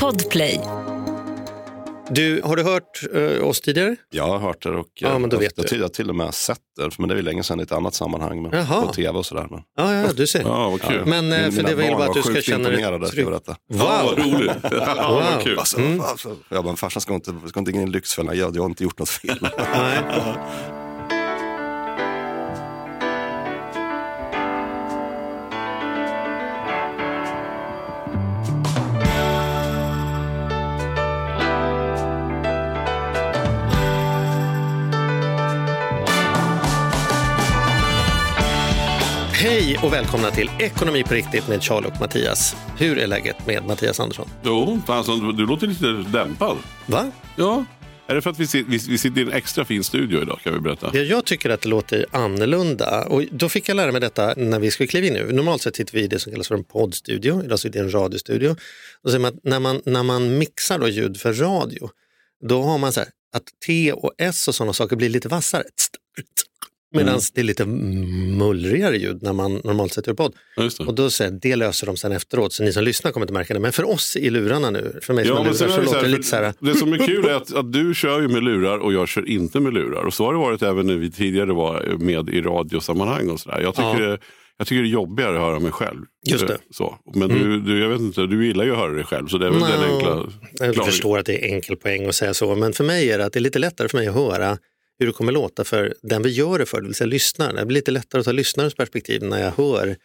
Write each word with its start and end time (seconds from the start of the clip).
Podplay. 0.00 0.60
Du, 2.10 2.40
har 2.44 2.56
du 2.56 2.62
hört 2.62 3.00
eh, 3.14 3.48
oss 3.48 3.60
tidigare? 3.60 3.96
Jag 4.10 4.26
har 4.26 4.38
hört 4.38 4.62
det 4.62 4.70
och 4.70 4.86
Ja, 4.94 5.18
men 5.18 5.30
då 5.30 5.36
jag, 5.36 5.40
vet 5.40 5.52
jag, 5.56 5.66
du. 5.66 5.76
jag, 5.76 5.84
jag 5.84 5.92
till 5.92 6.08
och 6.08 6.14
med 6.16 6.34
sett 6.34 6.58
det, 6.76 6.98
men 6.98 7.08
det 7.08 7.14
är 7.14 7.16
ju 7.16 7.22
länge 7.22 7.42
sedan 7.42 7.60
i 7.60 7.62
ett 7.62 7.72
annat 7.72 7.94
sammanhang, 7.94 8.42
men 8.42 8.52
Jaha. 8.52 8.86
på 8.86 8.92
tv 8.92 9.18
och 9.18 9.26
sådär. 9.26 9.46
Men, 9.50 9.60
Ja, 9.76 9.94
ja, 9.94 10.12
du 10.12 10.26
ser. 10.26 10.40
Ja, 10.42 10.70
vad 10.70 10.80
kul. 10.82 11.06
Men 11.06 11.32
eh, 11.32 11.42
Min- 11.42 11.52
för 11.52 11.62
det 11.62 11.74
vill 11.74 11.86
barn 11.90 11.98
bara 11.98 12.08
att 12.08 12.14
du 12.14 12.20
var 12.20 12.30
ska 12.32 12.40
känna 12.42 12.68
dig 12.68 13.10
trygg. 13.10 13.26
Ja, 13.28 13.40
vad 13.66 14.18
Wow! 14.18 14.24
roligt. 14.24 14.50
ja, 14.62 15.08
Wow. 15.10 15.22
vad 15.34 15.42
kul. 15.42 15.58
Alltså, 15.58 15.78
alltså, 16.02 16.36
jag 16.48 16.64
bara, 16.64 16.76
farsan 16.76 17.00
ska 17.00 17.14
inte, 17.14 17.34
ska 17.46 17.58
inte 17.60 17.72
in 17.72 17.80
i 17.80 17.86
Lyxfällan, 17.86 18.38
jag, 18.38 18.56
jag 18.56 18.62
har 18.62 18.68
inte 18.68 18.84
gjort 18.84 18.98
något 18.98 19.08
fel. 19.08 19.48
och 39.82 39.92
välkomna 39.92 40.30
till 40.30 40.50
Ekonomi 40.58 41.04
på 41.04 41.14
riktigt 41.14 41.48
med 41.48 41.62
Charlie 41.62 41.86
och 41.88 42.00
Mattias. 42.00 42.56
Hur 42.78 42.98
är 42.98 43.06
läget 43.06 43.46
med 43.46 43.64
Mattias 43.66 44.00
Andersson? 44.00 44.28
Jo, 44.44 44.80
alltså, 44.86 45.16
du 45.16 45.46
låter 45.46 45.66
lite 45.66 45.86
dämpad. 45.86 46.56
Va? 46.86 47.10
Ja. 47.36 47.64
Är 48.06 48.14
det 48.14 48.22
för 48.22 48.30
att 48.30 48.38
vi, 48.38 48.44
sit- 48.46 48.66
vi, 48.68 48.78
vi 48.88 48.98
sitter 48.98 49.20
i 49.20 49.22
en 49.22 49.32
extra 49.32 49.64
fin 49.64 49.84
studio 49.84 50.22
idag 50.22 50.38
kan 50.44 50.54
vi 50.54 50.60
berätta? 50.60 50.90
Ja, 50.94 51.00
jag 51.00 51.24
tycker 51.24 51.50
att 51.50 51.60
det 51.60 51.68
låter 51.68 52.06
annorlunda 52.10 53.04
och 53.04 53.24
då 53.30 53.48
fick 53.48 53.68
jag 53.68 53.74
lära 53.76 53.92
mig 53.92 54.00
detta 54.00 54.34
när 54.36 54.58
vi 54.58 54.70
skulle 54.70 54.86
kliva 54.86 55.06
in 55.06 55.12
nu. 55.12 55.32
Normalt 55.32 55.62
sett 55.62 55.76
sitter 55.76 55.92
vi 55.94 56.00
i 56.00 56.06
det 56.06 56.18
som 56.18 56.32
kallas 56.32 56.48
för 56.48 56.54
en 56.54 56.64
poddstudio, 56.64 57.44
idag 57.44 57.58
sitter 57.58 57.78
vi 57.78 57.84
i 57.84 57.88
en 57.88 58.00
radiostudio. 58.00 58.56
Och 59.02 59.10
säger 59.10 59.18
man 59.20 59.34
att 59.34 59.44
när, 59.44 59.60
man, 59.60 59.82
när 59.84 60.02
man 60.02 60.38
mixar 60.38 60.78
då 60.78 60.88
ljud 60.88 61.20
för 61.20 61.32
radio, 61.32 61.90
då 62.48 62.62
har 62.62 62.78
man 62.78 62.92
så 62.92 63.00
här 63.00 63.08
att 63.36 63.42
T 63.66 63.92
och 63.92 64.12
S 64.18 64.48
och 64.48 64.54
sådana 64.54 64.72
saker 64.72 64.96
blir 64.96 65.08
lite 65.08 65.28
vassare. 65.28 65.62
Medan 66.92 67.20
det 67.34 67.40
är 67.40 67.44
lite 67.44 67.66
mullrigare 68.38 68.96
ljud 68.96 69.22
när 69.22 69.32
man 69.32 69.60
normalt 69.64 69.92
sett 69.92 70.06
gör 70.06 70.14
podd. 70.14 70.34
Och 70.86 70.94
då 70.94 71.10
säger 71.10 71.30
det 71.30 71.56
löser 71.56 71.86
de 71.86 71.96
sen 71.96 72.12
efteråt, 72.12 72.52
så 72.52 72.62
ni 72.62 72.72
som 72.72 72.84
lyssnar 72.84 73.12
kommer 73.12 73.24
inte 73.24 73.32
märka 73.32 73.54
det. 73.54 73.60
Men 73.60 73.72
för 73.72 73.88
oss 73.88 74.16
i 74.16 74.30
lurarna 74.30 74.70
nu, 74.70 74.98
för 75.02 75.14
mig 75.14 75.26
som 75.26 75.36
Ja, 75.36 75.42
lurar, 75.42 75.52
så, 75.54 75.68
så 75.68 75.82
låter 75.82 76.02
det 76.02 76.08
lite 76.08 76.22
så 76.22 76.36
här, 76.36 76.54
det 76.60 76.74
som 76.74 76.92
är 76.92 76.98
kul 77.06 77.24
är 77.24 77.34
att, 77.34 77.54
att 77.54 77.72
du 77.72 77.94
kör 77.94 78.20
ju 78.20 78.28
med 78.28 78.42
lurar 78.42 78.78
och 78.78 78.92
jag 78.92 79.08
kör 79.08 79.28
inte 79.28 79.60
med 79.60 79.74
lurar. 79.74 80.02
Och 80.04 80.14
så 80.14 80.24
har 80.24 80.32
det 80.32 80.38
varit 80.38 80.62
även 80.62 80.86
när 80.86 80.96
vi 80.96 81.10
tidigare 81.10 81.52
var 81.52 81.96
med 81.98 82.28
i 82.28 82.40
radiosammanhang 82.40 83.30
och 83.30 83.40
sådär. 83.40 83.60
Jag 83.60 83.74
tycker, 83.74 84.08
Ja. 84.10 84.18
jag 84.58 84.66
tycker 84.66 84.82
det 84.82 84.88
är 84.88 84.90
jobbigare 84.92 85.34
att 85.36 85.42
höra 85.42 85.58
mig 85.60 85.72
själv. 85.72 85.98
Just 86.26 86.46
det. 86.46 86.52
Eh, 86.52 86.58
Så. 86.70 86.96
Men 87.14 87.28
du, 87.28 87.60
du, 87.60 87.80
jag 87.80 87.88
vet 87.88 88.00
inte, 88.00 88.26
du 88.26 88.46
gillar 88.46 88.64
ju 88.64 88.72
att 88.72 88.78
höra 88.78 88.92
dig 88.92 89.04
själv 89.04 89.26
så 89.26 89.38
det 89.38 89.46
är 89.46 89.50
väl 89.50 89.60
den 89.60 89.80
No. 89.80 89.94
enkla 90.64 90.76
Jag 90.82 90.86
förstår 90.86 91.18
att 91.18 91.26
det 91.26 91.44
är 91.44 91.54
enkel 91.54 91.76
poäng 91.76 92.06
att 92.08 92.14
säga 92.14 92.34
så, 92.34 92.54
men 92.54 92.72
för 92.72 92.84
mig 92.84 93.10
är 93.10 93.18
det 93.18 93.24
att 93.24 93.32
det 93.32 93.38
är 93.38 93.40
lite 93.42 93.58
lättare 93.58 93.88
för 93.88 93.98
mig 93.98 94.06
att 94.08 94.14
höra 94.14 94.58
hur 95.00 95.06
det 95.06 95.12
kommer 95.12 95.32
låta 95.32 95.64
för 95.64 95.94
den 96.02 96.22
vi 96.22 96.30
gör 96.30 96.58
det 96.58 96.66
för, 96.66 96.80
det 96.80 96.86
vill 96.86 96.94
säga 96.94 97.06
lyssnaren. 97.08 97.54
Det 97.56 97.66
blir 97.66 97.74
lite 97.74 97.90
lättare 97.90 98.20
att 98.20 98.24
ta 98.26 98.32
lyssnarens 98.32 98.74
perspektiv 98.74 99.22
när 99.22 99.42
jag 99.42 99.50
hör 99.50 99.96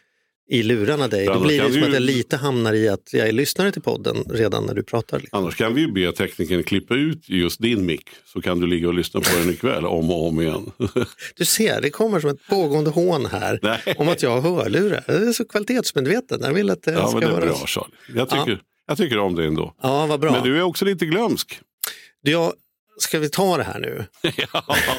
i 0.50 0.62
lurarna 0.62 1.08
dig. 1.08 1.24
Ja, 1.24 1.34
Då 1.34 1.40
blir 1.40 1.62
det 1.62 1.72
som 1.72 1.82
att 1.82 1.92
jag 1.92 2.02
lite 2.02 2.36
hamnar 2.36 2.72
i 2.74 2.88
att 2.88 3.12
jag 3.12 3.28
är 3.28 3.32
lyssnare 3.32 3.72
till 3.72 3.82
podden 3.82 4.16
redan 4.30 4.64
när 4.64 4.74
du 4.74 4.82
pratar. 4.82 5.18
Liksom. 5.20 5.38
Annars 5.38 5.56
kan 5.56 5.74
vi 5.74 5.80
ju 5.80 5.92
be 5.92 6.12
teknikern 6.12 6.62
klippa 6.62 6.94
ut 6.94 7.28
just 7.28 7.60
din 7.62 7.86
mick 7.86 8.08
så 8.24 8.40
kan 8.40 8.60
du 8.60 8.66
ligga 8.66 8.88
och 8.88 8.94
lyssna 8.94 9.20
på 9.20 9.38
den 9.38 9.50
ikväll 9.50 9.84
om 9.86 10.10
och 10.10 10.26
om 10.28 10.40
igen. 10.40 10.70
Du 11.36 11.44
ser, 11.44 11.80
det 11.80 11.90
kommer 11.90 12.20
som 12.20 12.30
ett 12.30 12.46
pågående 12.48 12.90
hån 12.90 13.26
här 13.26 13.58
Nej. 13.62 13.94
om 13.98 14.08
att 14.08 14.22
jag 14.22 14.40
har 14.40 14.40
hörlurar. 14.62 15.04
Jag 15.06 15.28
är 15.28 15.32
så 15.32 15.44
kvalitetsmedveten. 15.44 16.40
Jag 16.42 16.52
vill 16.54 16.70
att 16.70 16.82
det 16.82 16.92
Ja, 16.92 17.06
ska 17.08 17.18
men 17.20 17.28
det 17.28 17.36
är 17.36 17.40
höras. 17.40 17.58
bra 17.58 17.66
Charlie. 17.66 18.18
Jag 18.18 18.28
tycker, 18.30 18.60
jag 18.86 18.96
tycker 18.96 19.18
om 19.18 19.34
det 19.34 19.44
ändå. 19.44 19.74
Ja, 19.82 20.06
vad 20.06 20.20
bra. 20.20 20.32
Men 20.32 20.42
du 20.42 20.56
är 20.58 20.62
också 20.62 20.84
lite 20.84 21.06
glömsk. 21.06 21.60
Jag, 22.22 22.52
ska 22.98 23.18
vi 23.18 23.28
ta 23.28 23.56
det 23.56 23.62
här 23.64 23.78
nu? 23.78 24.04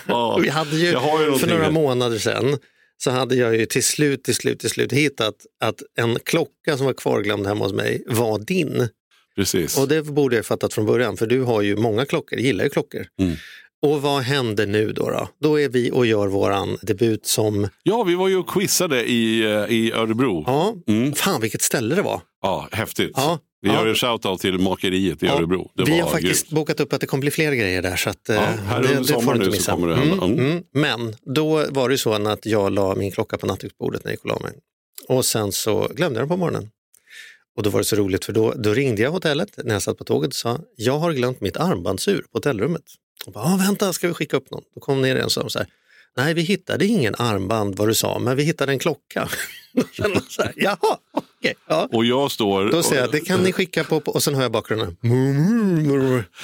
ja. 0.08 0.38
Vi 0.42 0.50
hade 0.50 0.76
ju, 0.78 0.86
ju 0.88 1.38
för 1.40 1.48
några 1.48 1.72
månader 1.72 2.18
sedan 2.20 2.58
så 2.98 3.12
hade 3.12 3.36
jag 3.36 3.56
ju 3.56 3.66
till 3.66 3.84
slut, 3.84 4.24
till 4.24 4.36
slut, 4.36 4.60
till 4.60 4.70
slut 4.70 4.92
hittat 4.94 5.36
att 5.64 5.82
en 5.98 6.20
klocka 6.26 6.78
som 6.78 6.86
var 6.86 6.94
kvarglömd 6.94 7.48
hemma 7.48 7.66
hos 7.66 7.74
mig 7.74 8.04
var 8.08 8.40
din. 8.40 8.90
Precis. 9.36 9.78
Och 9.78 9.88
det 9.88 10.02
borde 10.04 10.36
jag 10.36 10.46
fattat 10.46 10.74
från 10.74 10.86
början 10.86 11.18
för 11.18 11.28
du 11.28 11.42
har 11.42 11.62
ju 11.62 11.76
många 11.76 12.06
klockor, 12.06 12.40
gillar 12.40 12.64
ju 12.64 12.70
klockor. 12.70 13.06
Mm. 13.22 13.36
Och 13.82 14.02
vad 14.02 14.22
händer 14.22 14.68
nu 14.68 14.92
då, 14.94 15.10
då? 15.10 15.30
Då 15.42 15.60
är 15.60 15.70
vi 15.70 15.92
och 15.92 16.06
gör 16.06 16.28
våran 16.28 16.78
debut 16.82 17.26
som, 17.26 17.68
Ja, 17.84 18.04
vi 18.04 18.16
var 18.16 18.28
ju 18.28 18.38
och 18.38 18.50
quizade 18.50 19.04
i, 19.10 19.42
eh, 19.42 19.66
i 19.70 19.92
Örebro. 19.92 20.44
Ja. 20.48 20.74
ja, 20.86 20.94
Mm. 20.94 21.14
fan 21.14 21.42
vilket 21.42 21.62
ställe 21.62 21.96
det 21.96 22.02
var. 22.02 22.22
häftigt. 22.72 23.12
Ja, 23.16 23.40
Vi 23.68 23.74
ja. 23.74 23.80
gör 23.80 23.88
en 23.88 23.96
shoutout 23.96 24.42
till 24.42 24.58
Makeriet 24.60 25.24
i 25.24 25.26
Ja, 25.26 25.38
Örebro. 25.38 25.72
Det 25.76 25.84
vi 25.84 26.00
har 26.00 26.10
faktiskt 26.10 26.46
grymt. 26.50 26.56
bokat 26.56 26.80
upp 26.80 26.94
att 26.94 27.02
det 27.02 27.08
kommer 27.08 27.22
bli 27.22 27.32
fler 27.32 27.52
grejer 27.54 27.82
där. 27.82 27.96
Så 27.96 28.10
att, 28.10 28.30
eh, 28.30 28.40
här 28.42 28.82
det, 28.82 28.88
under 28.90 29.04
sommaren 29.14 29.40
nu 29.40 29.52
så 29.52 29.72
kommer 29.72 29.88
det 29.88 29.96
hända. 29.96 30.14
Mm, 30.26 30.34
Mm. 30.40 30.46
mm. 30.52 30.64
Men 30.74 31.16
då 31.36 31.66
var 31.70 31.90
det 31.90 31.98
så 31.98 32.14
att 32.14 32.46
jag 32.46 32.72
la 32.74 32.96
min 32.96 33.12
klocka 33.12 33.38
på 33.38 33.46
nattduksbordet 33.48 34.04
när 34.04 34.12
jag 34.12 34.14
gick 34.14 34.22
och 34.24 34.30
la 34.30 34.40
mig. 34.40 34.52
Och 35.08 35.26
sen 35.26 35.52
så 35.52 35.88
glömde 35.96 36.20
jag 36.20 36.22
den 36.22 36.30
på 36.30 36.38
morgonen. 36.38 36.70
Och 37.58 37.64
då 37.64 37.70
var 37.70 37.80
det 37.80 37.84
så 37.86 37.96
roligt 37.96 38.26
för 38.26 38.34
då, 38.34 38.54
då 38.58 38.74
ringde 38.74 39.02
jag 39.02 39.12
hotellet 39.12 39.50
när 39.64 39.76
jag 39.76 39.82
satt 39.82 39.98
på 39.98 40.04
tåget 40.04 40.28
och 40.30 40.36
sa 40.36 40.60
jag 40.76 41.00
har 41.00 41.14
glömt 41.14 41.42
mitt 41.42 41.58
armbandsur 41.58 42.22
på 42.22 42.38
hotellrummet. 42.38 42.84
Och 43.26 43.32
bara, 43.34 43.44
"Ah, 43.46 43.58
vänta, 43.58 43.94
ska 43.94 44.08
vi 44.08 44.14
skicka 44.14 44.38
upp 44.38 44.52
någon? 44.52 44.64
Då 44.76 44.82
kom 44.82 45.02
ner 45.02 45.16
en 45.16 45.26
och 45.26 45.32
sa 45.32 45.50
så 45.50 45.60
här, 45.60 45.68
nej 46.18 46.34
vi 46.34 46.42
hittade 46.42 46.86
ingen 46.86 47.16
armband 47.18 47.76
vad 47.78 47.88
du 47.88 47.94
sa, 47.94 48.20
men 48.20 48.36
vi 48.38 48.44
hittade 48.44 48.72
en 48.72 48.80
klocka. 48.80 49.30
Så 50.30 50.42
här, 50.44 50.54
Jaha, 50.56 50.98
okej. 51.14 51.54
ja. 51.68 51.90
Och 51.92 52.06
jag 52.06 52.32
står... 52.32 52.72
Då 52.72 52.84
säger 52.84 53.02
jag, 53.02 53.12
det 53.12 53.20
kan 53.20 53.44
ni 53.44 53.52
skicka 53.54 53.84
på, 53.84 53.98
och 54.06 54.24
sen 54.24 54.36
hör 54.36 54.42
jag 54.42 54.52
bakgrunden. 54.52 54.98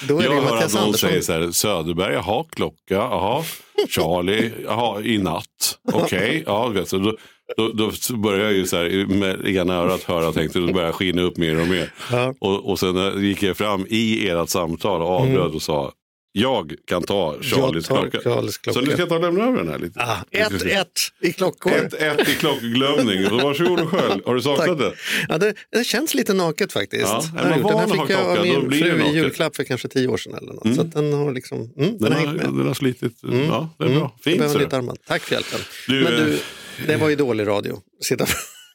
Då 0.08 0.20
är 0.20 0.24
jag 0.24 0.32
det 0.32 0.36
hör 0.36 0.42
Mattias 0.42 0.66
att 0.66 0.74
någon 0.74 0.84
Andersson. 0.84 1.10
säger 1.10 1.22
så 1.22 1.34
här, 1.34 1.52
Söderberg, 1.52 2.14
jaha, 2.14 2.46
klocka, 2.50 2.94
jaha, 2.94 3.44
Charlie, 3.90 4.52
jaha, 4.64 5.02
i 5.02 5.18
natt, 5.18 5.80
okej, 5.94 6.44
ja, 6.46 6.68
vet 6.68 6.90
du, 6.90 7.00
då, 7.00 7.18
då, 7.58 7.92
då 8.08 8.18
börjar 8.18 8.44
jag 8.44 8.54
ju 8.54 8.66
så 8.66 8.78
här 8.78 9.06
med 9.06 9.48
ena 9.48 9.74
örat 9.74 10.04
höra, 10.04 10.32
tänkte, 10.32 10.60
då 10.60 10.74
börjar 10.74 10.88
jag 10.88 10.96
skina 10.96 11.22
upp 11.22 11.38
mer 11.38 11.62
och 11.62 11.68
mer. 11.68 11.94
Ja. 12.12 12.34
Och, 12.40 12.70
och 12.70 12.80
sen 12.80 12.98
eh, 12.98 13.24
gick 13.24 13.44
jag 13.44 13.58
fram 13.58 13.86
i 13.90 14.30
ert 14.30 14.50
samtal 14.50 15.02
och 15.02 15.10
avbröt 15.10 15.54
och 15.56 15.62
sa, 15.62 15.92
jag 16.36 16.74
kan 16.88 17.04
ta 17.04 17.36
Charlies 17.42 17.90
Mm. 17.90 18.10
Jag 18.14 18.34
klocka. 18.54 18.74
Så 18.74 18.80
nu 18.82 18.86
ska 18.92 18.98
jag 19.02 19.10
ta 19.10 19.16
och 19.16 19.22
lämna 19.22 19.44
över 19.44 19.58
den 19.58 19.68
här 19.68 19.80
lite. 19.80 20.00
Ah, 20.00 20.18
ett, 20.32 20.62
ett 20.66 21.00
i 21.22 21.34
klockor. 21.34 21.72
Ett, 21.72 21.94
ett 21.94 22.30
i 22.30 22.36
klockglömning. 22.36 23.30
Så 23.30 23.38
Varsågod 23.38 23.80
och 23.80 23.90
skölj. 23.90 24.22
Har 24.26 24.36
du 24.36 24.42
saknat 24.42 24.78
det? 24.80 24.94
Ja, 25.30 25.38
det, 25.38 25.54
det 25.72 25.84
känns 25.84 26.14
lite 26.14 26.34
naket 26.34 26.74
faktiskt. 26.74 27.04
Ja, 27.04 27.24
är 27.38 27.50
Jag 27.52 27.62
man 27.62 27.72
den 27.72 27.80
här 27.80 27.88
fick 27.88 28.10
jag 28.16 28.38
av 28.40 28.46
min 28.46 28.72
fru 28.72 29.04
i 29.04 29.16
julklapp 29.16 29.56
för 29.56 29.64
kanske 29.64 29.88
tio 29.88 30.08
år 30.08 30.18
sedan. 30.18 30.34
Eller 30.36 30.54
något. 30.54 30.76
Så 30.76 30.82
att 30.82 30.92
den 30.92 31.14
har 31.14 31.32
liksom, 31.34 31.58
mm, 31.60 31.72
den, 31.78 31.98
Den 32.00 32.14
har 32.14 32.34
med. 32.34 32.44
den 32.46 32.68
har 32.68 32.74
slitit. 32.74 33.18
Ja, 33.22 33.70
det 33.78 33.84
är 33.84 33.88
Mm. 33.88 34.00
bra. 34.00 34.12
Jag 34.18 34.24
Fint. 34.24 34.38
behöver 34.40 34.60
ditt 34.60 34.70
du. 34.70 34.76
armband. 34.76 34.98
Tack 35.08 35.22
för 35.22 35.36
hjälpen. 35.36 35.60
Du, 35.88 36.04
Men 36.04 36.14
eh, 36.14 36.20
du, 36.20 36.40
det 36.88 36.98
var 36.98 37.10
ju 37.10 37.16
dålig 37.16 37.48
radio. 37.48 37.80
Sitta 38.02 38.26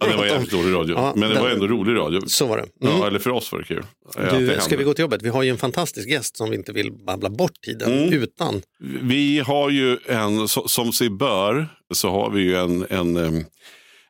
Ja, 0.00 0.06
det 0.06 0.16
var 0.16 0.26
jävligt 0.26 0.50
dålig 0.50 0.74
radio. 0.74 0.94
Ja, 0.96 1.12
men 1.16 1.28
det 1.28 1.34
den- 1.34 1.42
var 1.44 1.50
ändå 1.50 1.66
rolig 1.66 1.96
radio. 1.96 2.20
Så 2.26 2.46
var 2.46 2.56
det. 2.56 2.86
Mm. 2.86 2.98
Ja, 3.00 3.06
eller 3.06 3.18
för 3.18 3.30
oss 3.30 3.52
var 3.52 3.58
det 3.58 3.64
kul. 3.64 3.84
Det 4.14 4.20
du, 4.22 4.26
hände. 4.26 4.60
ska 4.60 4.76
vi 4.76 4.84
gå 4.84 4.94
till 4.94 5.02
jobbet? 5.02 5.22
Vi 5.22 5.28
har 5.28 5.42
ju 5.42 5.50
en 5.50 5.56
fantastisk 5.58 6.08
gäst 6.08 6.36
som 6.36 6.50
vi 6.50 6.56
inte 6.56 6.72
vill 6.72 6.92
babbla 6.92 7.30
bort 7.30 7.60
tiden 7.66 7.92
Mm. 7.98 8.12
utan. 8.22 8.62
Vi 9.02 9.38
har 9.38 9.70
ju 9.70 9.98
en, 10.06 10.48
som 10.48 10.92
sig 10.92 11.10
bör, 11.10 11.68
så 11.94 12.10
har 12.10 12.30
vi 12.30 12.42
ju 12.42 12.56
en, 12.56 12.86
en, 12.90 13.16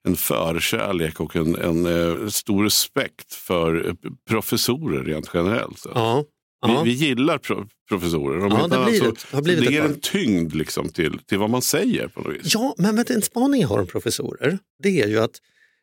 en 0.04 0.16
förkärlek 0.16 1.20
och 1.20 1.36
en, 1.36 1.54
en 1.56 1.86
eh, 1.86 2.28
stor 2.28 2.64
respekt 2.64 3.32
för 3.34 3.86
eh, 3.88 3.94
professorer 4.28 5.04
rent 5.04 5.30
generellt. 5.34 5.86
Ja, 5.94 6.24
ja. 6.60 6.82
Vi, 6.84 6.90
vi 6.90 6.96
gillar 7.06 7.38
pro 7.38 7.66
professorer. 7.88 8.44
Om 8.44 8.52
Ja, 8.52 8.66
det 8.78 8.84
blir 8.90 8.98
så- 9.00 9.08
ett- 9.08 9.26
det 9.32 9.40
det 9.40 9.52
ett 9.66 9.70
ger 9.72 9.82
en 9.82 10.00
tyngd 10.00 10.54
liksom 10.54 10.88
till, 10.88 11.18
till 11.18 11.38
vad 11.38 11.50
man 11.50 11.62
säger 11.62 12.08
på 12.08 12.20
något 12.20 12.34
vis. 12.34 12.54
Ja, 12.54 12.74
men 12.78 12.96
vet 12.96 13.10
en 13.10 13.22
spaning 13.22 13.60
jag 13.60 13.68
har 13.68 13.78
om 13.80 13.86
professorer, 13.86 14.58
det 14.82 15.00
är 15.02 15.08
ju 15.08 15.18
att 15.18 15.30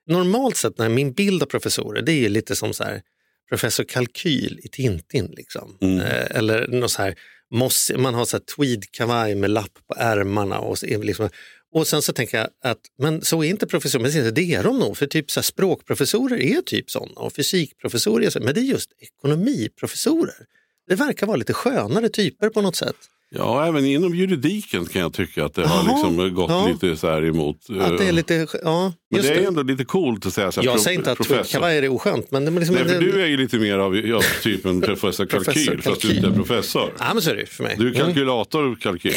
normalt 0.07 0.57
sett 0.57 0.77
när 0.77 0.89
min 0.89 1.13
bild 1.13 1.43
av 1.43 1.45
professorer, 1.45 2.01
det 2.01 2.25
är 2.25 2.29
lite 2.29 2.55
som 2.55 2.73
så 2.73 2.83
här, 2.83 3.01
professor 3.49 3.83
Kalkyl 3.83 4.59
i 4.63 4.67
Tintin. 4.67 5.33
Liksom. 5.37 5.77
Mm. 5.81 5.99
Eh, 5.99 6.37
eller 6.37 6.67
något 6.67 6.91
så 6.91 7.01
här, 7.01 7.15
moss, 7.51 7.91
man 7.97 8.13
har 8.13 8.25
så 8.25 8.37
här 8.37 8.43
tweedkavaj 8.55 9.35
med 9.35 9.49
lapp 9.49 9.73
på 9.87 9.95
ärmarna. 9.97 10.59
Och, 10.59 10.79
så, 10.79 10.85
liksom, 10.85 11.29
och 11.73 11.87
sen 11.87 12.01
så 12.01 12.13
tänker 12.13 12.37
jag 12.37 12.47
att 12.63 12.79
men 12.97 13.21
så 13.21 13.43
är 13.43 13.49
inte 13.49 13.67
professorer, 13.67 14.23
men 14.23 14.33
det 14.33 14.53
är 14.53 14.63
de 14.63 14.79
nog, 14.79 14.97
för 14.97 15.07
typ 15.07 15.31
så 15.31 15.39
här, 15.39 15.43
språkprofessorer 15.43 16.37
är 16.37 16.61
typ 16.61 16.91
sådana 16.91 17.13
och 17.15 17.33
fysikprofessorer 17.33 18.25
är 18.25 18.29
så, 18.29 18.39
men 18.39 18.53
det 18.53 18.59
är 18.59 18.63
just 18.63 18.89
ekonomiprofessorer. 18.99 20.45
Det 20.87 20.95
verkar 20.95 21.27
vara 21.27 21.37
lite 21.37 21.53
skönare 21.53 22.09
typer 22.09 22.49
på 22.49 22.61
något 22.61 22.75
sätt. 22.75 22.95
Ja, 23.37 23.65
även 23.67 23.85
inom 23.85 24.15
juridiken 24.15 24.85
kan 24.85 25.01
jag 25.01 25.13
tycka 25.13 25.45
att 25.45 25.53
det 25.53 25.67
har 25.67 25.83
liksom 25.93 26.33
gått 26.35 26.49
ja. 26.49 26.67
lite 26.67 26.97
så 26.97 27.07
här 27.07 27.25
emot. 27.25 27.57
Att 27.79 27.97
det 27.97 28.03
är 28.03 28.07
eh, 28.07 28.13
lite, 28.13 28.47
ja, 28.63 28.93
men 29.11 29.21
det 29.21 29.29
är 29.29 29.35
det. 29.35 29.45
ändå 29.45 29.61
lite 29.63 29.85
coolt 29.85 30.25
att 30.25 30.33
säga 30.33 30.51
så 30.51 30.61
här, 30.61 30.67
Jag 30.67 30.79
säger 30.79 30.97
inte 30.97 31.11
att 31.11 31.17
professor. 31.17 31.35
tweedkavaj 31.43 31.77
är 31.77 31.89
oskönt, 31.89 32.31
men 32.31 32.45
det 32.45 32.51
är 32.51 32.59
liksom 32.59 32.75
Nej, 32.75 32.85
för 32.85 32.93
det, 32.93 32.99
du 33.11 33.21
är 33.21 33.25
ju 33.27 33.37
lite 33.37 33.57
mer 33.57 33.77
av 33.77 33.97
ja, 33.97 34.21
typen 34.43 34.81
professor 34.81 35.25
Professor 35.35 35.53
kalkyl, 35.65 35.81
fast 35.81 36.01
du 36.01 36.15
inte 36.15 36.27
är 36.27 36.31
professor. 36.31 36.93
Ja, 36.99 37.05
men 37.13 37.21
så 37.21 37.29
är 37.31 37.35
det 37.35 37.45
för 37.45 37.63
mig. 37.63 37.75
Du 37.79 37.87
är 37.87 37.91
Mm. 37.95 38.05
kalkylator 38.05 38.75
kalkyl, 38.75 39.13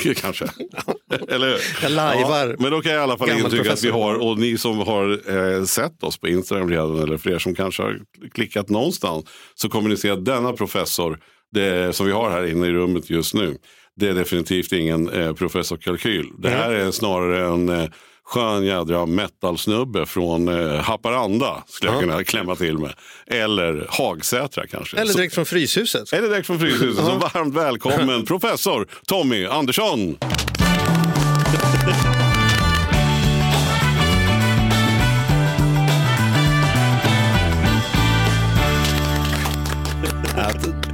kanske. 0.16 0.44
Eller 1.28 1.46
hur? 1.48 1.58
Jag 1.82 1.92
lajvar. 1.92 2.46
Ja, 2.48 2.56
men 2.58 2.70
då 2.70 2.80
kan 2.80 2.92
jag 2.92 3.00
i 3.00 3.02
alla 3.02 3.18
fall 3.18 3.30
intyga 3.30 3.46
att 3.46 3.52
vi 3.52 3.58
professor. 3.58 3.90
har, 3.92 4.14
och 4.14 4.38
ni 4.38 4.58
som 4.58 4.78
har 4.78 5.20
eh, 5.58 5.64
sett 5.64 6.02
oss 6.02 6.18
på 6.18 6.28
Instagram 6.28 6.70
redan, 6.70 6.98
eller 7.02 7.18
fler 7.18 7.38
som 7.38 7.54
kanske 7.54 7.82
har 7.82 8.00
klickat 8.34 8.68
någonstans, 8.68 9.24
så 9.54 9.68
kommer 9.68 9.88
ni 9.88 9.96
se 9.96 10.10
att 10.10 10.24
denna 10.24 10.52
professor, 10.52 11.18
det, 11.52 11.96
som 11.96 12.06
vi 12.06 12.12
har 12.12 12.30
här 12.30 12.46
inne 12.46 12.66
i 12.66 12.72
rummet 12.72 13.10
just 13.10 13.34
nu, 13.34 13.56
det 13.96 14.08
är 14.08 14.14
definitivt 14.14 14.72
ingen 14.72 15.08
eh, 15.08 15.32
professor 15.32 15.76
Kalkyl. 15.76 16.26
Det 16.38 16.50
här 16.50 16.70
är 16.70 16.90
snarare 16.90 17.46
en 17.46 17.68
eh, 17.68 17.88
skön 18.24 18.64
jädra 18.64 19.06
metalsnubbe 19.06 20.06
från 20.06 20.48
eh, 20.48 20.80
Haparanda, 20.80 21.64
skulle 21.66 21.92
jag 21.92 22.00
kunna 22.00 22.24
klämma 22.24 22.56
till 22.56 22.78
med. 22.78 22.92
Eller 23.26 23.86
Hagsätra 23.88 24.66
kanske. 24.66 24.96
Eller 24.96 25.14
direkt 25.14 25.34
från 25.34 25.46
Fryshuset. 25.46 26.12
eller 26.12 26.28
direkt 26.28 26.46
från 26.46 26.58
Fryshuset. 26.60 27.04
Så 27.04 27.18
varmt 27.18 27.54
välkommen 27.54 28.24
professor 28.26 28.86
Tommy 29.06 29.46
Andersson. 29.46 30.16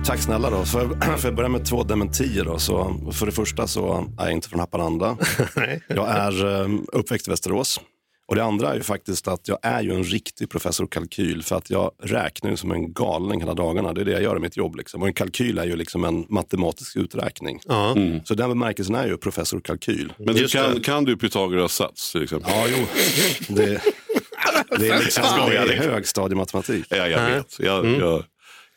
Tack 0.08 0.20
snälla 0.20 0.50
då. 0.50 0.64
För, 0.64 1.16
för 1.18 1.28
jag 1.28 1.34
börja 1.34 1.48
med 1.48 1.66
två 1.66 1.82
dementier 1.82 2.44
då. 2.44 2.58
Så 2.58 2.96
för 3.12 3.26
det 3.26 3.32
första 3.32 3.66
så 3.66 4.06
är 4.18 4.24
jag 4.24 4.32
inte 4.32 4.48
från 4.48 4.60
Haparanda. 4.60 5.16
Jag 5.88 6.08
är 6.08 6.62
eh, 6.62 6.68
uppväxt 6.92 7.28
i 7.28 7.30
Västerås. 7.30 7.80
Och 8.28 8.34
det 8.34 8.44
andra 8.44 8.70
är 8.70 8.74
ju 8.74 8.82
faktiskt 8.82 9.28
att 9.28 9.48
jag 9.48 9.58
är 9.62 9.82
ju 9.82 9.94
en 9.94 10.04
riktig 10.04 10.50
professor 10.50 10.86
kalkyl 10.86 11.42
för 11.42 11.56
att 11.56 11.70
jag 11.70 11.90
räknar 12.02 12.50
ju 12.50 12.56
som 12.56 12.72
en 12.72 12.92
galning 12.92 13.40
hela 13.40 13.54
dagarna. 13.54 13.92
Det 13.92 14.00
är 14.00 14.04
det 14.04 14.10
jag 14.10 14.22
gör 14.22 14.36
i 14.36 14.40
mitt 14.40 14.56
jobb. 14.56 14.76
Liksom. 14.76 15.02
Och 15.02 15.08
en 15.08 15.14
kalkyl 15.14 15.58
är 15.58 15.64
ju 15.64 15.76
liksom 15.76 16.04
en 16.04 16.26
matematisk 16.28 16.96
uträkning. 16.96 17.60
Ja. 17.64 17.96
Så 18.24 18.34
den 18.34 18.48
bemärkelsen 18.48 18.94
är 18.94 19.06
ju 19.06 19.16
professor 19.16 19.60
kalkyl. 19.60 20.12
Men 20.18 20.34
du 20.34 20.48
kan, 20.48 20.80
kan 20.80 21.04
du 21.04 21.16
Pythagoras 21.16 21.72
sats 21.72 22.12
till 22.12 22.22
exempel? 22.22 22.52
Ja, 22.54 22.66
jo. 22.68 22.86
Det, 23.48 23.80
det 24.78 24.88
är 24.88 24.98
liksom 24.98 25.24
det 25.48 25.56
är 25.56 25.90
högstadiematematik. 25.90 26.86
Ja, 26.88 27.08
jag 27.08 27.30
vet. 27.30 27.58
Jag, 27.58 27.86
jag, 27.86 28.24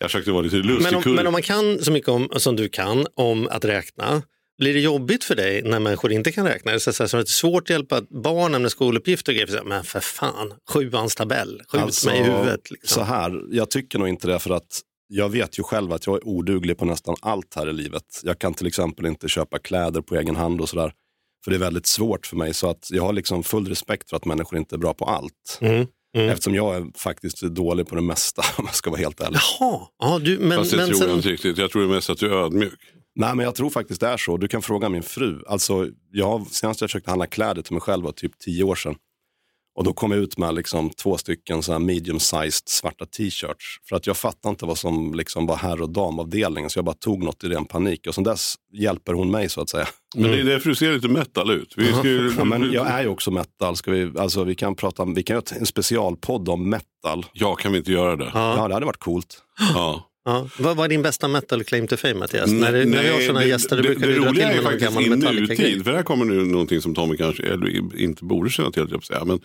jag 0.02 0.12
försökte 0.12 0.32
vara 0.32 0.42
lite 0.42 0.56
lustig 0.56 0.94
Men, 0.94 1.04
om, 1.06 1.16
men 1.16 1.28
om 1.28 1.32
man 1.32 1.42
kan 1.42 1.84
så 1.84 1.92
mycket 1.92 2.10
om, 2.10 2.30
som 2.38 2.56
du 2.56 2.70
kan 2.70 3.06
om 3.16 3.48
att 3.52 3.66
räkna, 3.66 4.22
blir 4.58 4.74
det 4.74 4.80
jobbigt 4.80 5.24
för 5.24 5.36
dig 5.36 5.62
när 5.62 5.80
människor 5.80 6.12
inte 6.12 6.32
kan 6.32 6.48
räkna? 6.48 6.80
Så, 6.80 6.94
så, 6.94 7.08
så 7.08 7.18
att 7.18 7.26
det 7.26 7.30
är 7.30 7.32
svårt 7.32 7.64
att 7.64 7.70
hjälpa 7.70 8.02
barnen 8.24 8.62
med 8.62 8.72
skoluppgifter 8.72 9.32
och 9.32 9.36
grejer? 9.36 9.64
Men 9.64 9.84
för 9.84 10.00
fan, 10.00 10.54
sjuans 10.70 11.16
tabell, 11.16 11.62
skjut 11.68 12.06
mig 12.06 12.20
i 12.20 12.24
huvudet. 12.24 12.72
Liksom. 12.72 12.96
Så 12.96 13.02
här, 13.02 13.42
jag 13.52 13.70
tycker 13.70 14.00
nog 14.00 14.08
inte 14.08 14.28
det 14.28 14.40
för 14.40 14.50
att 14.50 14.82
jag 15.08 15.30
vet 15.30 15.60
ju 15.60 15.64
själv 15.64 15.92
att 15.92 16.08
jag 16.08 16.16
är 16.16 16.28
oduglig 16.28 16.78
på 16.78 16.86
nästan 16.86 17.16
allt 17.22 17.56
här 17.56 17.70
i 17.70 17.74
livet. 17.74 18.22
Jag 18.24 18.40
kan 18.40 18.54
till 18.54 18.68
exempel 18.68 19.06
inte 19.06 19.28
köpa 19.28 19.60
kläder 19.60 20.02
på 20.02 20.16
egen 20.16 20.36
hand 20.36 20.62
och 20.62 20.70
sådär. 20.70 20.94
För 21.44 21.52
det 21.52 21.58
är 21.58 21.60
väldigt 21.60 21.88
svårt 21.88 22.26
för 22.26 22.36
mig. 22.36 22.54
Så 22.54 22.70
att 22.70 22.92
jag 22.92 23.04
har 23.04 23.14
liksom 23.14 23.44
full 23.44 23.68
respekt 23.68 24.10
för 24.10 24.18
att 24.18 24.26
människor 24.26 24.60
inte 24.60 24.76
är 24.76 24.78
bra 24.78 24.94
på 24.94 25.06
allt. 25.06 25.60
Mm. 25.62 25.88
Mm. 26.14 26.30
Eftersom 26.30 26.56
jag 26.56 26.76
är 26.76 27.00
faktiskt 27.00 27.42
dålig 27.42 27.88
på 27.88 27.96
det 27.96 28.02
mesta 28.02 28.42
om 28.58 28.66
jag 28.66 28.76
ska 28.76 28.90
vara 28.90 29.00
helt 29.00 29.22
ärlig. 29.22 29.40
Jaha, 29.60 29.88
ja, 30.00 30.20
du, 30.20 30.38
men, 30.40 30.58
Fast 30.58 30.72
det 30.72 30.78
men 30.78 30.88
tror 30.88 31.00
jag 31.00 31.10
sen, 31.10 31.18
inte 31.18 31.30
riktigt. 31.30 31.58
Jag 31.58 31.72
tror 31.72 31.88
mest 31.88 32.10
att 32.10 32.18
du 32.18 32.28
är 32.28 32.46
ödmjuk. 32.46 32.80
Nej 33.16 33.36
men 33.36 33.46
jag 33.46 33.56
tror 33.56 33.70
faktiskt 33.70 34.02
det 34.02 34.08
är 34.08 34.18
så. 34.18 34.38
Du 34.38 34.48
kan 34.48 34.62
fråga 34.62 34.90
min 34.90 35.04
fru. 35.04 35.44
Alltså, 35.48 35.88
jag 36.12 36.26
har, 36.26 36.46
senast 36.46 36.82
jag 36.82 36.90
försökte 36.90 37.12
handla 37.12 37.28
kläder 37.28 37.62
till 37.62 37.74
mig 37.74 37.82
själv 37.82 38.04
var 38.04 38.12
typ 38.12 38.40
tio 38.40 38.64
år 38.64 38.76
sedan. 38.76 38.96
Och 39.76 39.84
då 39.84 39.94
kom 39.94 40.12
jag 40.12 40.20
ut 40.22 40.38
med 40.38 40.56
liksom 40.56 40.90
två 40.90 41.18
stycken 41.18 41.64
så 41.64 41.72
medium-sized 41.72 42.64
svarta 42.66 43.06
t-shirts. 43.06 43.80
För 43.90 43.96
att 43.96 44.08
jag 44.08 44.18
fattade 44.18 44.50
inte 44.50 44.66
vad 44.66 44.78
som 44.78 45.14
liksom 45.14 45.46
var 45.46 45.56
herr 45.56 45.82
och 45.82 45.90
damavdelningen. 45.90 46.70
Så 46.70 46.78
jag 46.78 46.86
bara 46.86 46.96
tog 46.96 47.24
något 47.24 47.44
i 47.44 47.48
ren 47.48 47.66
panik. 47.66 48.08
Och 48.08 48.16
sen 48.16 48.24
dess 48.24 48.56
hjälper 48.74 49.14
hon 49.14 49.32
mig 49.32 49.50
så 49.50 49.62
att 49.62 49.70
säga. 49.70 49.88
Men 50.16 50.32
det 50.32 50.40
är 50.40 50.44
därför 50.44 50.70
du 50.70 50.76
ser 50.76 50.94
lite 50.94 51.08
metal 51.08 51.52
ut. 51.52 51.74
Vi 51.78 51.94
ska 51.94 52.08
ju, 52.08 52.34
Ja, 52.38 52.44
men 52.44 52.72
jag 52.72 52.88
är 52.88 53.02
ju 53.02 53.08
också 53.08 53.32
metal. 53.32 53.76
Ska 53.76 53.92
vi, 53.92 54.12
alltså, 54.18 54.44
vi 54.44 54.56
kan 54.56 54.76
prata 54.76 55.06
vi 55.06 55.24
kan 55.24 55.34
göra 55.34 55.44
en 55.60 55.66
specialpodd 55.66 56.50
om 56.50 56.70
metal. 56.70 57.26
Ja, 57.34 57.56
kan 57.56 57.72
vi 57.72 57.78
inte 57.78 57.92
göra 57.92 58.16
det? 58.16 58.32
ja, 58.34 58.58
Ja, 58.58 58.68
det 58.68 58.74
hade 58.74 58.86
varit 58.86 59.00
coolt. 59.00 59.38
Ja. 59.74 60.08
Ja. 60.26 60.48
Vad 60.58 60.80
är 60.80 60.88
din 60.88 61.02
bästa 61.02 61.28
metal 61.28 61.64
claim 61.64 61.88
to 61.88 61.98
fame 61.98 62.14
Mattias? 62.14 62.52
när, 62.52 62.72
det, 62.74 62.86
när 62.86 63.02
vi 63.04 63.10
har 63.10 63.18
Nej, 63.18 63.28
sådana 63.28 63.46
gäster 63.46 63.76
det, 63.78 63.82
brukar 63.84 64.08
det 64.08 64.14
vi 64.14 64.20
dra 64.20 64.30
till 64.34 64.38
med 64.46 64.64
någon 64.64 64.78
gammal 64.78 65.04
i 65.06 65.10
Metallica-grej. 65.10 65.70
nutid. 65.70 65.84
För 65.86 65.94
här 65.94 66.04
kommer 66.04 66.26
nu 66.26 66.46
någonting 66.46 66.82
som 66.82 66.96
Tommy 66.96 67.18
kanske 67.18 67.44
eller 67.44 67.98
inte 68.02 68.26
borde 68.26 68.50
känna 68.50 68.72
till. 68.72 68.88
Jag 68.92 69.04
säga. 69.04 69.26
Men 69.26 69.40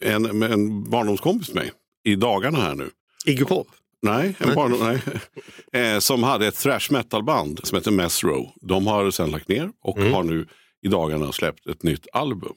en, 0.00 0.42
en 0.42 0.90
barndomskompis 0.90 1.54
med 1.54 1.62
mig 1.64 1.72
i 2.04 2.14
dagarna 2.14 2.58
här 2.58 2.74
nu. 2.74 2.90
Iggy 3.26 3.44
Pop? 3.44 3.68
Nej, 4.02 4.34
en 4.38 4.54
barndom, 4.54 4.80
nej. 4.82 4.98
Eh, 5.82 5.98
som 5.98 6.22
hade 6.22 6.46
ett 6.46 6.58
thrash 6.58 6.92
metal-band 6.92 7.60
som 7.62 7.76
heter 7.78 7.90
Mesro. 7.90 8.52
De 8.60 8.86
har 8.86 9.10
sen 9.10 9.30
lagt 9.30 9.48
ner 9.48 9.70
och 9.84 9.98
Mm. 9.98 10.12
har 10.12 10.22
nu 10.22 10.46
i 10.86 10.88
dagarna 10.88 11.32
släppt 11.32 11.66
ett 11.66 11.82
nytt 11.82 12.06
album. 12.12 12.52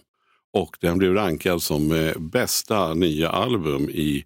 Och 0.53 0.77
den 0.81 0.97
blev 0.97 1.13
rankad 1.13 1.61
som 1.61 1.91
eh, 1.91 2.18
bästa 2.19 2.94
nya 2.94 3.29
album 3.29 3.89
i, 3.89 4.23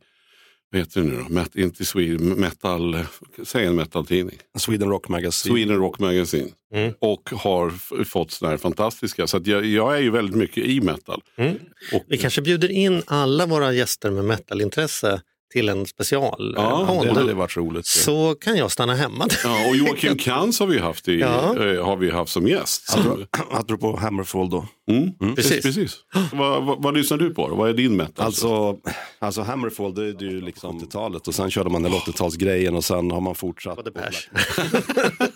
vad 0.71 0.81
heter 0.81 1.01
det 1.01 1.07
nu 1.07 1.16
då? 1.18 1.33
Met, 1.33 1.56
inte 1.56 1.86
Sweden, 1.86 2.30
metal, 2.30 2.98
säg 3.44 3.66
en 3.66 3.75
metal-tidning. 3.75 4.38
Sweden 4.57 4.89
Rock 4.89 5.07
Magazine. 5.07 5.54
Sweden 5.54 5.77
Rock 5.77 6.00
Magazine. 6.00 6.50
Mm. 6.74 6.94
Och 7.00 7.30
har 7.30 7.69
fått 8.04 8.31
sådana 8.31 8.51
här 8.51 8.57
fantastiska. 8.57 9.27
Så 9.27 9.42
jag, 9.44 9.66
jag 9.66 9.95
är 9.98 10.01
ju 10.01 10.10
väldigt 10.10 10.36
mycket 10.36 10.66
i 10.66 10.81
metal. 10.81 11.21
Mm. 11.38 11.56
Och, 11.94 12.04
Vi 12.07 12.18
kanske 12.18 12.42
bjuder 12.42 12.71
in 12.71 13.04
alla 13.06 13.45
våra 13.45 13.74
gäster 13.74 14.12
med 14.12 14.25
metalintresse 14.25 15.21
till 15.51 15.69
en 15.69 15.86
special 15.86 16.54
Ja. 16.57 17.00
Det 17.04 17.13
hade 17.13 17.34
varit 17.34 17.57
roligt. 17.57 17.86
Så 17.86 18.36
kan 18.36 18.57
jag 18.57 18.72
stanna 18.72 18.96
hemma. 18.96 19.28
ja, 19.44 19.69
och 19.69 19.75
Joakim 19.75 20.18
Kans 20.18 20.60
har 20.60 20.68
vi 20.68 20.80
haft, 20.80 21.07
i, 21.07 21.19
Ja. 21.19 21.66
eh, 21.66 21.86
har 21.86 21.96
vi 21.96 22.12
haft 22.12 22.31
som 22.31 22.48
gäst. 22.48 22.90
Som, 22.92 23.25
Apropå 23.51 23.98
Hammerfall 23.98 24.50
då. 24.50 24.66
Mm. 24.92 25.36
Precis. 25.36 25.62
Precis. 25.63 25.98
Vad, 26.34 26.63
vad, 26.66 26.84
vad 26.84 26.98
lyssnar 26.98 27.18
du 27.18 27.34
på? 27.34 27.48
då? 27.50 27.56
Vad 27.56 27.69
är 27.69 27.74
din 27.74 27.98
metal? 27.98 28.25
Alltså, 28.25 28.78
alltså 29.19 29.42
Hammerfall 29.42 29.94
det 29.96 30.01
är 30.06 30.22
ju 30.24 30.42
liksom 30.42 30.80
80-talet 30.80 31.28
och 31.28 31.36
sen 31.36 31.52
körde 31.52 31.69
man 31.69 31.84
den 31.84 31.92
80-talsgrejen 31.92 32.75
och 32.75 32.84
sen 32.84 33.12
har 33.12 33.22
man 33.22 33.36
fortsatt. 33.36 33.75
På 33.75 33.92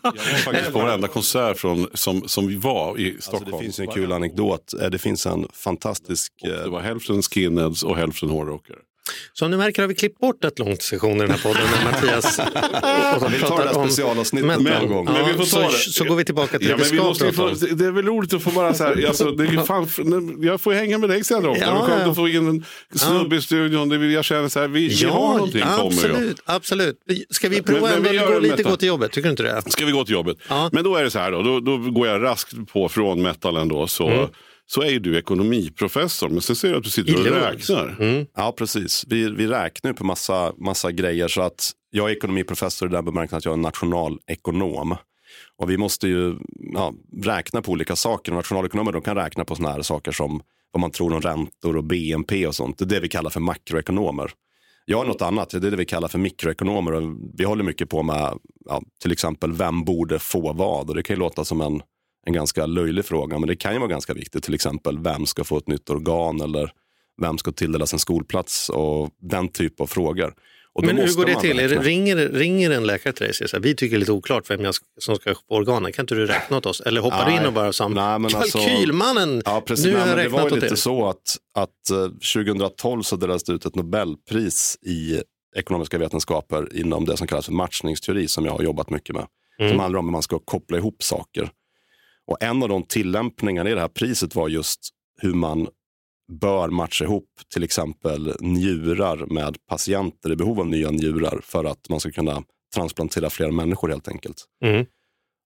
jag 0.04 0.12
var 0.14 0.38
faktiskt 0.38 0.74
på 0.74 0.80
varenda 0.80 1.08
konsert 1.08 1.58
från, 1.58 1.88
som, 1.94 2.28
som 2.28 2.48
vi 2.48 2.56
var 2.56 3.00
i 3.00 3.12
Alltså, 3.14 3.30
Stockholm. 3.30 3.52
det 3.52 3.64
finns 3.64 3.80
en 3.80 3.88
kul 3.88 4.12
anekdot. 4.12 4.74
Eh, 4.82 4.90
Det 4.90 4.98
finns 4.98 5.26
en 5.26 5.48
fantastisk... 5.54 6.34
Det 6.42 6.64
eh, 6.64 6.70
var 6.70 6.82
hälften 6.82 7.22
skinheads 7.22 7.84
och 7.84 7.98
hälften 7.98 8.30
hårdrockare. 8.30 8.78
Som 9.34 9.52
ni 9.52 9.58
märker 9.58 9.82
har 9.82 9.88
vi 9.90 9.96
klippt 9.96 10.20
bort 10.20 10.44
ett 10.44 10.60
långt 10.60 10.82
session 10.82 11.18
i 11.18 11.20
den 11.20 11.32
här 11.32 11.38
podden 11.38 11.62
när 11.76 11.92
Mattias 11.92 12.40
Vi 13.34 13.40
tar 13.40 13.58
det 13.58 13.64
här 13.64 13.74
specialavsnittet 13.74 14.48
någon 14.62 14.88
gång. 14.88 15.06
Men 15.06 15.28
vi 15.28 15.34
får 15.34 15.44
så, 15.44 15.58
ta 15.62 15.68
det. 15.72 15.78
så 15.78 16.04
går 16.06 16.16
vi 16.16 16.26
tillbaka 16.26 16.60
till 16.60 16.70
Ja, 16.70 16.78
det 16.78 16.92
vi 16.92 16.98
måste 17.00 17.32
få, 17.34 17.44
om. 17.44 17.56
det 17.72 17.86
är 17.86 17.92
väl 17.92 18.06
roligt 18.06 18.34
att 18.34 18.44
få 18.44 18.50
bara 18.52 18.74
så 18.74 18.84
här, 18.84 19.06
alltså, 19.08 19.32
det 19.32 19.44
är 19.44 19.64
fan, 19.66 19.88
jag 20.42 20.62
får 20.62 20.74
hänga 20.74 20.98
med 20.98 21.10
dig 21.10 21.24
sen 21.24 21.46
ofta. 21.46 21.66
Ja, 21.66 21.84
är 21.84 21.88
skönt 21.90 22.04
ja. 22.08 22.14
få 22.16 22.28
in 22.28 22.48
en 22.48 22.66
snubbe 23.00 23.36
i 23.36 23.42
studion. 23.42 23.90
Det 23.90 23.98
vill 23.98 24.12
jag 24.12 24.26
känna 24.26 24.50
så 24.50 24.60
här, 24.60 24.68
vi, 24.68 24.88
vi 24.88 25.06
har 25.06 25.20
Ja, 25.20 25.34
någonting 25.38 25.62
kommer 25.62 25.88
absolut, 25.88 26.42
absolut. 26.46 27.00
Vi- 27.06 27.26
Ska 27.30 27.50
vi 27.50 27.62
prova 27.62 27.80
Men- 27.82 27.90
men 27.90 27.98
ändå 27.98 28.10
vi 28.12 28.18
att 28.18 28.24
gör 28.30 28.34
gå 28.34 28.40
lite 28.40 28.64
gå 28.64 28.76
till 28.78 28.88
jobbet? 28.88 29.12
Tycker 29.12 29.28
du 29.28 29.32
inte 29.32 29.44
det? 29.44 29.72
Ska 29.72 29.86
vi 29.86 29.92
gå 29.92 30.06
till 30.06 30.14
jobbet? 30.14 30.38
Ja. 30.50 30.70
Men 30.72 30.84
då 30.84 30.96
är 30.96 31.04
det 31.04 31.12
så 31.12 31.20
här 31.20 31.32
då, 31.32 31.42
då, 31.42 31.60
då 31.60 31.78
går 31.78 32.08
jag 32.08 32.24
raskt 32.24 32.54
på 32.74 32.90
från 32.90 33.22
metalen 33.22 33.68
då. 33.68 33.88
Så, 33.88 34.08
Mm. 34.10 34.28
Så 34.74 34.82
är 34.82 34.90
ju 34.90 35.00
du 35.00 35.18
ekonomiprofessor, 35.18 36.30
men 36.30 36.42
sen 36.42 36.56
ser 36.56 36.68
jag 36.68 36.78
att 36.78 36.84
du 36.84 36.90
sitter 36.90 37.20
och 37.20 37.26
räknar. 37.26 37.96
Mm. 38.00 38.26
Ja, 38.36 38.54
precis. 38.58 39.06
Vi, 39.08 39.30
vi 39.30 39.48
räknar 39.48 39.92
ju 39.92 39.96
på 39.96 40.04
massa, 40.04 40.54
massa 40.58 40.92
grejer. 40.92 41.28
Så 41.28 41.42
att 41.42 41.72
jag 41.90 42.10
är 42.10 42.16
ekonomiprofessor 42.16 42.90
i 42.90 42.92
den 42.92 43.06
bemärkelsen 43.06 43.38
att 43.38 43.46
jag 43.46 43.54
är 43.54 43.58
nationalekonom. 43.58 44.96
Och 45.58 45.70
vi 45.70 45.78
måste 45.78 46.08
ju 46.08 46.38
ja, 46.74 46.94
räkna 47.24 47.62
på 47.62 47.72
olika 47.72 47.96
saker. 47.96 48.32
Nationalekonomer 48.32 48.92
de 48.92 49.02
kan 49.02 49.16
räkna 49.16 49.46
på 49.46 49.56
sådana 49.56 49.76
här 49.76 49.82
saker 49.82 50.12
som 50.12 50.42
vad 50.72 50.82
man 50.82 50.92
tror 50.92 51.14
om 51.14 51.22
räntor 51.22 51.78
och 51.78 51.84
BNP 51.84 52.48
och 52.48 52.56
sånt. 52.56 52.78
Det 52.78 52.86
är 52.86 52.90
det 52.90 53.00
vi 53.00 53.10
kallar 53.10 53.30
för 53.30 53.40
makroekonomer. 53.40 54.32
Jag 54.86 54.98
har 54.98 55.06
något 55.06 55.22
annat, 55.22 55.50
det 55.50 55.58
är 55.58 55.72
det 55.72 55.78
vi 55.78 55.86
kallar 55.86 56.08
för 56.08 56.20
mikroekonomer. 56.20 56.92
Och 56.92 57.04
vi 57.34 57.44
håller 57.44 57.64
mycket 57.64 57.90
på 57.90 58.04
med 58.04 58.38
ja, 58.66 58.82
till 59.02 59.12
exempel 59.12 59.54
vem 59.54 59.84
borde 59.84 60.20
få 60.20 60.54
vad. 60.54 60.90
Och 60.90 60.96
det 60.96 61.04
kan 61.04 61.16
ju 61.16 61.20
låta 61.20 61.46
som 61.46 61.62
en, 61.62 61.82
en 62.26 62.34
ganska 62.34 62.66
löjlig 62.66 63.06
fråga, 63.06 63.40
men 63.40 63.48
det 63.48 63.56
kan 63.56 63.74
ju 63.74 63.80
vara 63.80 63.90
ganska 63.90 64.14
viktigt. 64.14 64.44
Till 64.44 64.54
exempel 64.54 65.00
vem 65.00 65.26
ska 65.26 65.44
få 65.44 65.58
ett 65.58 65.68
nytt 65.68 65.90
organ 65.90 66.42
eller 66.42 66.72
vem 67.22 67.38
ska 67.38 67.52
tilldelas 67.52 67.94
en 67.94 68.00
skolplats 68.00 68.70
och 68.70 69.10
den 69.22 69.48
typ 69.50 69.82
av 69.82 69.88
frågor. 69.88 70.34
Men 70.82 70.98
hur 70.98 71.14
går 71.16 71.26
det 71.26 71.40
till? 71.40 71.60
Räkna. 71.60 71.82
ringer, 71.82 72.16
ringer 72.18 72.72
en 72.72 72.84
läkare 72.88 73.14
till 73.14 73.24
dig 73.24 73.30
och 73.30 73.36
säger 73.36 73.50
så 73.50 73.58
här, 73.58 73.64
vi 73.64 73.76
tycker 73.76 73.92
det 73.96 73.98
är 73.98 74.00
lite 74.00 74.12
oklart 74.12 74.50
vem 74.50 74.64
jag 74.64 74.74
som 75.00 75.16
ska 75.16 75.36
få 75.36 75.42
organen, 75.48 75.92
kan 75.92 76.04
inte 76.04 76.16
du 76.16 76.26
räkna 76.26 76.58
åt 76.58 76.66
oss? 76.66 76.82
Eller 76.82 77.02
hoppar 77.02 77.26
du 77.26 77.36
in 77.36 77.46
och 77.46 77.54
bara 77.54 77.74
som 77.74 77.94
Nej, 77.94 78.20
men 78.20 78.36
alltså- 78.36 78.58
kalkylmannen, 78.58 79.42
Ja, 79.46 79.62
precis. 79.62 79.86
nu 79.86 79.92
har 79.92 80.00
jag 80.00 80.08
men 80.08 80.18
det 80.18 80.30
var 80.30 80.40
räknat 80.40 80.52
ju 80.52 80.58
åt 80.58 80.64
lite 80.64 80.74
er. 80.74 80.78
så 80.78 81.10
att, 81.10 81.38
att 81.54 81.90
eh, 81.92 82.44
2012 82.44 83.02
så 83.02 83.16
delades 83.16 83.44
det 83.44 83.54
ut 83.54 83.66
ett 83.66 83.76
Nobelpris 83.76 84.78
i 84.82 85.22
ekonomiska 85.56 85.98
vetenskaper 85.98 86.76
inom 86.76 87.06
det 87.06 87.18
som 87.18 87.28
kallas 87.28 87.46
för 87.46 87.54
matchningsteori 87.54 88.28
som 88.28 88.46
jag 88.46 88.52
har 88.52 88.64
jobbat 88.64 88.90
mycket 88.90 89.16
med. 89.16 89.26
Mm. 89.60 89.72
Som 89.72 89.80
handlar 89.80 90.00
om 90.00 90.06
hur 90.06 90.12
man 90.12 90.22
ska 90.24 90.40
koppla 90.40 90.78
ihop 90.78 91.04
saker. 91.04 91.50
Och 92.28 92.44
en 92.44 92.64
av 92.64 92.70
de 92.70 92.84
tillämpningarna 92.84 93.70
i 93.70 93.74
det 93.74 93.82
här 93.82 93.88
priset 93.88 94.36
var 94.36 94.48
just 94.48 94.90
hur 95.22 95.34
man 95.34 95.68
bör 96.32 96.70
matcha 96.70 97.06
ihop 97.06 97.30
till 97.54 97.64
exempel 97.64 98.36
njurar 98.40 99.26
med 99.26 99.58
patienter 99.70 100.32
i 100.32 100.36
behov 100.36 100.60
av 100.60 100.68
nya 100.68 100.92
njurar 100.92 101.40
för 101.44 101.66
att 101.66 101.90
man 101.90 102.00
ska 102.00 102.12
kunna 102.12 102.44
transplantera 102.76 103.30
fler 103.30 103.52
människor 103.52 103.90
helt 103.90 104.08
enkelt. 104.08 104.46
Mm. 104.66 104.86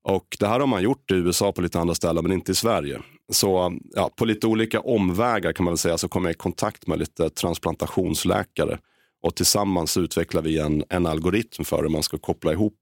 Och 0.03 0.38
det 0.39 0.48
här 0.48 0.60
har 0.60 0.67
man 0.67 0.84
gjort 0.84 1.12
i 1.12 1.15
USA 1.15 1.51
på 1.51 1.62
lite 1.62 1.79
andra 1.79 1.96
ställen 1.96 2.24
men 2.24 2.31
inte 2.31 2.51
i 2.51 2.55
Sverige. 2.55 3.01
Så 3.31 3.77
ja, 3.93 4.10
på 4.15 4.25
lite 4.25 4.48
olika 4.48 4.79
omvägar 4.79 5.53
kan 5.53 5.63
man 5.63 5.72
väl 5.72 5.77
säga 5.77 5.98
så 5.98 6.07
kom 6.07 6.25
jag 6.25 6.31
i 6.31 6.38
kontakt 6.38 6.88
med 6.88 7.00
lite 7.00 7.29
transplantationsläkare. 7.29 8.79
Och 9.24 9.36
tillsammans 9.36 9.98
utvecklar 9.98 10.41
vi 10.41 10.60
en, 10.60 10.84
en 10.89 11.05
algoritm 11.05 11.65
för 11.65 11.81
hur 11.81 11.89
man 11.89 12.03
ska 12.03 12.17
koppla 12.17 12.51
ihop 12.51 12.79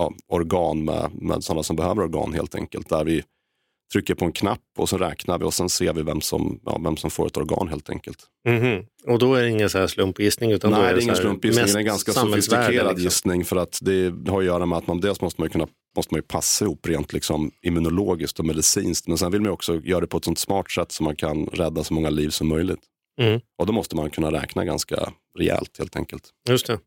ja, 0.00 0.12
organ 0.28 0.84
med, 0.84 1.10
med 1.14 1.44
sådana 1.44 1.62
som 1.62 1.76
behöver 1.76 2.02
organ 2.02 2.32
helt 2.32 2.54
enkelt. 2.54 2.88
Där 2.88 3.04
vi 3.04 3.22
trycker 3.92 4.14
på 4.14 4.24
en 4.24 4.32
knapp 4.32 4.60
och 4.78 4.88
så 4.88 4.98
räknar 4.98 5.38
vi 5.38 5.44
och 5.44 5.54
sen 5.54 5.68
ser 5.68 5.92
vi 5.92 6.02
vem 6.02 6.20
som, 6.20 6.60
ja, 6.64 6.80
vem 6.84 6.96
som 6.96 7.10
får 7.10 7.26
ett 7.26 7.36
organ 7.36 7.68
helt 7.68 7.90
enkelt. 7.90 8.18
Mhm. 8.48 8.86
Och 9.06 9.18
då 9.18 9.34
är 9.34 9.42
det 9.42 9.48
ingen 9.48 9.70
så 9.70 9.78
här 9.78 9.86
slumpgissning? 9.86 10.50
Utan 10.50 10.70
då 10.70 10.76
Nej, 10.76 10.86
är 10.86 10.94
det 10.94 11.00
är 11.00 11.02
ingen 11.02 11.16
slumpgissning, 11.16 11.66
det 11.66 11.72
är 11.72 11.78
en 11.78 11.84
ganska 11.84 12.12
sofistikerad 12.12 12.86
liksom. 12.86 13.04
gissning 13.04 13.44
för 13.44 13.56
att 13.56 13.78
det 13.82 14.14
har 14.28 14.38
att 14.38 14.44
göra 14.44 14.66
med 14.66 14.78
att 14.78 14.86
man 14.86 15.00
dels 15.00 15.20
måste 15.20 15.40
man 15.40 15.50
kunna 15.50 15.66
måste 15.96 16.14
man 16.14 16.18
ju 16.18 16.22
passa 16.22 16.64
ihop 16.64 16.88
rent 16.88 17.12
liksom 17.12 17.50
immunologiskt 17.62 18.38
och 18.38 18.44
medicinskt. 18.44 19.08
Men 19.08 19.18
sen 19.18 19.32
vill 19.32 19.40
man 19.40 19.50
också 19.50 19.80
göra 19.80 20.00
det 20.00 20.06
på 20.06 20.16
ett 20.16 20.24
sånt 20.24 20.38
smart 20.38 20.70
sätt 20.70 20.92
så 20.92 21.02
man 21.02 21.16
kan 21.16 21.46
rädda 21.46 21.84
så 21.84 21.94
många 21.94 22.10
liv 22.10 22.28
som 22.28 22.48
möjligt. 22.48 22.80
Mm. 23.20 23.40
Och 23.58 23.66
då 23.66 23.72
måste 23.72 23.96
man 23.96 24.10
kunna 24.10 24.32
räkna 24.32 24.64
ganska 24.64 25.12
rejält 25.38 25.78
helt 25.78 25.96
enkelt. 25.96 26.30
Just 26.48 26.66
det. 26.66 26.78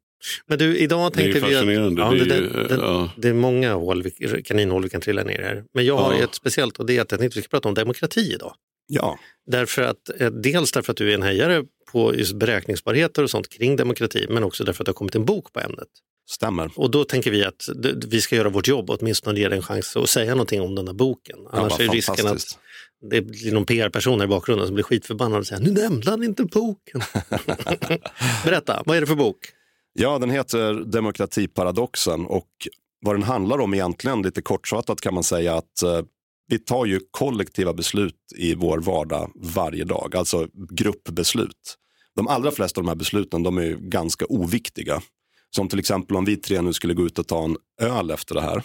Men 0.47 0.57
du, 0.57 0.77
idag 0.77 1.11
Det 1.13 1.19
är 1.19 1.23
tänkte 1.23 1.39
vi 1.49 1.55
att 1.55 1.61
ja, 1.97 2.11
det 2.11 2.25
det, 2.25 2.35
är, 2.35 2.41
det, 2.41 2.61
ju, 2.61 2.67
det, 2.67 2.75
ja. 2.75 3.09
det 3.17 3.27
är 3.29 3.33
många 3.33 3.73
hål, 3.73 4.03
kaninhål 4.45 4.83
vi 4.83 4.89
kan 4.89 5.01
trilla 5.01 5.23
ner 5.23 5.39
i 5.39 5.43
här. 5.43 5.63
Men 5.73 5.85
jag 5.85 5.97
har 5.97 6.13
Ja. 6.13 6.23
ett 6.23 6.35
speciellt 6.35 6.77
och 6.79 6.85
det 6.85 6.97
är 6.97 7.01
att 7.01 7.11
jag 7.11 7.19
tänkte 7.19 7.33
att 7.33 7.37
vi 7.37 7.41
ska 7.43 7.49
prata 7.57 7.67
om 7.69 7.73
demokrati 7.75 8.33
idag. 8.33 8.53
Ja, 8.87 9.19
Därför 9.45 9.81
att, 9.81 10.21
eh, 10.21 10.29
dels 10.31 10.71
därför 10.71 10.91
att 10.91 10.97
du 10.97 11.09
är 11.09 11.13
en 11.13 11.21
hejare 11.23 11.63
på 11.91 12.15
just 12.15 12.33
beräkningsbarheter 12.35 13.23
och 13.23 13.29
sånt 13.29 13.49
kring 13.49 13.75
demokrati, 13.75 14.25
men 14.29 14.43
också 14.43 14.63
därför 14.63 14.83
att 14.83 14.85
det 14.85 14.89
har 14.89 14.93
kommit 14.93 15.15
en 15.15 15.25
bok 15.25 15.53
på 15.53 15.59
ämnet. 15.59 15.87
stämmer. 16.29 16.71
Och 16.75 16.91
då 16.91 17.03
tänker 17.03 17.31
vi 17.31 17.43
att 17.43 17.69
vi 18.07 18.21
ska 18.21 18.35
göra 18.35 18.49
vårt 18.49 18.67
jobb 18.67 18.89
och 18.89 19.01
åtminstone 19.01 19.39
ge 19.39 19.47
dig 19.49 19.57
en 19.57 19.63
chans 19.63 19.95
att 19.97 20.09
säga 20.09 20.31
någonting 20.31 20.61
om 20.61 20.75
den 20.75 20.87
här 20.87 20.93
boken. 20.93 21.37
Ja, 21.43 21.49
Annars 21.51 21.71
vad 21.71 21.81
är 21.81 21.87
risken 21.91 22.27
att 22.27 22.43
det 23.11 23.21
blir 23.21 23.51
någon 23.51 23.65
PR-person 23.65 24.19
här 24.19 24.25
i 24.25 24.29
bakgrunden 24.29 24.67
som 24.67 24.73
blir 24.75 24.83
skitförbannad 24.83 25.39
och 25.39 25.47
säger 25.47 25.61
nu 25.61 25.71
nämnde 25.71 26.09
han 26.11 26.23
inte 26.23 26.43
boken. 26.43 27.01
Berätta, 28.45 28.83
vad 28.85 28.97
är 28.97 29.01
det 29.01 29.07
för 29.07 29.15
bok? 29.15 29.37
Ja, 29.93 30.19
den 30.19 30.29
heter 30.29 30.73
Demokratiparadoxen 30.73 32.25
och 32.25 32.49
vad 33.05 33.15
den 33.15 33.23
handlar 33.23 33.59
om 33.59 33.73
egentligen, 33.73 34.21
lite 34.21 34.41
kortfattat 34.41 35.01
kan 35.01 35.13
man 35.13 35.23
säga 35.23 35.55
att 35.55 35.83
eh, 35.83 36.01
vi 36.47 36.59
tar 36.59 36.85
ju 36.85 36.99
kollektiva 37.11 37.73
beslut 37.73 38.15
i 38.35 38.55
vår 38.55 38.79
vardag 38.79 39.31
varje 39.35 39.83
dag, 39.83 40.15
alltså 40.15 40.47
gruppbeslut. 40.69 41.77
De 42.15 42.27
allra 42.27 42.51
flesta 42.51 42.79
av 42.81 42.83
de 42.83 42.89
här 42.89 42.95
besluten 42.95 43.43
de 43.43 43.57
är 43.57 43.61
ju 43.61 43.77
ganska 43.79 44.25
oviktiga. 44.25 45.01
Som 45.55 45.69
till 45.69 45.79
exempel 45.79 46.17
om 46.17 46.25
vi 46.25 46.37
tre 46.37 46.61
nu 46.61 46.73
skulle 46.73 46.93
gå 46.93 47.05
ut 47.05 47.19
och 47.19 47.27
ta 47.27 47.43
en 47.43 47.57
öl 47.81 48.11
efter 48.11 48.35
det 48.35 48.41
här 48.41 48.63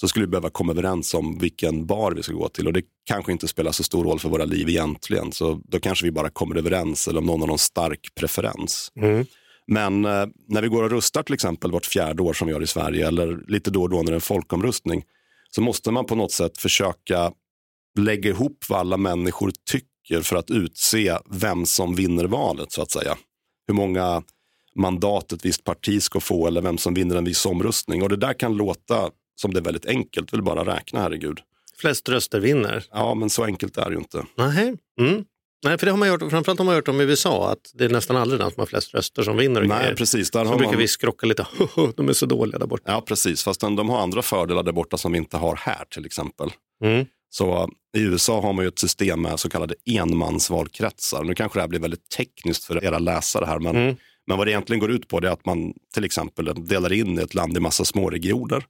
så 0.00 0.08
skulle 0.08 0.26
vi 0.26 0.30
behöva 0.30 0.50
komma 0.50 0.72
överens 0.72 1.14
om 1.14 1.38
vilken 1.38 1.86
bar 1.86 2.12
vi 2.12 2.22
ska 2.22 2.32
gå 2.32 2.48
till 2.48 2.66
och 2.66 2.72
det 2.72 2.82
kanske 3.04 3.32
inte 3.32 3.48
spelar 3.48 3.72
så 3.72 3.82
stor 3.82 4.04
roll 4.04 4.18
för 4.18 4.28
våra 4.28 4.44
liv 4.44 4.68
egentligen. 4.68 5.32
Så 5.32 5.60
då 5.64 5.80
kanske 5.80 6.04
vi 6.04 6.12
bara 6.12 6.30
kommer 6.30 6.56
överens 6.56 7.08
eller 7.08 7.20
om 7.20 7.26
någon 7.26 7.40
har 7.40 7.48
någon 7.48 7.58
stark 7.58 8.00
preferens. 8.14 8.92
Mm. 8.96 9.26
Men 9.66 10.04
eh, 10.04 10.26
när 10.48 10.62
vi 10.62 10.68
går 10.68 10.82
och 10.82 10.90
röstar 10.90 11.22
till 11.22 11.34
exempel 11.34 11.70
vart 11.70 11.86
fjärde 11.86 12.22
år 12.22 12.32
som 12.32 12.46
vi 12.46 12.52
gör 12.52 12.62
i 12.62 12.66
Sverige 12.66 13.08
eller 13.08 13.44
lite 13.48 13.70
då 13.70 13.82
och 13.82 13.90
då 13.90 13.96
när 13.96 14.04
det 14.04 14.10
är 14.10 14.14
en 14.14 14.20
folkomröstning 14.20 15.04
så 15.50 15.62
måste 15.62 15.90
man 15.90 16.06
på 16.06 16.14
något 16.14 16.32
sätt 16.32 16.58
försöka 16.58 17.32
lägga 17.98 18.30
ihop 18.30 18.64
vad 18.68 18.78
alla 18.78 18.96
människor 18.96 19.52
tycker 19.70 20.22
för 20.22 20.36
att 20.36 20.50
utse 20.50 21.18
vem 21.30 21.66
som 21.66 21.94
vinner 21.94 22.24
valet 22.24 22.72
så 22.72 22.82
att 22.82 22.90
säga. 22.90 23.16
Hur 23.66 23.74
många 23.74 24.22
mandat 24.74 25.32
ett 25.32 25.44
visst 25.44 25.64
parti 25.64 26.02
ska 26.02 26.20
få 26.20 26.46
eller 26.46 26.62
vem 26.62 26.78
som 26.78 26.94
vinner 26.94 27.16
en 27.16 27.24
viss 27.24 27.46
omröstning. 27.46 28.02
Och 28.02 28.08
det 28.08 28.16
där 28.16 28.32
kan 28.32 28.56
låta 28.56 29.10
som 29.36 29.54
det 29.54 29.60
är 29.60 29.64
väldigt 29.64 29.86
enkelt, 29.86 30.32
vill 30.32 30.42
bara 30.42 30.76
räkna 30.76 31.00
herregud. 31.00 31.40
Flest 31.80 32.08
röster 32.08 32.40
vinner. 32.40 32.84
Ja, 32.90 33.14
men 33.14 33.30
så 33.30 33.44
enkelt 33.44 33.76
är 33.76 33.84
det 33.84 33.92
ju 33.92 33.98
inte. 33.98 34.24
Nej. 34.36 34.74
Mm. 35.00 35.24
Nej, 35.66 35.78
för 35.78 35.86
det 35.86 35.92
har 35.92 35.98
man 35.98 36.08
gjort, 36.08 36.20
framförallt 36.30 36.58
har 36.58 36.64
man 36.66 36.74
gjort 36.76 36.88
om 36.88 37.00
USA, 37.00 37.50
att 37.52 37.70
det 37.74 37.84
är 37.84 37.88
nästan 37.88 38.16
aldrig 38.16 38.40
den 38.40 38.50
som 38.50 38.60
har 38.60 38.66
flest 38.66 38.94
röster 38.94 39.22
som 39.22 39.36
vinner. 39.36 39.60
Nej, 39.62 39.78
grejer. 39.78 39.94
precis. 39.94 40.30
Där 40.30 40.44
Så 40.44 40.50
har 40.50 40.56
brukar 40.56 40.72
man... 40.72 40.80
vi 40.80 40.88
skrocka 40.88 41.26
lite, 41.26 41.46
de 41.96 42.08
är 42.08 42.12
så 42.12 42.26
dåliga 42.26 42.58
där 42.58 42.66
borta. 42.66 42.82
Ja, 42.92 43.00
precis. 43.00 43.42
Fast 43.44 43.60
de, 43.60 43.88
har 43.88 44.00
andra 44.00 44.22
fördelar 44.22 44.62
där 44.62 44.72
borta 44.72 44.96
som 44.96 45.12
vi 45.12 45.18
inte 45.18 45.36
har 45.36 45.56
här 45.56 45.84
till 45.90 46.06
exempel. 46.06 46.50
Mm. 46.84 47.06
Så 47.30 47.68
i 47.96 48.00
USA 48.00 48.40
har 48.40 48.52
man 48.52 48.64
ju 48.64 48.68
ett 48.68 48.78
system 48.78 49.22
med 49.22 49.40
så 49.40 49.48
kallade 49.48 49.74
enmansvalkretsar. 49.90 51.24
Nu 51.24 51.34
kanske 51.34 51.58
det 51.58 51.62
här 51.62 51.68
blir 51.68 51.80
väldigt 51.80 52.08
tekniskt 52.10 52.64
för 52.64 52.84
era 52.84 52.98
läsare 52.98 53.44
här, 53.44 53.58
men, 53.58 53.76
Mm. 53.76 53.96
men 54.26 54.38
vad 54.38 54.46
det 54.46 54.50
egentligen 54.50 54.80
går 54.80 54.90
ut 54.90 55.08
på 55.08 55.18
är 55.18 55.22
att 55.22 55.46
man 55.46 55.72
till 55.94 56.04
exempel 56.04 56.52
delar 56.68 56.92
in 56.92 57.18
ett 57.18 57.34
land 57.34 57.56
i 57.56 57.60
massa 57.60 57.84
små 57.84 58.10
regioner. 58.10 58.64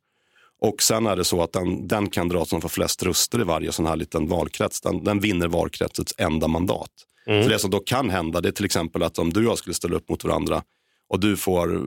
Och 0.60 0.82
sen 0.82 1.06
är 1.06 1.16
det 1.16 1.24
så 1.24 1.42
att 1.42 1.52
den, 1.52 1.88
den 1.88 2.10
kandidat 2.10 2.48
som 2.48 2.60
får 2.60 2.68
flest 2.68 3.02
röster 3.02 3.40
i 3.40 3.44
varje 3.44 3.72
sån 3.72 3.86
här 3.86 3.96
liten 3.96 4.28
valkrets, 4.28 4.80
den, 4.80 5.04
den 5.04 5.20
vinner 5.20 5.48
valkretsets 5.48 6.14
enda 6.18 6.48
mandat. 6.48 6.90
Mm. 7.26 7.42
Så 7.42 7.48
det 7.48 7.58
som 7.58 7.70
då 7.70 7.78
kan 7.80 8.10
hända, 8.10 8.40
det 8.40 8.48
är 8.48 8.52
till 8.52 8.64
exempel 8.64 9.02
att 9.02 9.18
om 9.18 9.32
du 9.32 9.40
och 9.40 9.52
jag 9.52 9.58
skulle 9.58 9.74
ställa 9.74 9.96
upp 9.96 10.08
mot 10.08 10.24
varandra 10.24 10.62
och 11.08 11.20
du 11.20 11.36
får 11.36 11.82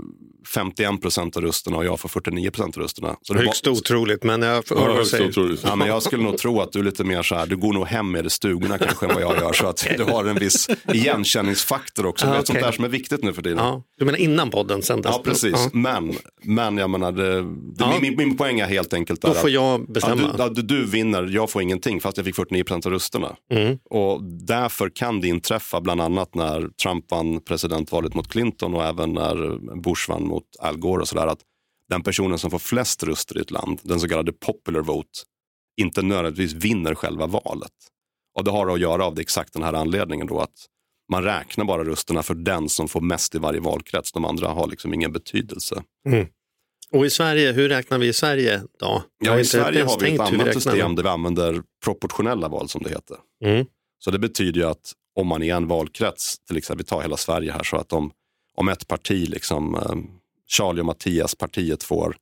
51 0.54 1.02
procent 1.02 1.38
av 1.38 1.44
rösterna 1.44 1.78
och 1.78 1.86
jag 1.86 2.00
får 2.00 2.10
49 2.10 2.52
procent 2.52 2.78
av 2.78 2.84
rösterna. 2.84 3.16
Så 3.22 3.34
det 3.34 3.40
Högst 3.40 3.66
var- 3.68 3.74
otroligt, 3.74 4.24
men 4.24 4.42
jag 4.42 4.50
hör 4.54 4.64
Ja, 4.70 4.76
vad 4.88 4.98
du 4.98 5.06
säger. 5.06 5.58
Ja, 5.64 5.76
men 5.76 5.88
jag 5.88 6.04
skulle 6.04 6.24
nog 6.24 6.38
tro 6.38 6.62
att 6.62 6.72
du 6.72 6.80
är 6.80 6.84
lite 6.84 7.04
mer 7.04 7.24
så 7.24 7.36
här, 7.36 7.46
du 7.46 7.58
går 7.58 7.74
nog 7.74 7.88
hem 7.88 8.12
med 8.12 8.26
i 8.26 8.30
stugorna 8.30 8.78
kanske 8.78 9.06
än 9.06 9.14
vad 9.14 9.24
jag 9.24 9.38
gör. 9.38 9.54
Så 9.54 9.68
att 9.68 9.88
du 9.98 10.04
har 10.04 10.26
en 10.26 10.36
viss 10.40 10.68
igenkänningsfaktor 10.94 12.06
också. 12.06 12.26
Ah, 12.26 12.30
det 12.30 12.36
är 12.36 12.38
sånt 12.38 12.50
okej. 12.50 12.62
där 12.62 12.72
som 12.72 12.84
är 12.84 12.90
viktigt 12.90 13.24
nu 13.24 13.34
för 13.34 13.42
tiden. 13.42 13.58
Ja, 13.58 13.84
du 14.00 14.06
menar 14.06 14.20
innan 14.20 14.50
podden 14.50 14.82
sändes? 14.82 15.12
Ja, 15.12 15.22
precis. 15.24 15.52
Ja. 15.54 15.70
Men, 15.74 16.14
men 16.44 16.78
jag 16.78 16.90
menar, 16.90 17.12
det, 17.12 17.42
det, 17.42 17.46
Ja. 17.78 17.94
min, 18.02 18.16
min 18.18 18.38
poäng 18.38 18.60
är 18.60 18.66
helt 18.68 18.94
enkelt 18.94 19.22
Då 19.22 19.28
där 19.28 19.36
får 19.36 19.48
att 19.48 19.54
jag 19.54 19.80
ja, 19.82 19.86
bestämma. 19.94 20.16
du, 20.16 20.44
ja, 20.44 20.50
du, 20.50 20.62
du 20.62 20.86
vinner, 20.86 21.24
jag 21.32 21.50
får 21.50 21.62
ingenting 21.62 22.02
fast 22.02 22.18
jag 22.18 22.26
fick 22.26 22.36
49 22.36 22.64
procent 22.64 22.86
av 22.86 22.92
rösterna. 22.92 23.36
Mm. 23.54 23.78
Och 23.90 24.24
därför 24.24 24.90
kan 24.90 25.22
det 25.22 25.28
inträffa 25.28 25.82
bland 25.82 26.02
annat 26.02 26.36
när 26.36 26.70
Trump 26.84 27.12
vann 27.12 27.42
presidentvalet 27.42 28.14
mot 28.14 28.28
Clinton 28.28 28.74
och 28.76 28.84
även 28.84 29.09
när 29.14 29.58
Bush 29.82 30.10
vann 30.10 30.28
mot 30.28 30.46
Al 30.60 30.78
Gore 30.78 31.02
och 31.02 31.08
sådär 31.08 31.28
att 31.28 31.40
den 31.90 32.04
personen 32.04 32.40
som 32.40 32.52
får 32.52 32.60
flest 32.60 33.04
röster 33.04 33.38
i 33.38 33.42
ett 33.42 33.52
land, 33.52 33.80
den 33.84 34.00
så 34.00 34.08
kallade 34.08 34.32
popular 34.32 34.82
vote, 34.82 35.20
inte 35.82 36.02
nödvändigtvis 36.02 36.54
vinner 36.54 36.96
själva 36.96 37.28
valet. 37.28 37.72
Och 38.38 38.44
det 38.44 38.52
har 38.52 38.74
att 38.74 38.80
göra 38.80 39.06
av 39.06 39.16
det 39.16 39.22
exakt 39.22 39.54
den 39.54 39.64
här 39.64 39.74
anledningen 39.74 40.28
då 40.28 40.40
att 40.40 40.66
man 41.12 41.24
räknar 41.24 41.66
bara 41.66 41.84
rösterna 41.84 42.24
för 42.24 42.36
den 42.36 42.70
som 42.70 42.88
får 42.88 43.02
mest 43.02 43.36
i 43.36 43.38
varje 43.38 43.60
valkrets. 43.60 44.12
De 44.12 44.26
andra 44.26 44.48
har 44.48 44.68
liksom 44.68 44.94
ingen 44.94 45.12
betydelse. 45.12 45.84
Och 46.92 47.06
i 47.06 47.10
Sverige, 47.10 47.52
hur 47.52 47.70
räknar 47.70 47.98
vi 47.98 48.08
i 48.08 48.14
Sverige 48.14 48.62
då? 48.80 49.04
Ja, 49.24 49.40
I 49.40 49.46
Sverige 49.46 49.84
har 49.84 50.00
vi 50.00 50.14
ett 50.14 50.20
annat 50.20 50.54
system 50.54 50.96
där 50.96 51.04
vi 51.04 51.10
använder 51.10 51.62
proportionella 51.84 52.48
val 52.48 52.70
som 52.70 52.84
det 52.84 52.90
heter. 52.90 53.18
Mm. 53.46 53.66
Så 54.00 54.12
det 54.12 54.20
betyder 54.20 54.62
ju 54.62 54.68
att 54.68 54.94
om 55.20 55.28
man 55.28 55.44
i 55.44 55.50
en 55.50 55.68
valkrets, 55.68 56.40
till 56.48 56.58
exempel 56.58 56.84
vi 56.84 56.90
tar 56.90 57.02
hela 57.02 57.18
Sverige 57.18 57.52
här, 57.52 57.64
så 57.64 57.78
att 57.78 57.94
om, 57.94 58.12
om 58.60 58.70
ett 58.70 58.88
parti, 58.88 59.30
liksom 59.30 59.76
eh, 59.76 59.96
Charlie 60.48 60.82
och 60.82 60.86
Mattias 60.86 61.36
partiet 61.36 61.84
får 61.84 62.16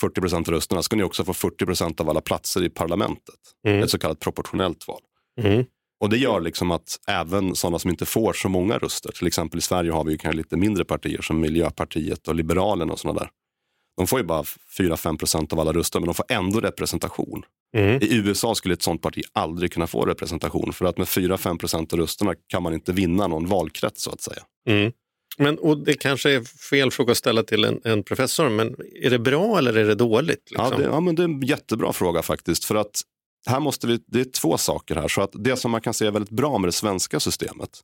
40 0.00 0.20
procent 0.20 0.48
av 0.48 0.54
rösterna, 0.54 0.82
ska 0.82 0.96
ni 0.96 1.02
också 1.02 1.24
få 1.24 1.34
40 1.34 1.66
procent 1.66 2.00
av 2.00 2.10
alla 2.10 2.20
platser 2.20 2.64
i 2.64 2.70
parlamentet. 2.70 3.34
Mm. 3.66 3.82
Ett 3.82 3.90
så 3.90 3.98
kallat 3.98 4.20
proportionellt 4.20 4.88
val. 4.88 5.00
Mm. 5.40 5.64
Och 6.00 6.10
det 6.10 6.16
gör 6.16 6.40
liksom 6.40 6.70
att 6.70 6.98
även 7.06 7.54
sådana 7.54 7.78
som 7.78 7.90
inte 7.90 8.06
får 8.06 8.32
så 8.32 8.48
många 8.48 8.78
röster, 8.78 9.12
till 9.12 9.26
exempel 9.26 9.58
i 9.58 9.60
Sverige 9.60 9.92
har 9.92 10.04
vi 10.04 10.12
ju 10.12 10.18
kanske 10.18 10.36
lite 10.36 10.56
mindre 10.56 10.84
partier 10.84 11.22
som 11.22 11.40
Miljöpartiet 11.40 12.28
och 12.28 12.34
Liberalerna 12.34 12.92
och 12.92 13.00
sådana 13.00 13.20
där. 13.20 13.30
De 13.96 14.06
får 14.06 14.18
ju 14.18 14.24
bara 14.24 14.42
4-5 14.78 15.18
procent 15.18 15.52
av 15.52 15.60
alla 15.60 15.72
röster, 15.72 16.00
men 16.00 16.06
de 16.06 16.14
får 16.14 16.26
ändå 16.28 16.60
representation. 16.60 17.42
Mm. 17.76 18.02
I 18.02 18.16
USA 18.16 18.54
skulle 18.54 18.74
ett 18.74 18.82
sådant 18.82 19.02
parti 19.02 19.22
aldrig 19.32 19.72
kunna 19.72 19.86
få 19.86 20.04
representation 20.04 20.72
för 20.72 20.84
att 20.84 20.98
med 20.98 21.06
4-5 21.06 21.58
procent 21.58 21.92
av 21.92 21.98
rösterna 21.98 22.34
kan 22.46 22.62
man 22.62 22.74
inte 22.74 22.92
vinna 22.92 23.26
någon 23.26 23.46
valkrets 23.46 24.02
så 24.02 24.10
att 24.10 24.20
säga. 24.20 24.42
Mm. 24.68 24.92
Men, 25.38 25.58
och 25.58 25.78
det 25.78 25.94
kanske 25.94 26.30
är 26.30 26.40
fel 26.70 26.90
fråga 26.90 27.12
att 27.12 27.18
ställa 27.18 27.42
till 27.42 27.64
en, 27.64 27.80
en 27.84 28.02
professor, 28.02 28.48
men 28.48 28.76
är 29.02 29.10
det 29.10 29.18
bra 29.18 29.58
eller 29.58 29.76
är 29.76 29.84
det 29.84 29.94
dåligt? 29.94 30.50
Liksom? 30.50 30.68
Ja, 30.72 30.78
det, 30.78 30.84
ja, 30.84 31.00
men 31.00 31.14
det 31.14 31.22
är 31.22 31.24
en 31.24 31.40
jättebra 31.40 31.92
fråga 31.92 32.22
faktiskt. 32.22 32.64
För 32.64 32.74
att 32.74 33.00
här 33.46 33.60
måste 33.60 33.86
vi, 33.86 34.00
det 34.06 34.20
är 34.20 34.24
två 34.24 34.58
saker 34.58 34.94
här. 34.94 35.08
Så 35.08 35.22
att 35.22 35.30
det 35.34 35.56
som 35.56 35.70
man 35.70 35.80
kan 35.80 35.94
säga 35.94 36.08
är 36.08 36.12
väldigt 36.12 36.30
bra 36.30 36.58
med 36.58 36.68
det 36.68 36.72
svenska 36.72 37.20
systemet, 37.20 37.80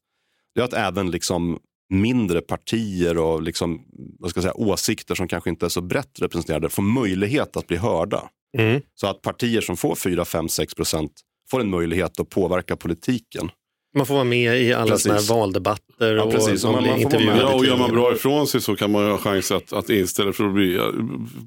det 0.54 0.60
är 0.60 0.64
att 0.64 0.72
även 0.72 1.10
liksom 1.10 1.58
mindre 1.92 2.40
partier 2.40 3.18
och 3.18 3.42
liksom, 3.42 3.84
vad 4.18 4.30
ska 4.30 4.38
jag 4.38 4.42
säga, 4.42 4.54
åsikter 4.54 5.14
som 5.14 5.28
kanske 5.28 5.50
inte 5.50 5.66
är 5.66 5.70
så 5.70 5.80
brett 5.80 6.20
representerade 6.20 6.68
får 6.68 6.82
möjlighet 6.82 7.56
att 7.56 7.66
bli 7.66 7.76
hörda. 7.76 8.28
Mm. 8.58 8.80
Så 8.94 9.06
att 9.06 9.22
partier 9.22 9.60
som 9.60 9.76
får 9.76 9.94
4, 9.94 10.24
5, 10.24 10.48
6 10.48 10.74
procent 10.74 11.12
får 11.50 11.60
en 11.60 11.70
möjlighet 11.70 12.20
att 12.20 12.28
påverka 12.28 12.76
politiken. 12.76 13.50
Man 13.94 14.06
får 14.06 14.14
vara 14.14 14.24
med 14.24 14.62
i 14.62 14.72
alla 14.72 14.86
Precis. 14.90 15.02
såna 15.02 15.14
här 15.14 15.22
valdebatter 15.28 16.14
Ja, 16.16 16.22
och 16.22 16.32
precis. 16.32 16.64
Och 16.64 16.72
man 16.72 16.82
man- 16.82 16.90
man 16.90 17.00
intervjuad. 17.00 17.38
Ja, 17.38 17.54
och 17.54 17.64
gör 17.66 17.76
man 17.76 17.90
bra 17.90 18.12
ifrån 18.12 18.46
sig 18.46 18.60
så 18.60 18.76
kan 18.76 18.90
man 18.90 19.04
ju 19.04 19.10
ha 19.10 19.18
chans 19.18 19.50
att, 19.52 19.72
att 19.72 19.90
istället 19.90 20.36
för 20.36 20.44
att 20.44 20.54
bli, 20.54 20.78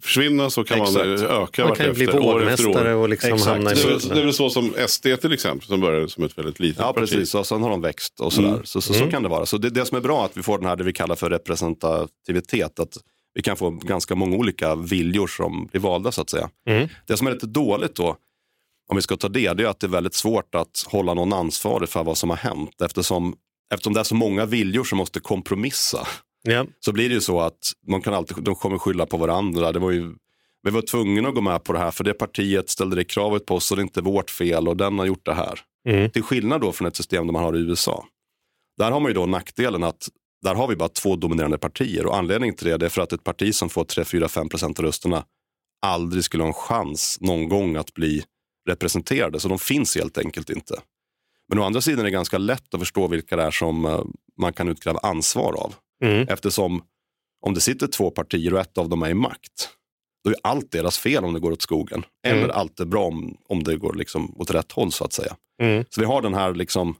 försvinna 0.01 0.49
så 0.49 0.63
kan 0.63 0.77
man 0.77 0.87
Exakt. 0.87 1.05
eh, 1.31 1.41
öka 1.43 1.65
Man 1.67 1.75
kan 1.75 1.85
ju 1.85 1.93
bli 1.93 2.05
vågmästare 2.05 2.95
år. 2.95 3.01
och 3.01 3.09
liksom 3.09 3.33
Exakt. 3.33 3.51
hamna 3.51 3.71
i 3.71 3.73
Det 3.75 3.81
är, 3.81 4.13
det 4.15 4.19
är 4.21 4.25
väl 4.25 4.33
så 4.33 4.49
som 4.49 4.73
SD 4.87 5.07
till 5.21 5.33
exempel 5.33 5.67
som 5.67 5.81
började 5.81 6.09
som 6.09 6.23
ett 6.23 6.37
väldigt 6.37 6.59
litet 6.59 6.79
Ja, 6.79 6.93
parti. 6.93 7.09
precis. 7.09 7.35
Och 7.35 7.45
sen 7.47 7.63
har 7.63 7.69
de 7.69 7.81
växt 7.81 8.19
och 8.19 8.33
sådär. 8.33 8.61
Så, 8.63 8.81
så, 8.81 8.93
så 8.93 9.07
kan 9.07 9.23
det 9.23 9.29
vara. 9.29 9.45
Så 9.45 9.57
det, 9.57 9.69
det 9.69 9.85
som 9.85 9.97
är 9.97 10.01
bra 10.01 10.25
att 10.25 10.37
vi 10.37 10.43
får 10.43 10.57
den 10.57 10.67
här 10.67 10.75
det 10.75 10.83
vi 10.83 10.93
kallar 10.93 11.15
för 11.15 11.29
representativitet. 11.29 12.79
Att 12.79 12.97
vi 13.33 13.41
kan 13.41 13.57
få 13.57 13.69
ganska 13.69 14.15
många 14.15 14.35
olika 14.37 14.75
viljor 14.75 15.27
som 15.27 15.67
blir 15.71 15.81
valda 15.81 16.11
så 16.11 16.21
att 16.21 16.29
säga. 16.29 16.49
Mm. 16.69 16.87
Det 17.07 17.17
som 17.17 17.27
är 17.27 17.31
lite 17.31 17.45
dåligt 17.47 17.95
då, 17.95 18.15
om 18.87 18.95
vi 18.95 19.01
ska 19.01 19.17
ta 19.17 19.29
det, 19.29 19.53
det 19.53 19.63
är 19.63 19.67
att 19.67 19.79
det 19.79 19.87
är 19.87 19.91
väldigt 19.91 20.13
svårt 20.13 20.55
att 20.55 20.85
hålla 20.87 21.13
någon 21.13 21.33
ansvarig 21.33 21.89
för 21.89 22.03
vad 22.03 22.17
som 22.17 22.29
har 22.29 22.37
hänt 22.37 22.81
eftersom, 22.81 23.35
eftersom 23.73 23.93
det 23.93 23.99
är 23.99 24.03
så 24.03 24.15
många 24.15 24.45
viljor 24.45 24.83
som 24.83 24.97
måste 24.97 25.19
kompromissa. 25.19 26.07
Ja. 26.43 26.65
Så 26.79 26.91
blir 26.91 27.09
det 27.09 27.15
ju 27.15 27.21
så 27.21 27.39
att 27.39 27.71
man 27.87 28.01
kan 28.01 28.13
alltid, 28.13 28.43
de 28.43 28.55
kommer 28.55 28.77
skylla 28.77 29.05
på 29.05 29.17
varandra. 29.17 29.71
Det 29.71 29.79
var 29.79 29.91
ju, 29.91 30.13
vi 30.63 30.71
var 30.71 30.81
tvungna 30.81 31.29
att 31.29 31.35
gå 31.35 31.41
med 31.41 31.63
på 31.63 31.73
det 31.73 31.79
här 31.79 31.91
för 31.91 32.03
det 32.03 32.13
partiet 32.13 32.69
ställde 32.69 32.95
det 32.95 33.03
kravet 33.03 33.45
på 33.45 33.55
oss 33.55 33.71
och 33.71 33.77
det 33.77 33.81
är 33.81 33.83
inte 33.83 34.01
vårt 34.01 34.29
fel 34.29 34.67
och 34.67 34.77
den 34.77 34.99
har 34.99 35.05
gjort 35.05 35.25
det 35.25 35.33
här. 35.33 35.59
Mm. 35.89 36.09
Till 36.09 36.23
skillnad 36.23 36.61
då 36.61 36.71
från 36.71 36.87
ett 36.87 36.95
system 36.95 37.27
där 37.27 37.33
man 37.33 37.43
har 37.43 37.55
i 37.55 37.59
USA. 37.59 38.05
Där 38.77 38.91
har 38.91 38.99
man 38.99 39.09
ju 39.09 39.13
då 39.13 39.25
nackdelen 39.25 39.83
att 39.83 40.09
där 40.41 40.55
har 40.55 40.67
vi 40.67 40.75
bara 40.75 40.89
två 40.89 41.15
dominerande 41.15 41.57
partier 41.57 42.05
och 42.05 42.17
anledningen 42.17 42.55
till 42.55 42.67
det 42.67 42.85
är 42.85 42.89
för 42.89 43.01
att 43.01 43.13
ett 43.13 43.23
parti 43.23 43.55
som 43.55 43.69
får 43.69 43.83
3-4-5 43.83 44.49
procent 44.49 44.79
av 44.79 44.85
rösterna 44.85 45.25
aldrig 45.81 46.23
skulle 46.23 46.43
ha 46.43 46.47
en 46.47 46.53
chans 46.53 47.17
någon 47.21 47.49
gång 47.49 47.75
att 47.75 47.93
bli 47.93 48.23
representerade. 48.67 49.39
Så 49.39 49.48
de 49.48 49.60
finns 49.60 49.95
helt 49.95 50.17
enkelt 50.17 50.50
inte. 50.50 50.81
Men 51.50 51.60
å 51.60 51.63
andra 51.63 51.81
sidan 51.81 52.00
är 52.00 52.03
det 52.03 52.12
ganska 52.12 52.38
lätt 52.38 52.74
att 52.74 52.79
förstå 52.79 53.07
vilka 53.07 53.36
det 53.36 53.43
är 53.43 53.51
som 53.51 53.86
eh, 53.86 54.01
man 54.39 54.53
kan 54.53 54.69
utkräva 54.69 55.00
ansvar 55.00 55.53
av. 55.53 55.75
Mm. 56.03 56.27
Eftersom 56.29 56.84
om 57.45 57.53
det 57.53 57.62
sitter 57.62 57.88
två 57.88 58.12
partier 58.12 58.53
och 58.53 58.60
ett 58.60 58.77
av 58.77 58.89
dem 58.89 59.03
är 59.03 59.10
i 59.10 59.13
makt, 59.13 59.69
då 60.24 60.29
är 60.29 60.36
allt 60.43 60.72
deras 60.72 60.98
fel 60.98 61.25
om 61.25 61.34
det 61.34 61.39
går 61.39 61.51
åt 61.51 61.62
skogen. 61.62 62.05
Mm. 62.27 62.43
Eller 62.43 62.53
allt 62.53 62.79
är 62.79 62.86
bra 62.86 63.05
om, 63.05 63.38
om 63.50 63.63
det 63.63 63.77
går 63.77 63.93
liksom 63.93 64.36
åt 64.38 64.51
rätt 64.51 64.72
håll 64.72 64.91
så 64.91 65.05
att 65.05 65.13
säga. 65.13 65.36
Mm. 65.62 65.86
Så 65.89 66.01
vi 66.01 66.07
har 66.07 66.22
den 66.22 66.34
här, 66.34 66.53
liksom, 66.53 66.95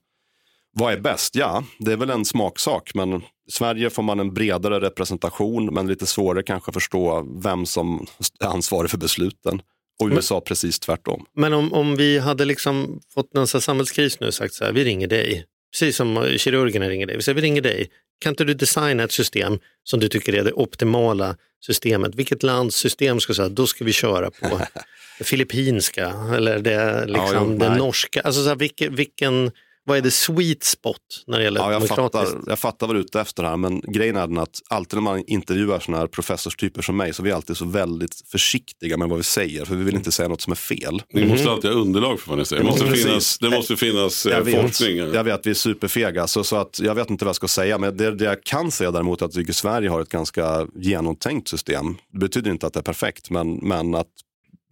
vad 0.72 0.94
är 0.94 1.00
bäst? 1.00 1.36
Ja, 1.36 1.64
det 1.80 1.92
är 1.92 1.98
väl 1.98 2.10
en 2.10 2.26
smaksak, 2.26 2.92
men 2.94 3.14
i 3.48 3.52
Sverige 3.52 3.90
får 3.90 4.04
man 4.04 4.20
en 4.20 4.34
bredare 4.34 4.80
representation, 4.80 5.66
men 5.66 5.88
lite 5.88 6.06
svårare 6.06 6.44
kanske 6.44 6.70
att 6.70 6.76
förstå 6.76 7.28
vem 7.42 7.66
som 7.66 8.08
är 8.40 8.48
ansvarig 8.48 8.92
för 8.92 8.98
besluten. 8.98 9.62
Och 10.00 10.08
Men- 10.08 10.18
USA 10.18 10.42
precis 10.42 10.80
tvärtom. 10.80 11.26
Men 11.36 11.54
om, 11.54 11.74
om 11.74 11.96
vi 11.96 12.20
hade 12.20 12.46
liksom 12.46 13.00
fått 13.14 13.32
här 13.36 13.60
samhällskris 13.60 14.20
nu 14.20 14.28
och 14.28 14.34
sagt 14.34 14.54
så 14.54 14.66
här, 14.66 14.72
vi 14.72 14.84
ringer 14.84 15.08
dig, 15.08 15.46
precis 15.74 15.96
som 15.96 16.18
eh, 16.18 16.38
kirurgerna 16.38 16.90
ringer 16.90 17.08
dig, 17.08 17.16
vi 17.16 17.24
säger 17.24 17.36
vi 17.36 17.42
ringer 17.42 17.62
dig, 17.62 17.90
kan 18.20 18.30
inte 18.32 18.44
du 18.44 18.54
designa 18.54 19.04
ett 19.04 19.12
system 19.12 19.60
som 19.84 20.00
du 20.00 20.08
tycker 20.08 20.34
är 20.34 20.44
det 20.44 20.54
optimala 20.54 21.38
systemet? 21.66 22.16
Vilket 22.16 22.44
lands 22.44 22.76
system 22.76 23.20
ska 23.20 23.34
säga, 23.34 23.50
då 23.50 23.68
ska 23.68 23.86
vi 23.86 23.94
köra 23.94 24.32
på 24.32 24.62
det 25.18 25.24
filippinska 25.24 26.14
eller 26.36 26.60
det, 26.60 27.06
liksom, 27.06 27.52
jo, 27.52 27.58
det 27.58 27.70
nej. 27.70 27.78
norska? 27.78 28.22
Alltså 28.22 28.44
så 28.44 28.50
här, 28.50 28.56
vilken, 28.56 28.96
vilken, 28.96 29.52
vad 29.88 29.98
är 29.98 30.02
det 30.02 30.12
sweet 30.12 30.64
spot 30.64 30.98
när 31.28 31.38
det 31.38 31.44
gäller 31.44 31.60
Ja, 31.60 31.72
jag, 31.72 31.82
demokratiskt? 31.82 32.34
fattar, 32.34 32.44
jag 32.52 32.60
fattar 32.60 32.88
vad 32.88 32.96
du 32.96 33.00
är 33.00 33.04
ute 33.04 33.22
efter 33.22 33.44
här, 33.44 33.58
men 33.58 33.82
grejen 33.88 34.16
är 34.16 34.28
den 34.28 34.38
att 34.38 34.62
alltid 34.70 34.98
när 34.98 35.02
man 35.02 35.24
intervjuar 35.28 35.80
sådana 35.80 36.00
här 36.00 36.08
professorstyper 36.08 36.82
som 36.82 36.98
mig 36.98 37.14
så 37.14 37.22
är 37.22 37.24
vi 37.24 37.32
alltid 37.32 37.58
så 37.58 37.66
väldigt 37.66 38.22
försiktiga 38.32 38.98
med 38.98 39.10
vad 39.10 39.18
vi 39.18 39.24
säger, 39.24 39.66
för 39.66 39.76
vi 39.76 39.84
vill 39.84 39.96
inte 39.96 40.12
säga 40.12 40.28
något 40.30 40.42
som 40.42 40.52
är 40.52 40.56
fel. 40.56 41.02
Ni 41.14 41.26
måste 41.26 41.52
alltid 41.52 41.72
ha 41.72 41.78
underlag 41.80 42.20
för 42.20 42.30
vad 42.30 42.38
ni 42.38 42.46
säger. 42.46 42.64
Det 42.64 42.70
måste 42.70 42.86
Mm. 42.86 42.96
finnas, 42.98 43.14
Precis. 43.16 43.38
det 43.40 43.50
måste 43.50 43.76
finnas 43.76 44.26
eh, 44.26 44.32
Jag 44.32 44.42
vet, 44.44 44.62
forskning. 44.62 44.98
jag 44.98 45.24
vet, 45.24 45.46
vi 45.46 45.50
är 45.50 45.54
superfega, 45.54 46.28
så, 46.28 46.44
så 46.44 46.56
att 46.56 46.80
jag 46.80 46.96
vet 46.96 47.10
inte 47.10 47.26
vad 47.26 47.30
jag 47.30 47.36
ska 47.36 47.48
säga. 47.48 47.78
Men 47.78 47.98
det, 47.98 48.16
det 48.16 48.26
jag 48.26 48.44
kan 48.44 48.72
säga 48.72 48.92
däremot 48.92 49.22
är 49.22 49.26
att 49.26 49.36
jag 49.36 49.42
tycker 49.42 49.54
Sverige 49.54 49.90
har 49.90 50.02
ett 50.02 50.10
ganska 50.10 50.68
genomtänkt 50.76 51.48
system. 51.48 51.98
Det 52.12 52.20
betyder 52.20 52.52
inte 52.52 52.68
att 52.68 52.74
det 52.74 52.80
är 52.80 52.84
perfekt, 52.84 53.30
men, 53.30 53.54
men 53.56 53.96
att 53.96 54.08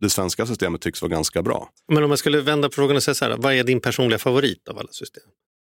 det 0.03 0.09
svenska 0.09 0.45
systemet 0.45 0.81
tycks 0.81 1.01
vara 1.01 1.09
ganska 1.11 1.41
bra. 1.41 1.69
Men 1.91 2.03
om 2.03 2.09
jag 2.09 2.19
skulle 2.19 2.41
vända 2.41 2.69
på 2.69 2.73
frågan 2.75 2.95
och 2.97 3.03
säga 3.03 3.15
så 3.15 3.25
här, 3.25 3.37
vad 3.37 3.53
är 3.53 3.63
din 3.63 3.79
personliga 3.81 4.19
favorit 4.19 4.67
av 4.67 4.77
alla 4.77 4.91
system? 4.91 5.23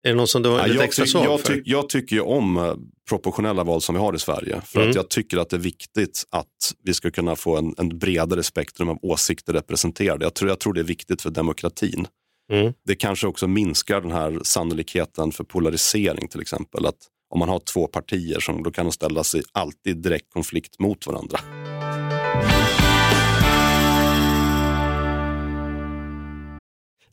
Är 0.07 0.09
det 0.09 0.15
någon 0.15 0.29
som 0.29 0.43
du 0.43 0.49
har 0.49 0.59
Ja, 0.59 0.67
lite 0.67 0.85
extra 0.85 1.07
svag 1.07 1.25
jag, 1.25 1.45
ty- 1.45 1.63
jag 1.65 1.89
tycker 1.89 2.17
ju 2.17 2.23
om 2.23 2.57
eh, 2.57 2.75
proportionella 3.09 3.65
val 3.65 3.81
som 3.81 3.95
vi 3.95 4.01
har 4.01 4.15
i 4.15 4.19
Sverige. 4.19 4.61
För 4.65 4.79
Mm. 4.79 4.91
att 4.91 4.97
jag 4.97 5.09
tycker 5.11 5.37
att 5.39 5.51
det 5.51 5.57
är 5.57 5.61
viktigt 5.61 6.25
att 6.31 6.47
vi 6.85 6.95
ska 6.95 7.11
kunna 7.11 7.37
få 7.37 7.57
en, 7.57 7.75
en 7.79 7.99
bredare 7.99 8.43
spektrum 8.43 8.89
av 8.89 8.99
åsikter 9.03 9.53
representerade. 9.53 10.25
Jag 10.25 10.35
tror, 10.35 10.49
jag 10.51 10.59
tror 10.59 10.73
det 10.73 10.81
är 10.81 10.85
viktigt 10.85 11.23
för 11.23 11.31
demokratin. 11.31 12.07
Mm. 12.53 12.73
Det 12.87 12.95
kanske 12.97 13.27
också 13.27 13.47
minskar 13.47 14.01
den 14.01 14.13
här 14.13 14.41
sannolikheten 14.43 15.33
för 15.33 15.45
polarisering 15.45 16.29
till 16.29 16.41
exempel. 16.41 16.87
Att 16.87 16.97
om 17.31 17.39
man 17.39 17.49
har 17.49 17.59
två 17.59 17.87
partier 17.87 18.41
som 18.41 18.63
då 18.63 18.71
kan 18.71 18.87
de 18.87 18.93
ställa 18.93 19.25
sig 19.25 19.43
alltid 19.53 19.97
direkt 19.97 20.33
konflikt 20.33 20.79
mot 20.79 21.07
varandra. 21.07 21.39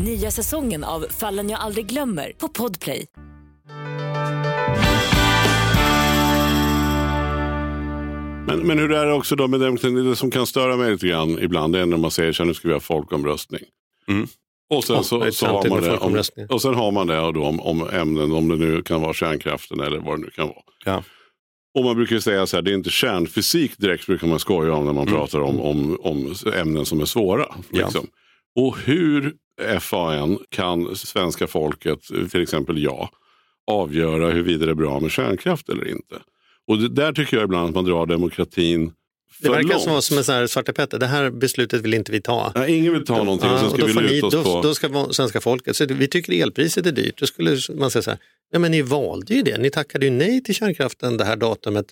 Nya 0.00 0.30
säsongen 0.30 0.84
av 0.84 1.06
Fallen 1.10 1.50
jag 1.50 1.60
aldrig 1.60 1.86
glömmer 1.86 2.32
på 2.38 2.48
Podplay. 2.48 3.06
Men, 8.46 8.66
men 8.66 8.78
hur 8.78 8.92
är 8.92 9.06
det 9.06 9.12
också 9.12 9.36
då 9.36 9.48
med 9.48 9.60
demokratin? 9.60 10.04
Det 10.04 10.16
som 10.16 10.30
kan 10.30 10.46
störa 10.46 10.76
mig 10.76 10.92
lite 10.92 11.06
grann 11.06 11.38
ibland 11.38 11.72
det 11.72 11.80
är 11.80 11.86
när 11.86 11.96
man 11.96 12.10
säger 12.10 12.32
så 12.32 12.42
här, 12.42 12.48
nu 12.48 12.54
ska 12.54 12.68
vi 12.68 12.74
ha 12.74 12.80
folkomröstning. 12.80 13.62
Mm. 14.08 14.26
Och 14.74 14.84
sen, 14.84 14.96
Ja, 14.96 15.02
så, 15.02 15.32
så 15.32 15.46
har 15.46 15.68
man 15.68 15.82
det 15.82 15.96
om, 15.96 16.22
och 16.48 16.62
sen 16.62 16.74
har 16.74 16.92
man 16.92 17.06
det 17.06 17.16
då 17.16 17.44
om, 17.44 17.60
om 17.60 17.88
ämnen, 17.90 18.32
om 18.32 18.48
det 18.48 18.56
nu 18.56 18.82
kan 18.82 19.00
vara 19.00 19.14
kärnkraften 19.14 19.80
eller 19.80 19.98
vad 19.98 20.18
det 20.18 20.24
nu 20.24 20.30
kan 20.30 20.46
vara. 20.46 20.62
Ja. 20.84 21.02
Och 21.74 21.84
man 21.84 21.96
brukar 21.96 22.18
säga 22.18 22.46
så 22.46 22.56
här, 22.56 22.62
det 22.62 22.70
är 22.70 22.74
inte 22.74 22.90
kärnfysik 22.90 23.78
direkt 23.78 24.06
brukar 24.06 24.26
man 24.26 24.38
skoja 24.38 24.72
om 24.72 24.84
när 24.84 24.92
man 24.92 25.06
pratar 25.06 25.40
om, 25.40 25.60
om, 25.60 25.98
om 26.00 26.34
ämnen 26.54 26.86
som 26.86 27.00
är 27.00 27.04
svåra. 27.04 27.46
Ja. 27.70 27.84
Liksom. 27.84 28.06
Och 28.56 28.78
hur 28.78 29.34
FAN 29.80 30.38
kan 30.48 30.96
svenska 30.96 31.46
folket, 31.46 31.98
till 32.30 32.42
exempel 32.42 32.82
jag, 32.82 33.08
avgöra 33.66 34.30
huruvida 34.30 34.66
det 34.66 34.72
är 34.72 34.74
bra 34.74 35.00
med 35.00 35.10
kärnkraft 35.10 35.68
eller 35.68 35.88
inte. 35.88 36.14
Och 36.66 36.78
det, 36.78 36.88
där 36.88 37.12
tycker 37.12 37.36
jag 37.36 37.44
ibland 37.44 37.68
att 37.68 37.74
man 37.74 37.84
drar 37.84 38.06
demokratin 38.06 38.92
Det 39.42 39.48
verkar 39.48 39.68
långt. 39.68 39.82
som 39.82 39.92
vara 39.92 40.02
som 40.02 40.18
en 40.18 40.24
sån 40.24 40.34
här 40.34 40.46
Svarte 40.46 40.72
Petter, 40.72 40.98
det 40.98 41.06
här 41.06 41.30
beslutet 41.30 41.82
vill 41.82 41.94
inte 41.94 42.12
vi 42.12 42.20
ta. 42.20 42.52
Nej, 42.54 42.76
ingen 42.78 42.92
vill 42.92 43.04
ta 43.04 43.24
någonting 43.24 43.50
och 43.50 43.58
sen 43.58 43.68
Ja, 43.70 43.76
ska 43.76 43.86
då, 43.86 44.00
vi 44.00 44.08
luta 44.08 44.26
oss 44.26 44.32
då, 44.32 44.42
på... 44.42 44.62
då 44.62 44.74
ska 44.74 45.08
svenska 45.10 45.40
folket, 45.40 45.76
så 45.76 45.86
vi 45.86 46.08
tycker 46.08 46.32
elpriset 46.32 46.86
är 46.86 46.92
dyrt, 46.92 47.18
då 47.18 47.26
skulle 47.26 47.58
man 47.74 47.90
säga 47.90 48.02
så 48.02 48.10
här, 48.10 48.18
ja 48.52 48.58
men 48.58 48.70
ni 48.70 48.82
valde 48.82 49.34
ju 49.34 49.42
det, 49.42 49.58
ni 49.58 49.70
tackade 49.70 50.06
ju 50.06 50.10
nej 50.10 50.42
till 50.42 50.54
kärnkraften 50.54 51.16
det 51.16 51.24
här 51.24 51.36
datumet 51.36 51.86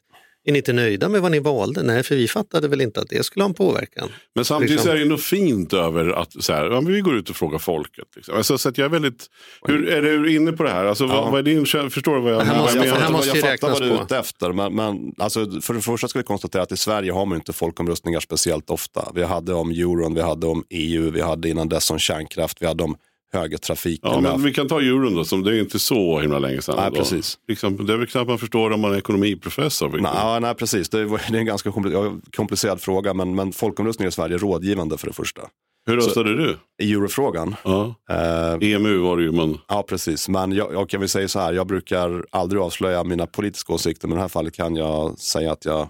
Är 0.46 0.52
ni 0.52 0.58
inte 0.58 0.72
nöjda 0.72 1.08
med 1.08 1.22
vad 1.22 1.30
ni 1.30 1.38
valde? 1.38 1.82
Nej, 1.82 2.02
för 2.02 2.16
vi 2.16 2.28
fattade 2.28 2.68
väl 2.68 2.80
inte 2.80 3.00
att 3.00 3.08
det 3.08 3.24
skulle 3.24 3.42
ha 3.42 3.48
en 3.48 3.54
påverkan. 3.54 4.08
Men 4.34 4.44
samtidigt 4.44 4.74
Liksom. 4.74 4.90
är 4.90 4.96
det 4.96 5.04
något 5.04 5.22
fint 5.22 5.72
över 5.72 6.08
att 6.08 6.44
så 6.44 6.52
här, 6.52 6.64
ja, 6.64 6.80
men 6.80 6.92
vi 6.92 7.00
går 7.00 7.16
ut 7.16 7.30
och 7.30 7.36
frågar 7.36 7.58
folket. 7.58 8.04
Liksom. 8.16 8.36
Alltså, 8.36 8.58
så 8.58 8.68
att 8.68 8.78
jag 8.78 8.84
är 8.84 8.88
väldigt, 8.88 9.26
hur, 9.62 9.88
är 9.88 10.02
du 10.02 10.34
inne 10.36 10.52
på 10.52 10.62
det 10.62 10.70
här? 10.70 10.84
Alltså, 10.84 11.06
vad, 11.06 11.30
vad 11.30 11.38
är 11.38 11.42
din, 11.42 11.66
förstår 11.66 12.14
du 12.14 12.20
vad 12.20 12.32
jag, 12.32 12.46
måste- 12.46 12.78
jag 12.78 12.84
här 12.84 12.90
menar? 12.90 13.00
jag, 13.02 13.12
måste 13.12 13.38
jag 13.38 13.50
fattar 13.50 13.70
vad 13.70 13.82
du 13.82 13.90
är 13.90 14.02
ute 14.02 14.18
efter. 14.18 14.52
Men, 14.52 14.74
men 14.74 15.12
alltså, 15.18 15.60
för 15.60 15.74
det 15.74 15.80
första 15.80 16.08
ska 16.08 16.18
vi 16.18 16.24
konstatera 16.24 16.62
att 16.62 16.72
i 16.72 16.76
Sverige 16.76 17.12
har 17.12 17.26
man 17.26 17.38
inte 17.38 17.52
folkomröstningar 17.52 18.20
speciellt 18.20 18.70
ofta. 18.70 19.12
Vi 19.14 19.22
hade 19.22 19.54
om 19.54 19.70
euron, 19.70 20.14
vi 20.14 20.20
hade 20.20 20.46
om 20.46 20.64
EU, 20.70 21.10
vi 21.10 21.20
hade 21.20 21.48
innan 21.48 21.68
dess 21.68 21.90
om 21.90 21.98
kärnkraft, 21.98 22.62
vi 22.62 22.66
hade 22.66 22.84
om 22.84 22.96
högertrafiken. 23.34 24.10
Ja, 24.12 24.20
men 24.20 24.42
vi 24.42 24.52
kan 24.52 24.68
ta 24.68 24.80
euron 24.80 25.14
då, 25.14 25.24
som 25.24 25.42
det 25.42 25.56
är 25.56 25.60
inte 25.60 25.78
så 25.78 26.20
himla 26.20 26.38
länge 26.38 26.62
sedan. 26.62 26.76
Nej, 26.78 26.90
då. 26.90 26.96
precis. 26.96 27.38
Liksom, 27.48 27.86
det 27.86 27.92
är 27.92 27.96
väl 27.96 28.06
knappt 28.06 28.28
man 28.28 28.38
förstår 28.38 28.70
om 28.70 28.80
man 28.80 28.92
är 28.94 28.98
ekonomiprofessor. 28.98 29.88
Nej, 29.88 30.12
ja, 30.14 30.38
nej, 30.40 30.54
precis. 30.54 30.88
Det 30.88 31.00
är, 31.00 31.04
det 31.32 31.36
är 31.36 31.40
en 31.40 31.46
ganska 31.46 31.70
kompli- 31.70 32.20
komplicerad 32.36 32.80
fråga, 32.80 33.14
men, 33.14 33.34
men 33.34 33.52
folkomröstningar 33.52 34.08
i 34.08 34.12
Sverige 34.12 34.34
är 34.34 34.38
rådgivande 34.38 34.98
för 34.98 35.06
det 35.06 35.12
första. 35.12 35.42
Hur 35.86 35.96
röstade 35.96 36.36
du? 36.36 36.56
I 36.82 36.92
eurofrågan, 36.92 37.56
Ja. 37.64 37.94
eh, 38.10 38.68
EMU 38.72 38.98
var 38.98 39.16
det 39.16 39.22
ju, 39.22 39.32
men 39.32 39.58
ja 39.68 39.82
precis. 39.88 40.28
Men 40.28 40.52
jag, 40.52 40.86
jag 40.90 40.98
vill 41.00 41.08
säga 41.08 41.28
så 41.28 41.38
här, 41.40 41.52
jag 41.52 41.66
brukar 41.66 42.24
aldrig 42.30 42.62
avslöja 42.62 43.04
mina 43.04 43.26
politiska 43.26 43.72
åsikter, 43.72 44.08
men 44.08 44.12
i 44.12 44.16
det 44.16 44.20
här 44.22 44.28
fallet 44.28 44.54
kan 44.54 44.76
jag 44.76 45.18
säga 45.18 45.52
att 45.52 45.64
jag, 45.64 45.88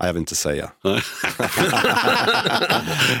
jag 0.00 0.12
vill 0.12 0.20
inte 0.20 0.34
säga. 0.34 0.70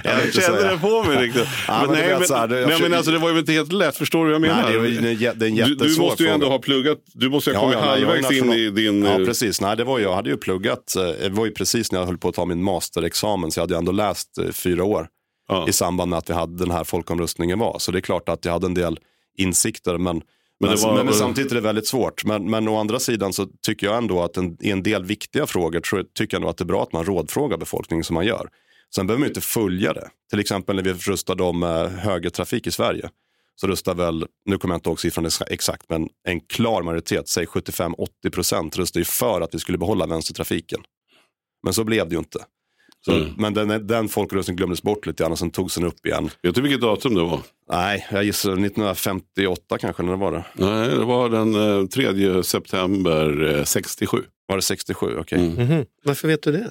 jag 0.04 0.24
inte 0.26 0.40
kände 0.40 0.68
det 0.70 0.78
på 0.78 1.02
mig 1.02 1.16
riktigt. 1.26 1.48
Ja, 1.68 1.78
men, 1.80 1.86
men 1.86 1.96
du 1.96 2.00
nej, 2.00 2.08
vet 2.08 2.18
men, 2.18 2.28
så 2.28 2.34
här, 2.34 2.48
det- 2.48 2.60
jag 2.60 2.60
nej, 2.60 2.68
men 2.68 2.76
försöker- 2.78 2.96
alltså, 2.96 3.12
det 3.12 3.18
var 3.18 3.30
ju 3.32 3.38
inte 3.38 3.52
helt 3.52 3.72
lätt, 3.72 3.96
förstår 3.96 4.18
du 4.18 4.24
vad 4.24 4.34
jag 4.34 4.40
menar? 4.40 4.62
Nej, 4.62 4.72
det 4.72 5.26
är, 5.26 5.34
det 5.34 5.46
är, 5.46 5.48
en 5.48 5.54
du, 5.56 5.74
du 5.74 5.98
måste 6.00 6.22
ju 6.22 6.28
ändå 6.28 6.46
fråga. 6.46 6.54
ha 6.54 6.58
pluggat, 6.62 6.98
du 7.14 7.28
måste 7.28 7.50
ju 7.50 7.56
ha 7.56 7.62
Ja, 7.62 7.78
kommit 7.78 7.86
ja, 7.86 7.98
jag 7.98 8.06
halvvägs 8.08 8.32
in 8.32 8.52
i 8.52 8.70
din... 8.70 9.04
Ja, 9.04 9.10
eh, 9.20 9.26
precis. 9.26 9.60
Nej, 9.60 9.76
det 9.76 9.84
var 9.84 9.98
jag. 9.98 10.10
Jag 10.10 10.14
hade 10.16 10.30
ju 10.30 10.36
pluggat, 10.36 10.96
eh, 10.96 11.02
det 11.02 11.28
var 11.28 11.46
ju 11.46 11.52
precis 11.52 11.92
när 11.92 11.98
jag 11.98 12.06
höll 12.06 12.18
på 12.18 12.28
att 12.28 12.34
ta 12.34 12.44
min 12.44 12.62
masterexamen, 12.62 13.50
så 13.50 13.58
jag 13.58 13.62
hade 13.62 13.74
ju 13.74 13.78
ändå 13.78 13.92
läst 13.92 14.38
eh, 14.38 14.52
fyra 14.52 14.84
år 14.84 15.08
ja. 15.48 15.68
i 15.68 15.72
samband 15.72 16.10
med 16.10 16.18
att 16.18 16.30
vi 16.30 16.34
hade 16.34 16.58
den 16.64 16.70
här 16.70 16.84
folkomröstningen 16.84 17.58
var. 17.58 17.78
Så 17.78 17.92
det 17.92 17.98
är 17.98 18.00
klart 18.00 18.28
att 18.28 18.44
jag 18.44 18.52
hade 18.52 18.66
en 18.66 18.74
del 18.74 18.98
insikter, 19.38 19.98
men, 19.98 20.22
men, 20.60 20.70
det 20.70 20.76
var- 20.82 20.94
men, 20.96 21.04
men 21.06 21.14
samtidigt 21.14 21.50
är 21.52 21.54
det 21.54 21.60
väldigt 21.60 21.86
svårt. 21.86 22.24
Men, 22.24 22.50
men 22.50 22.68
å 22.68 22.76
andra 22.76 22.98
sidan 23.00 23.32
så 23.32 23.46
tycker 23.66 23.86
jag 23.86 23.96
ändå 23.96 24.22
att 24.22 24.36
en, 24.36 24.56
i 24.60 24.70
en 24.70 24.82
del 24.82 25.04
viktiga 25.04 25.46
frågor 25.46 25.80
tror, 25.80 26.04
tycker 26.14 26.34
jag 26.36 26.40
nog 26.40 26.50
att 26.50 26.56
det 26.56 26.62
är 26.64 26.66
bra 26.66 26.82
att 26.82 26.92
man 26.92 27.04
rådfrågar 27.04 27.56
befolkningen 27.58 28.04
som 28.04 28.14
man 28.14 28.26
gör. 28.26 28.48
Sen 28.94 29.06
behöver 29.06 29.20
man 29.20 29.28
inte 29.28 29.40
följa 29.40 29.92
det. 29.92 30.08
Till 30.30 30.40
exempel 30.40 30.76
när 30.76 30.82
vi 30.82 30.92
röstade 30.92 31.42
om 31.42 31.62
eh, 31.62 31.86
högertrafik 31.86 32.66
i 32.66 32.70
Sverige. 32.70 33.08
Så 33.60 33.66
röstade 33.66 34.02
väl, 34.04 34.26
nu 34.44 34.58
kommer 34.58 34.74
jag 34.74 34.78
inte 34.78 34.88
ihåg 34.88 35.00
siffran 35.00 35.26
ex- 35.26 35.42
exakt, 35.50 35.82
men 35.88 36.08
en 36.28 36.40
klar 36.40 36.82
majoritet, 36.82 37.28
säg 37.28 37.46
75-80 37.46 38.30
procent, 38.32 38.76
röstade 38.78 39.00
ju 39.00 39.04
för 39.04 39.40
att 39.40 39.54
vi 39.54 39.58
skulle 39.58 39.78
behålla 39.78 40.06
vänstertrafiken. 40.06 40.80
Men 41.62 41.74
så 41.74 41.84
blev 41.84 42.08
det 42.08 42.12
ju 42.14 42.18
inte. 42.18 42.38
Så, 43.06 43.12
Mm. 43.12 43.28
Men 43.38 43.54
den, 43.54 43.86
den 43.86 44.08
folkomröstningen 44.08 44.56
glömdes 44.56 44.82
bort 44.82 45.06
lite 45.06 45.22
grann 45.22 45.32
och 45.32 45.38
sen 45.38 45.50
togs 45.50 45.74
den 45.74 45.84
upp 45.84 46.06
igen. 46.06 46.30
Vet 46.42 46.54
du 46.54 46.60
vilket 46.60 46.80
datum 46.80 47.14
det 47.14 47.22
var? 47.22 47.40
Nej, 47.70 48.06
jag 48.12 48.24
gissar 48.24 48.50
1958 48.52 49.78
kanske, 49.78 50.02
när 50.02 50.16
var 50.16 50.32
det? 50.32 50.44
Nej, 50.54 50.88
det 50.88 51.04
var 51.04 51.28
den 51.28 51.80
eh, 51.80 51.86
3 51.86 52.42
september 52.42 53.54
eh, 53.58 53.64
67. 53.64 54.18
Var 54.48 54.56
det 54.56 54.62
67? 54.62 55.06
Okej. 55.20 55.38
Mm. 55.38 55.66
Mhm. 55.68 55.84
Varför 56.04 56.28
vet 56.28 56.42
du 56.42 56.52
det? 56.52 56.70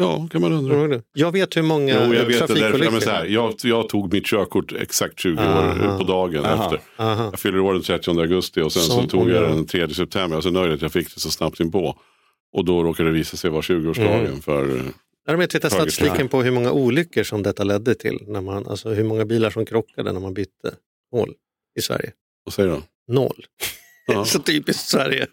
Ja, 0.00 0.28
kan 0.32 0.40
man 0.40 0.52
undra. 0.52 0.88
Det? 0.88 1.02
Jag 1.14 1.32
vet 1.32 1.56
hur 1.56 1.62
många 1.62 1.94
Jo, 2.06 2.14
jag 2.14 2.24
vet 2.24 2.48
det. 2.48 2.54
Därför, 2.54 2.90
men 2.90 3.00
så 3.00 3.10
här, 3.10 3.24
jag, 3.24 3.54
jag 3.62 3.88
tog 3.88 4.12
mitt 4.12 4.26
körkort 4.26 4.72
exakt 4.72 5.18
20 5.20 5.32
år 5.42 5.46
Aha. 5.46 5.98
på 5.98 6.04
dagen 6.04 6.44
Aha. 6.44 6.64
efter. 6.64 6.80
Aha. 6.96 7.24
Jag 7.30 7.40
fyller 7.40 7.60
år 7.60 7.72
den 7.72 7.82
30 7.82 8.10
augusti 8.10 8.60
och 8.60 8.72
sen 8.72 8.82
Som 8.82 9.02
så 9.02 9.08
tog 9.08 9.30
jag 9.30 9.42
den 9.42 9.66
3 9.66 9.88
september. 9.94 10.36
Jag 10.36 10.38
är 10.38 10.42
så 10.42 10.50
nöjd 10.50 10.72
att 10.72 10.82
jag 10.82 10.92
fick 10.92 11.14
det 11.14 11.20
så 11.20 11.30
snabbt 11.30 11.60
in 11.60 11.72
på. 11.72 11.98
Och 12.56 12.64
då 12.64 12.82
råkade 12.82 13.08
det 13.08 13.14
visa 13.14 13.36
sig 13.36 13.50
vara 13.50 13.60
20-årsdagen 13.62 14.26
Mm. 14.26 14.40
för... 14.40 14.80
Däremot 15.28 15.54
vet 15.54 15.64
jag 15.64 15.70
Högertrafik. 15.70 15.94
statistiken 15.94 16.28
på 16.28 16.42
hur 16.42 16.50
många 16.50 16.72
olyckor 16.72 17.22
som 17.22 17.42
detta 17.42 17.64
ledde 17.64 17.94
till. 17.94 18.24
När 18.26 18.40
man, 18.40 18.66
alltså 18.66 18.88
hur 18.88 19.04
många 19.04 19.24
bilar 19.24 19.50
som 19.50 19.66
krockade 19.66 20.12
när 20.12 20.20
man 20.20 20.34
bytte 20.34 20.74
mål 21.12 21.34
i 21.78 21.82
Sverige. 21.82 22.12
Vad 22.44 22.54
säger 22.54 22.68
du? 22.68 22.82
Noll. 23.14 23.46
Ja. 24.08 24.24
Så 24.24 24.38
typiskt 24.38 24.88
Sverige. 24.88 25.26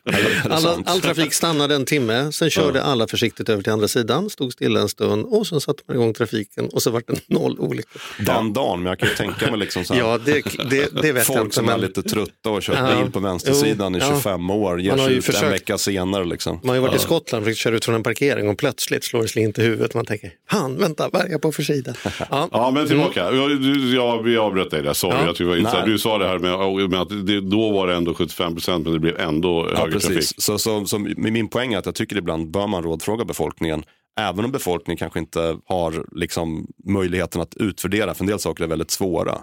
Alla, 0.50 0.78
all 0.86 1.02
trafik 1.02 1.34
stannade 1.34 1.76
en 1.76 1.86
timme, 1.86 2.32
sen 2.32 2.50
körde 2.50 2.84
alla 2.84 3.08
försiktigt 3.08 3.50
över 3.50 3.64
till 3.64 3.72
andra 3.72 3.88
sidan, 3.88 4.30
stod 4.30 4.54
stilla 4.54 4.80
en 4.80 4.90
stund 4.90 5.26
och 5.26 5.48
sen 5.48 5.62
satte 5.62 5.84
man 5.88 5.98
igång 5.98 6.14
trafiken 6.14 6.70
och 6.70 6.82
så 6.82 6.92
vart 6.92 7.08
det 7.08 7.20
noll 7.28 7.60
olyckor. 7.60 8.02
Den 8.20 8.54
dagen, 8.54 8.80
men 8.84 8.90
jag 8.90 9.00
kan 9.00 9.10
ju 9.10 9.16
tänka 9.16 9.52
mig 9.52 9.60
liksom 9.60 9.84
så 9.86 9.94
här, 9.94 10.02
Ja, 10.02 10.20
det, 10.26 10.42
det, 10.70 11.02
det 11.02 11.12
vet 11.12 11.16
jag 11.16 11.26
folk 11.26 11.40
inte. 11.42 11.56
som 11.56 11.70
är 11.70 11.78
lite 11.78 12.02
trötta 12.04 12.50
och 12.50 12.62
kört 12.62 12.78
Ja. 12.80 13.02
bil 13.04 13.12
på 13.12 13.20
vänstersidan 13.20 13.94
Jo, 13.94 14.00
i 14.00 14.02
ja. 14.04 14.10
25 14.16 14.50
år, 14.50 14.82
ger 14.82 14.90
Man 14.90 15.00
har 15.00 15.06
sig 15.06 15.14
ju 15.14 15.20
ut 15.20 15.28
en 15.30 15.34
försökt- 15.34 15.54
vecka 15.54 15.78
senare. 15.78 16.26
Liksom. 16.26 16.60
man 16.64 16.70
har 16.70 16.76
ju 16.76 16.82
varit 16.82 16.96
i 16.96 17.00
Skottland 17.00 17.42
och 17.42 17.46
försökt 17.46 17.60
köra 17.60 17.76
ut 17.76 17.86
från 17.86 17.96
en 17.96 18.04
parkering 18.04 18.50
och 18.50 18.58
plötsligt 18.58 19.04
slår 19.04 19.22
det 19.22 19.28
slint 19.28 19.58
i 19.60 19.62
huvudet. 19.62 19.94
Man 19.94 20.06
tänker, 20.06 20.32
fan 20.50 20.78
vänta, 20.78 21.10
vad 21.14 21.22
är 21.22 21.30
jag 21.30 21.42
på 21.42 21.52
för 21.52 21.64
sida? 21.64 21.94
Ja. 22.30 22.50
Ja, 22.52 22.72
men 22.72 22.88
tillbaka. 22.88 23.20
Jag, 23.20 23.52
jag, 23.96 24.24
vi 24.24 24.38
avbröt 24.38 24.72
dig 24.72 24.82
där, 24.84 24.94
sorry. 24.94 25.16
Ja. 25.26 25.34
Jag 25.40 25.46
var. 25.46 25.56
Nej. 25.56 25.74
du 25.86 26.00
sa 26.00 26.18
det 26.18 26.28
här 26.28 26.40
med, 26.40 26.90
med 26.90 27.02
att 27.02 27.28
det, 27.28 27.42
då 27.42 27.72
var 27.72 27.88
det 27.88 27.94
ändå 27.96 28.14
75 28.14 28.60
procent 28.66 28.86
men 28.86 28.94
det 28.94 29.00
blev 29.00 29.20
ändå 29.20 29.70
Ja, 29.72 29.78
högertrafik. 29.78 30.18
precis. 30.18 30.42
Så, 30.44 30.58
så, 30.60 30.86
så 30.86 31.00
min 31.18 31.48
poäng 31.48 31.74
är 31.74 31.78
att 31.78 31.86
jag 31.86 31.96
tycker 31.96 32.18
ibland 32.18 32.52
bör 32.52 32.68
man 32.68 32.84
rådfråga 32.84 33.26
befolkningen. 33.26 33.84
Även 34.20 34.46
om 34.46 34.52
befolkningen 34.52 34.98
kanske 34.98 35.20
inte 35.20 35.58
har 35.66 36.06
liksom, 36.12 36.68
möjligheten 36.86 37.42
att 37.42 37.56
utvärdera, 37.56 38.14
för 38.14 38.24
en 38.24 38.28
del 38.28 38.40
saker 38.40 38.64
är 38.64 38.68
väldigt 38.68 38.92
svåra. 38.92 39.38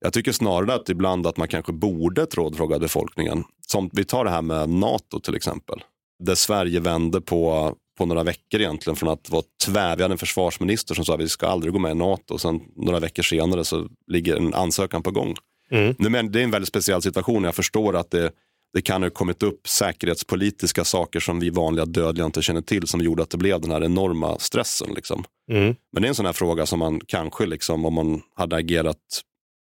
Jag 0.00 0.12
tycker 0.12 0.32
snarare 0.32 0.74
att 0.74 0.88
ibland 0.88 1.26
att 1.26 1.36
man 1.36 1.48
kanske 1.48 1.72
borde 1.72 2.24
rådfråga 2.24 2.78
befolkningen. 2.78 3.44
Som 3.66 3.90
vi 3.92 4.04
tar 4.04 4.24
det 4.24 4.30
här 4.30 4.42
med 4.42 4.68
NATO 4.68 5.20
till 5.20 5.34
exempel. 5.34 5.78
Där 6.24 6.34
Sverige 6.34 6.80
vände 6.80 7.20
på, 7.20 7.74
på 7.98 8.06
några 8.06 8.22
veckor 8.24 8.60
egentligen 8.60 8.96
från 8.96 9.08
att 9.08 9.30
vara 9.30 9.42
tvär. 9.66 9.96
Vi 9.96 10.02
hade 10.02 10.14
en 10.14 10.18
försvarsminister 10.18 10.94
som 10.94 11.04
sa 11.04 11.14
att 11.14 11.20
vi 11.20 11.28
ska 11.28 11.46
aldrig 11.46 11.72
gå 11.72 11.78
med 11.78 11.90
i 11.90 11.94
NATO. 11.94 12.38
Sen 12.38 12.60
några 12.76 13.00
veckor 13.00 13.22
senare 13.22 13.64
så 13.64 13.88
ligger 14.06 14.36
en 14.36 14.54
ansökan 14.54 15.02
på 15.02 15.10
gång. 15.10 15.36
Mm. 15.70 15.94
Nu, 15.98 16.08
men 16.08 16.32
det 16.32 16.40
är 16.40 16.44
en 16.44 16.50
väldigt 16.50 16.68
speciell 16.68 17.02
situation. 17.02 17.44
Jag 17.44 17.54
förstår 17.54 17.96
att 17.96 18.10
det, 18.10 18.30
det 18.74 18.82
kan 18.82 19.02
ha 19.02 19.10
kommit 19.10 19.42
upp 19.42 19.68
säkerhetspolitiska 19.68 20.84
saker 20.84 21.20
som 21.20 21.40
vi 21.40 21.50
vanliga 21.50 21.84
dödliga 21.84 22.26
inte 22.26 22.42
känner 22.42 22.60
till 22.60 22.86
som 22.86 23.00
gjorde 23.00 23.22
att 23.22 23.30
det 23.30 23.38
blev 23.38 23.60
den 23.60 23.70
här 23.70 23.84
enorma 23.84 24.38
stressen. 24.38 24.88
Liksom. 24.94 25.24
Mm. 25.50 25.74
Men 25.92 26.02
det 26.02 26.06
är 26.06 26.08
en 26.08 26.14
sån 26.14 26.26
här 26.26 26.32
fråga 26.32 26.66
som 26.66 26.78
man 26.78 27.00
kanske, 27.06 27.46
liksom, 27.46 27.84
om 27.84 27.94
man 27.94 28.22
hade 28.34 28.56
agerat 28.56 28.96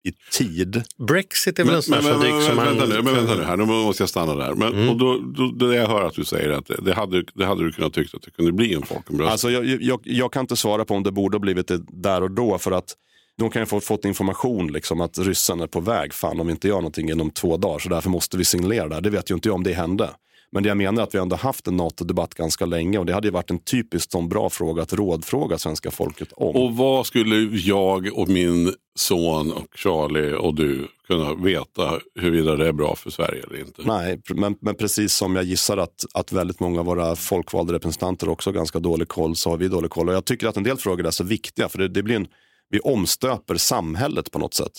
i 0.08 0.12
tid. 0.32 0.84
Brexit 1.08 1.60
är 1.60 1.64
väl 1.64 1.76
en 1.76 1.82
sån 1.82 1.96
men, 1.96 2.06
här 2.06 2.14
som 2.14 2.22
men, 2.22 2.42
som 2.42 2.56
men, 2.56 2.66
man... 2.66 2.78
vänta 2.78 2.96
nu, 2.96 3.02
men 3.02 3.16
vänta 3.16 3.36
nu 3.36 3.44
här, 3.44 3.58
nu 3.58 3.66
måste 3.66 4.04
jag 4.04 4.10
stanna 4.10 4.36
där. 4.36 4.54
Men, 4.54 4.74
Mm. 4.74 4.90
och 4.90 4.98
då, 4.98 5.20
då, 5.20 5.68
det 5.68 5.76
jag 5.76 5.88
hör 5.88 6.06
att 6.06 6.14
du 6.14 6.26
säger 6.26 6.50
att 6.50 6.66
det, 6.66 6.78
det, 6.82 6.94
hade, 6.94 7.24
det 7.34 7.46
hade 7.46 7.64
du 7.64 7.72
kunnat 7.72 7.94
tycka 7.94 8.18
att 8.18 8.24
det 8.24 8.32
kunde 8.32 8.52
bli 8.52 8.74
en 8.74 8.82
folkomröstning. 8.82 9.32
Alltså, 9.32 9.50
jag, 9.50 9.82
jag, 9.82 10.00
jag 10.04 10.34
kan 10.34 10.42
inte 10.42 10.56
svara 10.56 10.86
på 10.86 10.94
om 10.94 11.04
det 11.04 11.12
borde 11.12 11.36
ha 11.36 11.40
blivit 11.40 11.68
det 11.68 11.82
där 11.88 12.24
och 12.24 12.32
då 12.32 12.58
för 12.58 12.72
att 12.72 12.96
de 13.38 13.50
kan 13.50 13.62
ju 13.62 13.66
få 13.66 13.80
fått 13.80 14.06
information 14.06 14.68
liksom, 14.68 15.02
att 15.02 15.18
ryssarna 15.18 15.64
är 15.64 15.68
på 15.68 15.80
väg. 15.80 16.14
Fan 16.14 16.40
om 16.40 16.48
vi 16.48 16.52
inte 16.52 16.68
gör 16.68 16.76
någonting 16.76 17.10
inom 17.10 17.32
två 17.32 17.58
dagar 17.58 17.80
så 17.80 17.90
därför 17.90 18.10
måste 18.10 18.38
vi 18.38 18.46
signalera 18.46 18.88
det 18.88 18.96
här. 18.96 19.02
Det 19.02 19.10
vet 19.10 19.32
ju 19.32 19.36
inte 19.36 19.50
jag 19.50 19.56
om 19.56 19.64
det 19.64 19.74
hände. 19.74 20.10
Men 20.52 20.64
det 20.64 20.70
jag 20.70 20.78
menar 20.78 21.02
är 21.02 21.04
att 21.04 21.16
vi 21.16 21.20
ändå 21.20 21.36
haft 21.36 21.68
en 21.68 21.78
NATO-debatt 21.78 22.34
ganska 22.34 22.66
länge 22.66 22.98
och 22.98 23.06
det 23.06 23.14
hade 23.14 23.28
ju 23.28 23.32
varit 23.32 23.50
en 23.50 23.60
typiskt 23.60 24.12
sån 24.12 24.30
bra 24.30 24.50
fråga 24.50 24.84
att 24.84 24.94
rådfråga 24.94 25.58
svenska 25.58 25.92
folket 25.92 26.32
om. 26.32 26.56
Och 26.56 26.78
vad 26.78 27.06
skulle 27.06 27.58
jag 27.58 28.10
och 28.14 28.30
min 28.30 28.74
son 28.96 29.52
och 29.52 29.68
Charlie 29.76 30.34
och 30.34 30.56
du 30.56 30.88
kunna 31.08 31.34
veta 31.34 32.00
huruvida 32.20 32.56
det 32.56 32.68
är 32.68 32.72
bra 32.72 32.96
för 32.96 33.10
Sverige 33.10 33.44
eller 33.44 33.60
inte? 33.60 33.82
Nej, 33.86 34.22
men, 34.30 34.58
men 34.62 34.76
precis 34.76 35.14
som 35.14 35.36
jag 35.36 35.46
gissar 35.46 35.78
att, 35.78 36.06
att 36.14 36.32
väldigt 36.32 36.60
många 36.60 36.80
av 36.80 36.86
våra 36.86 37.16
folkvalda 37.16 37.74
representanter 37.74 38.30
också 38.30 38.50
har 38.50 38.56
ganska 38.56 38.80
dålig 38.80 39.08
koll 39.08 39.36
så 39.36 39.50
har 39.50 39.58
vi 39.58 39.68
dålig 39.68 39.92
koll. 39.92 40.10
Och 40.10 40.16
jag 40.16 40.26
tycker 40.26 40.48
att 40.48 40.58
en 40.58 40.64
del 40.64 40.78
frågor 40.78 41.08
är 41.08 41.12
så 41.12 41.24
viktiga 41.24 41.70
för 41.70 41.78
det, 41.78 41.88
det 41.88 42.04
blir 42.04 42.16
en, 42.16 42.28
vi 42.70 42.80
omstöper 42.80 43.56
samhället 43.56 44.32
på 44.32 44.40
något 44.40 44.54
sätt. 44.54 44.72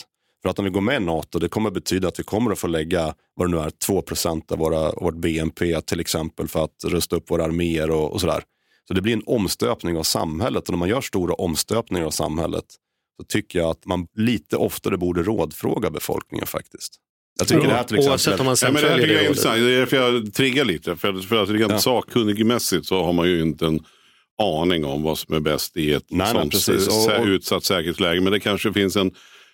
För 0.43 0.49
att 0.49 0.59
om 0.59 0.65
vi 0.65 0.71
går 0.71 0.81
med 0.81 1.03
i 1.03 1.05
NATO, 1.05 1.39
det 1.39 1.49
kommer 1.49 1.71
betyda 1.71 2.09
att 2.09 2.19
vi 2.19 2.23
kommer 2.25 2.51
att 2.53 2.59
få 2.59 2.67
lägga, 2.67 3.15
vad 3.35 3.47
det 3.49 3.57
nu 3.57 3.63
är, 3.63 3.71
2% 3.71 4.53
av 4.53 4.59
våra, 4.59 4.93
vårt 4.93 5.15
BNP 5.17 5.81
till 5.81 6.01
exempel 6.01 6.49
för 6.49 6.65
att 6.65 6.85
rusta 6.85 7.17
upp 7.17 7.31
våra 7.31 7.45
arméer 7.45 7.91
och, 7.91 8.13
och 8.13 8.21
sådär. 8.21 8.43
Så 8.89 8.95
det 8.95 9.01
blir 9.03 9.13
en 9.13 9.23
omstöpning 9.27 9.97
av 9.99 10.03
samhället 10.03 10.65
och 10.69 10.71
när 10.71 10.79
man 10.79 10.89
gör 10.89 11.01
stora 11.01 11.35
omstöpningar 11.35 12.07
av 12.07 12.11
samhället 12.11 12.65
så 13.17 13.25
tycker 13.25 13.59
jag 13.59 13.71
att 13.71 13.87
man 13.87 14.07
lite 14.17 14.57
oftare 14.57 14.97
borde 14.97 15.23
rådfråga 15.23 15.91
befolkningen 15.91 16.47
faktiskt. 16.47 16.95
Jag 17.39 17.49
tycker 17.49 17.67
det 17.69 17.75
här 17.75 17.85
till 17.85 17.97
exempel... 17.97 18.11
Oavsett 18.13 18.41
om 18.41 18.47
man 18.47 18.53
Ja, 18.53 18.57
sen 18.57 18.73
men 18.73 18.83
det 18.83 18.89
här 18.89 18.95
följer 18.97 19.07
tycker 19.09 19.15
jag 19.17 19.25
är 19.25 19.29
intressant. 19.29 19.57
Det 19.57 19.73
är 19.75 19.79
därför 19.79 19.97
jag 19.97 20.35
triggar 20.35 20.65
lite. 20.65 20.97
För, 20.97 21.09
att- 21.15 21.25
för 21.25 21.43
att 21.43 21.49
rent 21.49 21.71
Ja. 21.73 21.79
sakkunnigmässigt 21.79 22.87
så 22.87 23.05
har 23.05 23.13
man 23.13 23.29
ju 23.29 23.41
inte 23.43 23.67
en 23.67 23.81
aning 24.39 24.85
om 24.85 25.03
vad 25.03 25.19
som 25.19 25.35
är 25.35 25.41
bäst 25.41 25.77
i 25.77 25.93
ett 25.93 26.05
Nej, 26.09 26.19
nej, 26.19 26.43
sånt 26.43 26.53
precis. 26.53 26.89
Och- 26.89 27.21
och- 27.21 27.27
utsatt 27.27 27.65
säkerhetsläge. 27.65 28.21
Men 28.21 28.33
det 28.33 28.41
kanske 28.41 28.73
finns 28.73 28.97
en, 28.97 29.11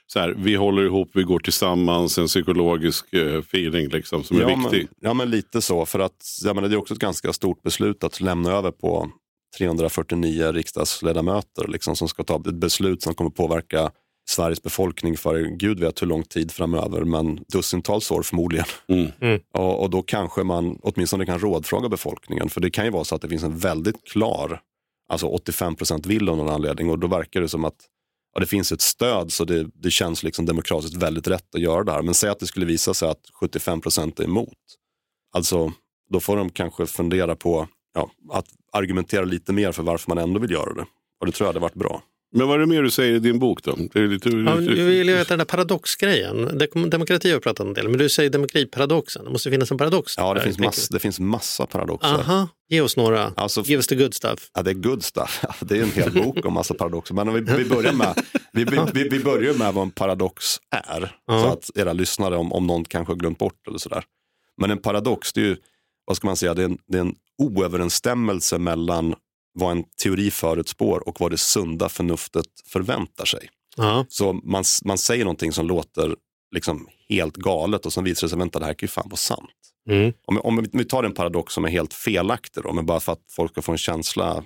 så 0.06 0.18
här, 0.18 0.34
vi 0.38 0.54
håller 0.54 0.84
ihop, 0.84 1.10
vi 1.14 1.22
går 1.22 1.38
tillsammans, 1.38 2.18
en 2.18 2.26
psykologisk 2.26 3.12
eh, 3.14 3.38
feeling 3.38 3.88
liksom, 3.88 4.24
som 4.24 4.36
är 4.36 4.40
ja, 4.40 4.46
viktig. 4.48 4.78
Men, 4.80 4.88
ja, 5.00 5.14
men 5.14 5.30
lite 5.30 5.60
så. 5.60 5.86
För 5.86 5.98
att 5.98 6.24
jag 6.44 6.56
menar, 6.56 6.68
det 6.68 6.74
är 6.74 6.78
också 6.78 6.94
ett 6.94 7.00
ganska 7.00 7.32
stort 7.32 7.62
beslut 7.62 8.04
att 8.04 8.20
lämna 8.20 8.50
över 8.52 8.70
på 8.70 9.10
349 9.58 10.52
riksdagsledamöter 10.52 11.68
liksom, 11.68 11.96
som 11.96 12.08
ska 12.08 12.24
ta 12.24 12.36
ett 12.36 12.54
beslut 12.54 13.02
som 13.02 13.14
kommer 13.14 13.30
påverka 13.30 13.90
Sveriges 14.28 14.62
befolkning 14.62 15.16
för 15.16 15.40
gud 15.40 15.80
vet 15.80 16.02
hur 16.02 16.06
lång 16.06 16.22
tid 16.22 16.52
framöver, 16.52 17.04
men 17.04 17.44
dussintals 17.48 18.10
år 18.10 18.22
förmodligen. 18.22 18.66
Mm. 18.88 19.10
Mm. 19.20 19.40
Och, 19.54 19.82
och 19.82 19.90
då 19.90 20.02
kanske 20.02 20.42
man 20.42 20.78
åtminstone 20.82 21.26
kan 21.26 21.38
rådfråga 21.38 21.88
befolkningen, 21.88 22.48
för 22.48 22.60
det 22.60 22.70
kan 22.70 22.84
ju 22.84 22.90
vara 22.90 23.04
så 23.04 23.14
att 23.14 23.22
det 23.22 23.28
finns 23.28 23.42
en 23.42 23.58
väldigt 23.58 24.04
klar, 24.12 24.60
alltså 25.08 25.26
85 25.26 25.76
procent 25.76 26.06
vill 26.06 26.28
av 26.28 26.36
någon 26.36 26.48
anledning 26.48 26.90
och 26.90 26.98
då 26.98 27.06
verkar 27.06 27.40
det 27.40 27.48
som 27.48 27.64
att 27.64 27.88
ja, 28.34 28.40
det 28.40 28.46
finns 28.46 28.72
ett 28.72 28.80
stöd 28.80 29.32
så 29.32 29.44
det, 29.44 29.66
det 29.74 29.90
känns 29.90 30.22
liksom 30.22 30.46
demokratiskt 30.46 30.96
väldigt 30.96 31.28
rätt 31.28 31.54
att 31.54 31.60
göra 31.60 31.84
det 31.84 31.92
här. 31.92 32.02
Men 32.02 32.14
säg 32.14 32.30
att 32.30 32.38
det 32.38 32.46
skulle 32.46 32.66
visa 32.66 32.94
sig 32.94 33.08
att 33.08 33.30
75 33.40 33.80
procent 33.80 34.20
är 34.20 34.24
emot. 34.24 34.58
Alltså, 35.32 35.72
då 36.10 36.20
får 36.20 36.36
de 36.36 36.50
kanske 36.50 36.86
fundera 36.86 37.36
på 37.36 37.68
ja, 37.94 38.10
att 38.32 38.46
argumentera 38.72 39.24
lite 39.24 39.52
mer 39.52 39.72
för 39.72 39.82
varför 39.82 40.10
man 40.10 40.18
ändå 40.18 40.40
vill 40.40 40.50
göra 40.50 40.74
det. 40.74 40.86
Och 41.20 41.26
det 41.26 41.32
tror 41.32 41.46
jag 41.46 41.48
hade 41.48 41.60
varit 41.60 41.74
bra. 41.74 42.02
Men 42.34 42.48
vad 42.48 42.56
är 42.56 42.58
det 42.58 42.66
mer 42.66 42.82
du 42.82 42.90
säger 42.90 43.14
i 43.14 43.18
din 43.18 43.38
bok 43.38 43.62
då? 43.62 43.78
Det 43.92 43.98
är 43.98 44.06
lite, 44.06 44.28
Ja, 44.28 44.34
men 44.36 44.64
du 44.64 44.84
vill 44.84 45.08
ju 45.08 45.14
veta 45.14 45.28
den 45.28 45.38
där 45.38 45.44
paradoxgrejen. 45.44 46.58
Demokrati 46.90 47.28
har 47.30 47.36
vi 47.36 47.42
pratat 47.42 47.66
en 47.66 47.74
del, 47.74 47.88
men 47.88 47.98
du 47.98 48.08
säger 48.08 48.30
demokratiparadoxen. 48.30 49.24
Det 49.24 49.30
måste 49.30 49.50
finnas 49.50 49.70
en 49.70 49.78
paradox. 49.78 50.14
Ja, 50.16 50.34
det, 50.34 50.40
där, 50.40 50.44
finns, 50.44 50.58
mass, 50.58 50.88
det 50.88 50.98
finns 50.98 51.20
massa 51.20 51.66
paradoxer. 51.66 52.14
Aha, 52.14 52.48
ge 52.68 52.80
oss 52.80 52.96
några. 52.96 53.32
Alltså, 53.36 53.62
Give 53.62 53.78
us 53.78 53.86
the 53.86 53.94
good 53.94 54.14
stuff. 54.14 54.50
Ja, 54.54 54.62
det 54.62 54.70
är 54.70 54.74
good 54.74 55.04
stuff. 55.04 55.44
Det 55.60 55.78
är 55.78 55.82
en 55.82 55.92
hel 55.92 56.12
bok 56.12 56.46
om 56.46 56.52
massa 56.52 56.74
paradoxer. 56.74 57.14
Men 57.14 57.28
om 57.28 57.34
vi, 57.34 57.40
vi, 57.40 57.64
börjar 57.64 57.92
med, 57.92 58.14
vi, 58.52 58.64
vi, 58.64 58.78
vi, 58.94 59.08
vi 59.08 59.20
börjar 59.24 59.54
med 59.54 59.74
vad 59.74 59.82
en 59.82 59.90
paradox 59.90 60.56
är. 60.70 61.16
Ja. 61.26 61.42
Så 61.42 61.48
att 61.48 61.70
era 61.74 61.92
lyssnare, 61.92 62.36
om, 62.36 62.52
om 62.52 62.66
någon 62.66 62.84
kanske 62.84 63.12
har 63.12 63.16
glömt 63.16 63.38
bort 63.38 63.68
eller 63.68 63.78
sådär. 63.78 64.04
Men 64.60 64.70
en 64.70 64.78
paradox, 64.78 65.32
det 65.32 65.40
är 65.40 65.44
ju, 65.44 65.56
vad 66.04 66.16
ska 66.16 66.26
man 66.26 66.36
säga, 66.36 66.54
det 66.54 66.62
är 66.62 66.66
en, 66.66 66.78
det 66.86 66.98
är 66.98 67.02
en 67.02 67.14
oöverensstämmelse 67.38 68.58
mellan 68.58 69.14
vad 69.54 69.72
en 69.72 69.84
teori 70.02 70.30
förutspår 70.30 71.08
och 71.08 71.20
vad 71.20 71.30
det 71.30 71.38
sunda 71.38 71.88
förnuftet 71.88 72.46
förväntar 72.66 73.24
sig. 73.24 73.48
Ja. 73.76 74.06
Så 74.08 74.32
man, 74.32 74.64
man 74.84 74.98
säger 74.98 75.24
någonting 75.24 75.52
som 75.52 75.66
låter 75.66 76.16
liksom 76.54 76.88
helt 77.08 77.36
galet 77.36 77.86
och 77.86 77.92
sen 77.92 78.04
visar 78.04 78.26
det 78.26 78.30
sig, 78.30 78.38
vänta 78.38 78.58
det 78.58 78.64
här 78.64 78.74
kan 78.74 78.86
ju 78.86 78.90
fan 78.90 79.08
vara 79.08 79.16
sant. 79.16 79.50
Mm. 79.90 80.12
Om, 80.26 80.40
om 80.40 80.66
vi 80.72 80.84
tar 80.84 81.04
en 81.04 81.14
paradox 81.14 81.54
som 81.54 81.64
är 81.64 81.68
helt 81.68 81.94
felaktig, 81.94 82.62
då, 82.62 82.72
men 82.72 82.86
bara 82.86 83.00
för 83.00 83.12
att 83.12 83.24
folk 83.30 83.52
ska 83.52 83.62
få 83.62 83.72
en 83.72 83.78
känsla 83.78 84.44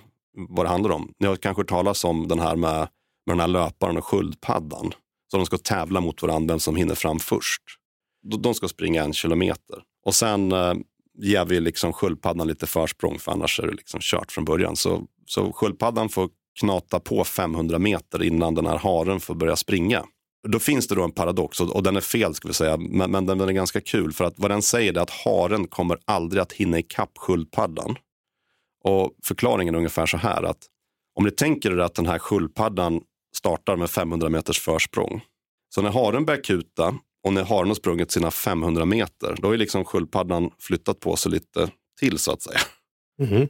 vad 0.49 0.65
det 0.65 0.69
handlar 0.69 0.91
om. 0.91 1.13
Ni 1.19 1.27
har 1.27 1.35
kanske 1.35 1.59
hört 1.59 1.69
talas 1.69 2.03
om 2.03 2.27
den 2.27 2.39
här 2.39 2.55
med, 2.55 2.79
med 3.25 3.35
den 3.35 3.39
här 3.39 3.47
löparen 3.47 3.97
och 3.97 4.05
sköldpaddan. 4.05 4.91
Så 5.31 5.37
de 5.37 5.45
ska 5.45 5.57
tävla 5.57 6.01
mot 6.01 6.21
varandra 6.21 6.53
vem 6.53 6.59
som 6.59 6.75
hinner 6.75 6.95
fram 6.95 7.19
först. 7.19 7.61
De, 8.41 8.53
ska 8.53 8.67
springa 8.67 9.03
en 9.03 9.13
kilometer. 9.13 9.83
Och 10.05 10.15
sen 10.15 10.51
eh, 10.51 10.73
ger 11.21 11.45
vi 11.45 11.59
liksom 11.59 11.93
sköldpaddan 11.93 12.47
lite 12.47 12.67
försprång 12.67 13.19
för 13.19 13.31
annars 13.31 13.59
är 13.59 13.67
det 13.67 13.73
liksom 13.73 13.99
kört 14.03 14.31
från 14.31 14.45
början. 14.45 14.75
Så, 14.75 15.03
så 15.25 15.53
sköldpaddan 15.53 16.09
får 16.09 16.29
knata 16.59 16.99
på 16.99 17.23
500 17.23 17.79
meter 17.79 18.23
innan 18.23 18.55
den 18.55 18.65
här 18.65 18.77
haren 18.77 19.19
får 19.19 19.35
börja 19.35 19.55
springa. 19.55 20.05
Då 20.47 20.59
finns 20.59 20.87
det 20.87 20.95
då 20.95 21.03
en 21.03 21.11
paradox 21.11 21.59
och, 21.59 21.75
och 21.75 21.83
den 21.83 21.95
är 21.95 22.01
fel 22.01 22.33
ska 22.33 22.47
vi 22.47 22.53
säga, 22.53 22.77
men, 22.77 23.11
men 23.11 23.25
den, 23.25 23.37
den 23.37 23.49
är 23.49 23.53
ganska 23.53 23.81
kul 23.81 24.13
för 24.13 24.25
att 24.25 24.33
vad 24.37 24.51
den 24.51 24.61
säger 24.61 24.93
är 24.93 25.01
att 25.01 25.09
haren 25.09 25.67
kommer 25.67 25.97
aldrig 26.05 26.41
att 26.41 26.53
hinna 26.53 26.79
ikapp 26.79 27.11
sköldpaddan. 27.17 27.95
Och 28.83 29.11
förklaringen 29.23 29.75
är 29.75 29.77
ungefär 29.77 30.05
så 30.05 30.17
här 30.17 30.43
att 30.43 30.67
om 31.15 31.25
ni 31.25 31.31
tänker 31.31 31.71
er 31.71 31.77
att 31.77 31.95
den 31.95 32.05
här 32.05 32.19
sköldpaddan 32.19 33.01
startar 33.35 33.75
med 33.75 33.89
500 33.89 34.29
meters 34.29 34.59
försprång. 34.59 35.21
Så 35.69 35.81
när 35.81 35.89
haren 35.89 36.25
börjar 36.25 36.43
kuta 36.43 36.95
och 37.23 37.33
när 37.33 37.43
haren 37.43 37.67
har 37.67 37.75
sprungit 37.75 38.11
sina 38.11 38.31
500 38.31 38.85
meter, 38.85 39.35
då 39.41 39.51
är 39.51 39.57
liksom 39.57 39.85
sköldpaddan 39.85 40.51
flyttat 40.59 40.99
på 40.99 41.15
sig 41.15 41.31
lite 41.31 41.69
till 41.99 42.17
så 42.17 42.31
att 42.31 42.41
säga. 42.41 42.59
Mhm. 43.21 43.47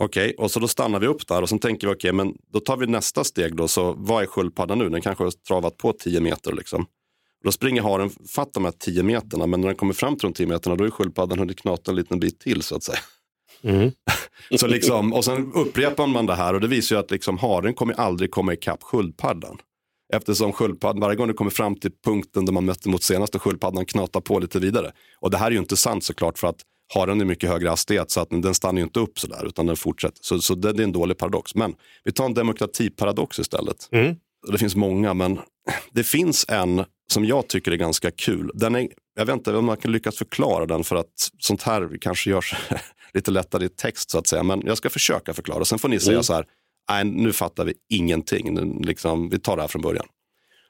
Okej, 0.00 0.34
och 0.38 0.50
så 0.50 0.60
då 0.60 0.68
stannar 0.68 1.00
vi 1.00 1.06
upp 1.06 1.28
där 1.28 1.42
och 1.42 1.48
så 1.48 1.58
tänker 1.58 1.86
vi 1.86 1.94
okej, 1.94 2.12
men 2.12 2.34
då 2.52 2.60
tar 2.60 2.76
vi 2.76 2.86
nästa 2.86 3.24
steg 3.24 3.56
då. 3.56 3.68
Så 3.68 3.94
vad 3.98 4.22
är 4.22 4.26
sköldpaddan 4.26 4.78
nu? 4.78 4.88
Den 4.88 5.00
kanske 5.00 5.24
har 5.24 5.30
travat 5.30 5.76
på 5.76 5.92
10 5.92 6.20
meter 6.20 6.52
liksom. 6.52 6.86
Då 7.44 7.52
springer 7.52 7.82
haren 7.82 8.10
fatt 8.10 8.54
de 8.54 8.64
här 8.64 8.72
10 8.72 9.02
meterna, 9.02 9.46
men 9.46 9.60
när 9.60 9.68
den 9.68 9.76
kommer 9.76 9.92
fram 9.92 10.16
till 10.16 10.28
de 10.28 10.32
10 10.32 10.46
meterna 10.46 10.76
då 10.76 10.84
är 10.84 10.90
sköldpaddan 10.90 11.38
hunnit 11.38 11.60
knata 11.60 11.90
en 11.90 11.96
liten 11.96 12.20
bit 12.20 12.40
till 12.40 12.62
så 12.62 12.76
att 12.76 12.82
säga. 12.82 12.98
Mm. 13.62 13.90
Så 14.56 14.66
liksom, 14.66 15.12
och 15.12 15.24
sen 15.24 15.52
upprepar 15.54 16.06
man 16.06 16.26
det 16.26 16.34
här 16.34 16.54
och 16.54 16.60
det 16.60 16.68
visar 16.68 16.96
ju 16.96 17.00
att 17.00 17.10
liksom, 17.10 17.38
haren 17.38 17.74
kommer 17.74 17.94
aldrig 17.94 18.30
komma 18.30 18.52
ikapp 18.52 18.82
sköldpaddan. 18.82 19.58
Eftersom 20.14 20.52
sköldpaddan, 20.52 21.00
varje 21.00 21.16
gång 21.16 21.28
det 21.28 21.34
kommer 21.34 21.50
fram 21.50 21.76
till 21.76 21.90
punkten 22.04 22.44
där 22.44 22.52
man 22.52 22.64
mötte 22.64 22.88
mot 22.88 23.02
senaste 23.02 23.38
sköldpaddan 23.38 23.86
knatar 23.86 24.20
på 24.20 24.38
lite 24.38 24.58
vidare. 24.58 24.92
Och 25.20 25.30
det 25.30 25.38
här 25.38 25.46
är 25.46 25.50
ju 25.50 25.58
inte 25.58 25.76
sant 25.76 26.04
såklart 26.04 26.38
för 26.38 26.48
att 26.48 26.62
haren 26.94 27.20
är 27.20 27.24
mycket 27.24 27.50
högre 27.50 27.68
hastighet 27.68 28.10
så 28.10 28.20
att 28.20 28.30
den 28.30 28.54
stannar 28.54 28.78
ju 28.78 28.84
inte 28.84 29.00
upp 29.00 29.18
sådär 29.18 29.46
utan 29.46 29.66
den 29.66 29.76
fortsätter. 29.76 30.18
Så, 30.20 30.38
så 30.38 30.54
det, 30.54 30.72
det 30.72 30.82
är 30.82 30.84
en 30.84 30.92
dålig 30.92 31.18
paradox. 31.18 31.54
Men 31.54 31.74
vi 32.04 32.12
tar 32.12 32.24
en 32.24 32.34
demokratiparadox 32.34 33.38
istället. 33.38 33.88
Mm. 33.92 34.16
Det 34.52 34.58
finns 34.58 34.76
många 34.76 35.14
men 35.14 35.38
det 35.92 36.04
finns 36.04 36.46
en 36.48 36.84
som 37.12 37.24
jag 37.24 37.48
tycker 37.48 37.72
är 37.72 37.76
ganska 37.76 38.10
kul. 38.10 38.50
Den 38.54 38.74
är, 38.74 38.88
jag 39.16 39.26
vet 39.26 39.32
inte 39.32 39.56
om 39.56 39.64
man 39.64 39.76
kan 39.76 39.92
lyckas 39.92 40.16
förklara 40.16 40.66
den 40.66 40.84
för 40.84 40.96
att 40.96 41.30
sånt 41.38 41.62
här 41.62 41.98
kanske 42.00 42.30
görs 42.30 42.54
lite 43.14 43.30
lättare 43.30 43.64
i 43.64 43.68
text 43.68 44.10
så 44.10 44.18
att 44.18 44.26
säga. 44.26 44.42
Men 44.42 44.62
jag 44.66 44.78
ska 44.78 44.90
försöka 44.90 45.34
förklara. 45.34 45.64
Sen 45.64 45.78
får 45.78 45.88
ni 45.88 46.00
säga 46.00 46.22
så 46.22 46.34
här, 46.34 46.44
nej 46.88 47.04
nu 47.04 47.32
fattar 47.32 47.64
vi 47.64 47.74
ingenting. 47.88 48.54
Nu, 48.54 48.86
liksom, 48.86 49.28
vi 49.28 49.38
tar 49.38 49.56
det 49.56 49.62
här 49.62 49.68
från 49.68 49.82
början. 49.82 50.06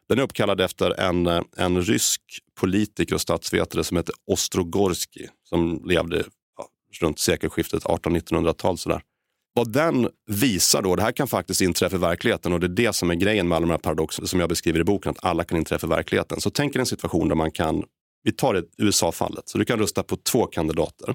Den 0.08 0.18
är 0.18 0.22
uppkallad 0.22 0.60
efter 0.60 1.00
en, 1.00 1.26
eh, 1.26 1.42
en 1.56 1.82
rysk 1.82 2.22
politiker 2.60 3.14
och 3.14 3.20
statsvetare 3.20 3.84
som 3.84 3.96
heter 3.96 4.14
Ostrogorski 4.26 5.28
som 5.48 5.82
levde 5.84 6.24
ja, 6.56 6.68
runt 7.00 7.18
sekelskiftet 7.18 7.84
1800-1900-tal. 7.84 8.78
Sådär. 8.78 9.02
Vad 9.52 9.72
den 9.72 10.08
visar 10.26 10.82
då, 10.82 10.96
det 10.96 11.02
här 11.02 11.12
kan 11.12 11.28
faktiskt 11.28 11.60
inträffa 11.60 11.96
i 11.96 11.98
verkligheten 11.98 12.52
och 12.52 12.60
det 12.60 12.66
är 12.66 12.68
det 12.68 12.92
som 12.92 13.10
är 13.10 13.14
grejen 13.14 13.48
med 13.48 13.56
alla 13.56 13.66
de 13.66 13.70
här 13.70 13.78
paradoxerna 13.78 14.26
som 14.26 14.40
jag 14.40 14.48
beskriver 14.48 14.80
i 14.80 14.84
boken, 14.84 15.10
att 15.10 15.24
alla 15.24 15.44
kan 15.44 15.58
inträffa 15.58 15.86
i 15.86 15.90
verkligheten. 15.90 16.40
Så 16.40 16.50
tänk 16.50 16.76
er 16.76 16.80
en 16.80 16.86
situation 16.86 17.28
där 17.28 17.34
man 17.34 17.50
kan, 17.50 17.84
vi 18.22 18.32
tar 18.32 18.54
det 18.54 18.64
USA-fallet, 18.78 19.48
så 19.48 19.58
du 19.58 19.64
kan 19.64 19.78
rösta 19.78 20.02
på 20.02 20.16
två 20.16 20.46
kandidater. 20.46 21.14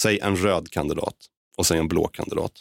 Säg 0.00 0.18
en 0.18 0.36
röd 0.36 0.70
kandidat 0.70 1.16
och 1.56 1.66
säg 1.66 1.78
en 1.78 1.88
blå 1.88 2.08
kandidat. 2.08 2.52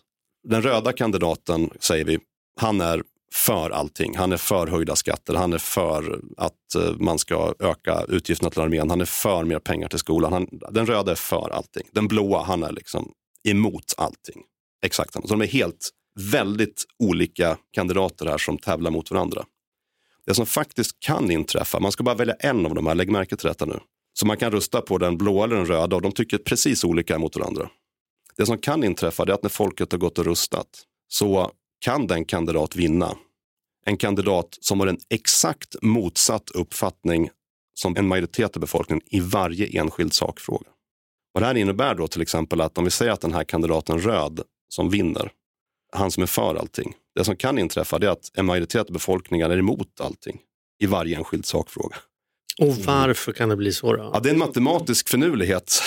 Den 0.43 0.61
röda 0.61 0.93
kandidaten 0.93 1.69
säger 1.79 2.05
vi, 2.05 2.19
han 2.59 2.81
är 2.81 3.03
för 3.33 3.69
allting. 3.69 4.17
Han 4.17 4.31
är 4.31 4.37
för 4.37 4.67
höjda 4.67 4.95
skatter, 4.95 5.33
han 5.33 5.53
är 5.53 5.57
för 5.57 6.21
att 6.37 6.75
eh, 6.75 6.91
man 6.99 7.19
ska 7.19 7.53
öka 7.59 8.05
utgifterna 8.07 8.49
till 8.49 8.61
armén, 8.61 8.89
han 8.89 9.01
är 9.01 9.05
för 9.05 9.43
mer 9.43 9.59
pengar 9.59 9.87
till 9.87 9.99
skolan. 9.99 10.33
Han, 10.33 10.47
den 10.71 10.85
röda 10.85 11.11
är 11.11 11.15
för 11.15 11.49
allting. 11.49 11.87
Den 11.91 12.07
blåa, 12.07 12.43
han 12.43 12.63
är 12.63 12.71
liksom 12.71 13.11
emot 13.47 13.93
allting. 13.97 14.41
Exakt 14.85 15.13
samma. 15.13 15.27
Så 15.27 15.33
de 15.33 15.41
är 15.41 15.47
helt, 15.47 15.89
väldigt 16.31 16.85
olika 16.99 17.57
kandidater 17.71 18.25
här 18.25 18.37
som 18.37 18.57
tävlar 18.57 18.91
mot 18.91 19.11
varandra. 19.11 19.45
Det 20.25 20.33
som 20.33 20.45
faktiskt 20.45 20.99
kan 20.99 21.31
inträffa, 21.31 21.79
man 21.79 21.91
ska 21.91 22.03
bara 22.03 22.15
välja 22.15 22.33
en 22.33 22.65
av 22.65 22.75
de 22.75 22.87
här, 22.87 22.95
lägg 22.95 23.11
märke 23.11 23.35
till 23.35 23.47
detta 23.47 23.65
nu. 23.65 23.79
Så 24.13 24.25
man 24.25 24.37
kan 24.37 24.51
rösta 24.51 24.81
på 24.81 24.97
den 24.97 25.17
blåa 25.17 25.43
eller 25.43 25.55
den 25.55 25.65
röda 25.65 25.95
och 25.95 26.01
de 26.01 26.11
tycker 26.11 26.37
precis 26.37 26.83
olika 26.83 27.19
mot 27.19 27.35
varandra. 27.35 27.69
Det 28.37 28.45
som 28.45 28.57
kan 28.57 28.83
inträffa 28.83 29.23
är 29.23 29.31
att 29.31 29.43
när 29.43 29.49
folket 29.49 29.91
har 29.91 29.99
gått 29.99 30.19
och 30.19 30.25
röstat 30.25 30.67
så 31.07 31.51
kan 31.79 32.07
den 32.07 32.25
kandidat 32.25 32.75
vinna. 32.75 33.15
En 33.85 33.97
kandidat 33.97 34.57
som 34.61 34.79
har 34.79 34.87
en 34.87 34.99
exakt 35.09 35.75
motsatt 35.81 36.49
uppfattning 36.49 37.29
som 37.73 37.97
en 37.97 38.07
majoritet 38.07 38.55
av 38.55 38.61
befolkningen 38.61 39.01
i 39.05 39.19
varje 39.19 39.79
enskild 39.81 40.13
sakfråga. 40.13 40.67
Vad 41.33 41.43
det 41.43 41.47
här 41.47 41.57
innebär 41.57 41.95
då 41.95 42.07
till 42.07 42.21
exempel 42.21 42.61
att 42.61 42.77
om 42.77 42.83
vi 42.83 42.91
säger 42.91 43.11
att 43.11 43.21
den 43.21 43.33
här 43.33 43.43
kandidaten 43.43 43.99
röd 43.99 44.41
som 44.69 44.89
vinner, 44.89 45.31
han 45.93 46.11
som 46.11 46.23
är 46.23 46.27
för 46.27 46.55
allting. 46.55 46.93
Det 47.15 47.23
som 47.23 47.35
kan 47.35 47.59
inträffa 47.59 47.97
är 47.97 48.07
att 48.07 48.31
en 48.33 48.45
majoritet 48.45 48.87
av 48.87 48.93
befolkningen 48.93 49.51
är 49.51 49.57
emot 49.57 50.01
allting 50.01 50.39
i 50.79 50.85
varje 50.85 51.17
enskild 51.17 51.45
sakfråga. 51.45 51.97
Och 52.59 52.75
varför 52.75 53.31
kan 53.31 53.49
det 53.49 53.55
bli 53.55 53.73
så 53.73 53.93
då? 53.95 54.11
Ja, 54.13 54.19
det 54.19 54.29
är 54.29 54.33
en 54.33 54.39
matematisk 54.39 55.09
finurlighet. 55.09 55.81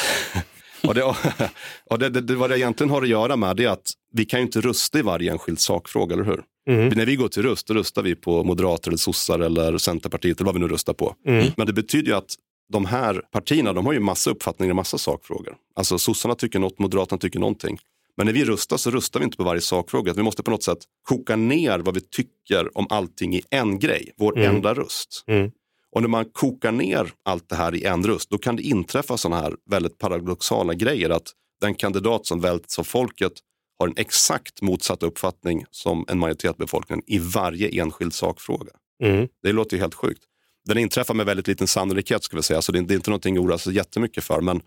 Och 0.88 0.94
det, 0.94 1.02
och 1.90 1.98
det, 1.98 2.08
det, 2.08 2.20
det, 2.20 2.34
vad 2.34 2.50
det 2.50 2.58
egentligen 2.58 2.90
har 2.90 3.02
att 3.02 3.08
göra 3.08 3.36
med 3.36 3.60
är 3.60 3.68
att 3.68 3.92
vi 4.12 4.24
kan 4.24 4.40
ju 4.40 4.46
inte 4.46 4.60
rösta 4.60 4.98
i 4.98 5.02
varje 5.02 5.32
enskild 5.32 5.60
sakfråga, 5.60 6.14
eller 6.14 6.24
hur? 6.24 6.42
Mm. 6.68 6.88
När 6.88 7.06
vi 7.06 7.16
går 7.16 7.28
till 7.28 7.42
röst, 7.42 7.66
då 7.66 7.74
röstar 7.74 8.02
vi 8.02 8.14
på 8.14 8.44
Moderater, 8.44 8.88
eller 8.90 8.98
sossar 8.98 9.38
eller 9.38 9.78
Centerpartiet 9.78 10.40
eller 10.40 10.46
vad 10.46 10.54
vi 10.54 10.60
nu 10.60 10.68
röstar 10.68 10.92
på. 10.92 11.14
Mm. 11.26 11.46
Men 11.56 11.66
det 11.66 11.72
betyder 11.72 12.08
ju 12.08 12.16
att 12.16 12.34
de 12.72 12.86
här 12.86 13.22
partierna, 13.32 13.72
de 13.72 13.86
har 13.86 13.92
ju 13.92 14.00
massa 14.00 14.30
uppfattningar 14.30 14.70
i 14.70 14.74
massa 14.74 14.98
sakfrågor. 14.98 15.56
Alltså 15.76 15.98
sossarna 15.98 16.34
tycker 16.34 16.58
något, 16.58 16.78
Moderaterna 16.78 17.18
tycker 17.18 17.38
någonting. 17.38 17.78
Men 18.16 18.26
när 18.26 18.32
vi 18.32 18.44
röstar 18.44 18.76
så 18.76 18.90
röstar 18.90 19.20
vi 19.20 19.24
inte 19.24 19.36
på 19.36 19.44
varje 19.44 19.60
sakfråga. 19.60 20.12
Vi 20.12 20.22
måste 20.22 20.42
på 20.42 20.50
något 20.50 20.62
sätt 20.62 20.78
koka 21.08 21.36
ner 21.36 21.78
vad 21.78 21.94
vi 21.94 22.00
tycker 22.00 22.78
om 22.78 22.86
allting 22.90 23.34
i 23.34 23.42
en 23.50 23.78
grej, 23.78 24.12
vår 24.18 24.38
Mm. 24.38 24.56
enda 24.56 24.74
röst. 24.74 25.24
Mm. 25.26 25.50
Och 25.94 26.02
när 26.02 26.08
man 26.08 26.24
kokar 26.24 26.72
ner 26.72 27.12
allt 27.22 27.48
det 27.48 27.56
här 27.56 27.74
i 27.74 27.84
en 27.84 28.06
röst, 28.06 28.30
då 28.30 28.38
kan 28.38 28.56
det 28.56 28.62
inträffa 28.62 29.16
sådana 29.16 29.42
här 29.42 29.56
väldigt 29.70 29.98
paradoxala 29.98 30.74
grejer. 30.74 31.10
Att 31.10 31.32
den 31.60 31.74
kandidat 31.74 32.26
som 32.26 32.40
väljs 32.40 32.78
av 32.78 32.84
folket 32.84 33.32
har 33.78 33.88
en 33.88 33.94
exakt 33.96 34.62
motsatt 34.62 35.02
uppfattning 35.02 35.64
som 35.70 36.04
en 36.08 36.18
majoritet 36.18 36.50
av 36.50 36.56
befolkningen 36.56 37.02
i 37.06 37.18
varje 37.18 37.82
enskild 37.82 38.14
sakfråga. 38.14 38.72
Mm. 39.02 39.28
Det 39.42 39.52
låter 39.52 39.76
ju 39.76 39.80
helt 39.80 39.94
sjukt. 39.94 40.22
Den 40.64 40.78
inträffar 40.78 41.14
med 41.14 41.26
väldigt 41.26 41.48
liten 41.48 41.66
sannolikhet, 41.66 42.24
ska 42.24 42.36
vi 42.36 42.42
säga, 42.42 42.62
så 42.62 42.72
det 42.72 42.78
är 42.78 42.82
det 42.82 42.94
är 42.94 42.96
inte 42.96 43.10
någonting 43.10 43.36
att 43.36 43.44
oroa 43.44 43.58
sig 43.58 43.74
jättemycket 43.74 44.24
för. 44.24 44.40
Men, 44.40 44.60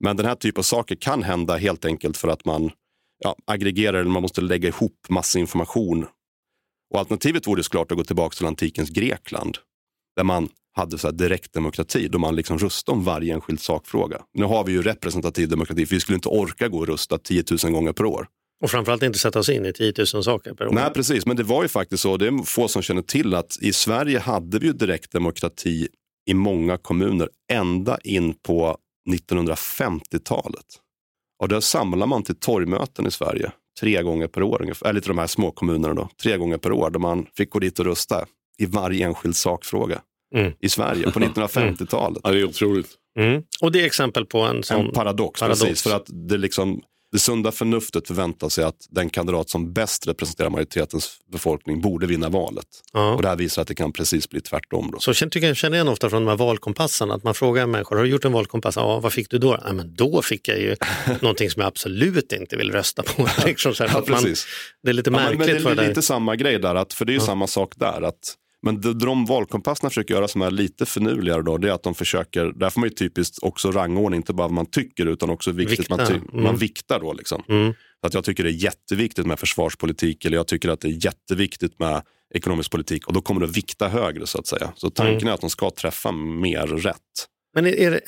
men 0.00 0.16
den 0.16 0.26
här 0.26 0.34
typen 0.34 0.60
av 0.60 0.62
saker 0.62 0.94
kan 0.94 1.22
hända 1.22 1.56
helt 1.56 1.84
enkelt 1.84 2.16
för 2.16 2.28
att 2.28 2.44
man 2.44 2.70
ja, 3.18 3.36
aggregerar 3.44 3.98
eller 3.98 4.10
man 4.10 4.22
måste 4.22 4.40
lägga 4.40 4.68
ihop 4.68 5.06
massa 5.08 5.38
information. 5.38 6.06
Och 6.90 6.98
alternativet 6.98 7.46
vore 7.46 7.62
såklart 7.62 7.90
att 7.90 7.98
gå 7.98 8.04
tillbaka 8.04 8.34
till 8.34 8.46
antikens 8.46 8.90
Grekland. 8.90 9.58
Där 10.16 10.24
man 10.24 10.48
hade 10.74 10.98
så 10.98 11.10
direktdemokrati, 11.10 12.08
då 12.08 12.18
man 12.18 12.36
liksom 12.36 12.58
röstade 12.58 12.98
om 12.98 13.04
varje 13.04 13.34
enskild 13.34 13.60
sakfråga. 13.60 14.20
Nu 14.34 14.44
har 14.44 14.64
vi 14.64 14.72
ju 14.72 14.82
representativ 14.82 15.48
demokrati, 15.48 15.86
för 15.86 15.94
vi 15.94 16.00
skulle 16.00 16.16
inte 16.16 16.28
orka 16.28 16.68
gå 16.68 16.78
och 16.78 16.86
rösta 16.86 17.18
10 17.18 17.44
000 17.64 17.72
gånger 17.72 17.92
per 17.92 18.04
år. 18.04 18.26
Och 18.62 18.70
framförallt 18.70 19.02
inte 19.02 19.18
sätta 19.18 19.38
oss 19.38 19.48
in 19.48 19.66
i 19.66 19.72
10 19.72 19.92
000 20.14 20.24
saker 20.24 20.54
per 20.54 20.66
år. 20.66 20.72
Nej, 20.72 20.90
precis. 20.94 21.26
Men 21.26 21.36
det 21.36 21.42
var 21.42 21.62
ju 21.62 21.68
faktiskt 21.68 22.02
så, 22.02 22.16
det 22.16 22.26
är 22.26 22.44
få 22.44 22.68
som 22.68 22.82
känner 22.82 23.02
till 23.02 23.34
att 23.34 23.58
i 23.60 23.72
Sverige 23.72 24.18
hade 24.18 24.58
vi 24.58 24.66
ju 24.66 24.72
direktdemokrati 24.72 25.88
i 26.26 26.34
många 26.34 26.76
kommuner 26.76 27.28
ända 27.52 27.98
in 28.04 28.34
på 28.34 28.76
1950-talet. 29.10 30.66
Och 31.42 31.48
där 31.48 31.60
samlar 31.60 32.06
man 32.06 32.22
till 32.22 32.34
torgmöten 32.34 33.06
i 33.06 33.10
Sverige 33.10 33.52
tre 33.80 34.02
gånger 34.02 34.26
per 34.26 34.42
år, 34.42 34.62
ungefär. 34.62 34.88
eller 34.88 35.00
till 35.00 35.08
de 35.08 35.18
här 35.18 35.26
små 35.26 35.50
kommunerna 35.50 35.94
då, 35.94 36.08
tre 36.22 36.36
gånger 36.36 36.58
per 36.58 36.72
år, 36.72 36.90
där 36.90 36.98
man 36.98 37.26
fick 37.36 37.50
gå 37.50 37.58
dit 37.58 37.78
och 37.78 37.84
rösta 37.84 38.26
i 38.58 38.66
varje 38.66 39.06
enskild 39.06 39.36
sakfråga 39.36 40.00
Mm. 40.34 40.52
i 40.60 40.68
Sverige 40.68 41.10
på 41.10 41.20
1950-talet. 41.20 42.20
Ja, 42.24 42.30
det 42.30 42.38
är 42.40 42.44
otroligt. 42.44 42.88
Mm. 43.18 43.42
Och 43.62 43.72
det 43.72 43.80
är 43.80 43.84
exempel 43.86 44.26
på 44.26 44.38
en 44.40 44.62
sån 44.62 44.86
En 44.86 44.92
paradox, 44.92 45.40
paradox. 45.40 45.60
precis. 45.62 45.82
För 45.82 45.96
att 45.96 46.06
det, 46.28 46.36
liksom, 46.36 46.80
det 47.12 47.18
sunda 47.18 47.52
förnuftet 47.52 48.06
förväntar 48.06 48.48
sig 48.48 48.64
att 48.64 48.76
den 48.90 49.10
kandidat 49.10 49.50
som 49.50 49.72
bäst 49.72 50.06
representerar 50.06 50.50
majoritetens 50.50 51.16
befolkning 51.32 51.80
borde 51.80 52.06
vinna 52.06 52.28
valet. 52.28 52.66
Ja. 52.92 53.14
Och 53.14 53.22
det 53.22 53.28
här 53.28 53.36
visar 53.36 53.62
att 53.62 53.68
det 53.68 53.74
kan 53.74 53.92
precis 53.92 54.28
bli 54.30 54.40
tvärtom. 54.40 54.90
Då. 54.92 54.98
Så 55.00 55.14
känner- 55.14 55.30
tycker 55.30 55.46
jag 55.46 55.56
känner 55.56 55.76
igen 55.76 55.88
ofta 55.88 56.10
från 56.10 56.24
de 56.24 56.28
här 56.30 56.36
valkompasserna, 56.36 57.14
att 57.14 57.24
man 57.24 57.34
frågar 57.34 57.66
människor, 57.66 57.96
har 57.96 58.04
du 58.04 58.10
gjort 58.10 58.24
en 58.24 58.32
valkompass? 58.32 58.76
Ja, 58.76 59.00
vad 59.00 59.12
fick 59.12 59.30
du 59.30 59.38
då? 59.38 59.58
Ja, 59.64 59.72
men 59.72 59.94
då 59.94 60.22
fick 60.22 60.48
jag 60.48 60.58
ju 60.58 60.76
någonting 61.20 61.50
som 61.50 61.60
jag 61.60 61.66
absolut 61.68 62.32
inte 62.32 62.56
vill 62.56 62.72
rösta 62.72 63.02
på. 63.02 63.28
liksom 63.46 63.74
så 63.74 63.84
här, 63.84 63.90
Ja, 63.94 63.98
att 63.98 64.08
man, 64.08 64.22
precis. 64.22 64.46
det 64.82 64.88
är 64.90 64.92
lite 64.92 65.10
Ja, 65.10 65.12
men, 65.16 65.22
märkligt 65.38 65.64
men 65.64 65.64
det 65.64 65.70
är 65.70 65.74
där. 65.84 65.88
lite 65.88 66.02
samma 66.02 66.36
grej 66.36 66.58
där, 66.58 66.74
att, 66.74 66.92
för 66.92 67.04
det 67.04 67.12
är 67.12 67.14
ju 67.14 67.20
samma 67.20 67.46
sak 67.46 67.72
där. 67.76 68.02
Att, 68.02 68.34
men 68.64 68.80
det 68.80 68.94
de 68.94 69.26
valkompasserna 69.26 69.90
försöker 69.90 70.14
göra 70.14 70.28
som 70.28 70.42
är 70.42 70.50
lite 70.50 70.86
finurligare 70.86 71.42
då, 71.42 71.58
det 71.58 71.68
är 71.68 71.72
att 71.72 71.82
de 71.82 71.94
försöker, 71.94 72.44
där 72.44 72.70
får 72.70 72.80
man 72.80 72.88
ju 72.88 72.94
typiskt 72.94 73.38
också 73.42 73.70
rangordna, 73.70 74.16
inte 74.16 74.32
bara 74.32 74.46
vad 74.48 74.54
man 74.54 74.66
tycker 74.66 75.06
utan 75.06 75.30
också 75.30 75.50
hur 75.50 75.58
viktigt 75.58 75.88
man, 75.88 76.06
ty- 76.06 76.14
Mm. 76.14 76.42
man 76.44 76.56
viktar 76.56 77.00
då. 77.00 77.12
Liksom. 77.12 77.42
Mm. 77.48 77.72
Så 78.00 78.06
att 78.06 78.14
jag 78.14 78.24
tycker 78.24 78.42
det 78.44 78.50
är 78.50 78.64
jätteviktigt 78.64 79.26
med 79.26 79.38
försvarspolitik 79.38 80.24
eller 80.24 80.36
jag 80.36 80.46
tycker 80.46 80.68
att 80.68 80.80
det 80.80 80.88
är 80.88 81.04
jätteviktigt 81.04 81.78
med 81.78 82.02
ekonomisk 82.34 82.70
politik 82.70 83.06
och 83.06 83.12
då 83.12 83.20
kommer 83.20 83.40
det 83.40 83.46
att 83.46 83.56
vikta 83.56 83.88
högre 83.88 84.26
så 84.26 84.38
att 84.38 84.46
säga. 84.46 84.72
Så 84.76 84.90
tanken 84.90 85.16
Mm. 85.16 85.28
är 85.28 85.32
att 85.32 85.40
de 85.40 85.50
ska 85.50 85.70
träffa 85.70 86.12
mer 86.12 86.66
rätt. 86.66 87.28
Men 87.54 87.66
är, 87.66 87.72
är 87.72 87.90
det, 87.90 88.00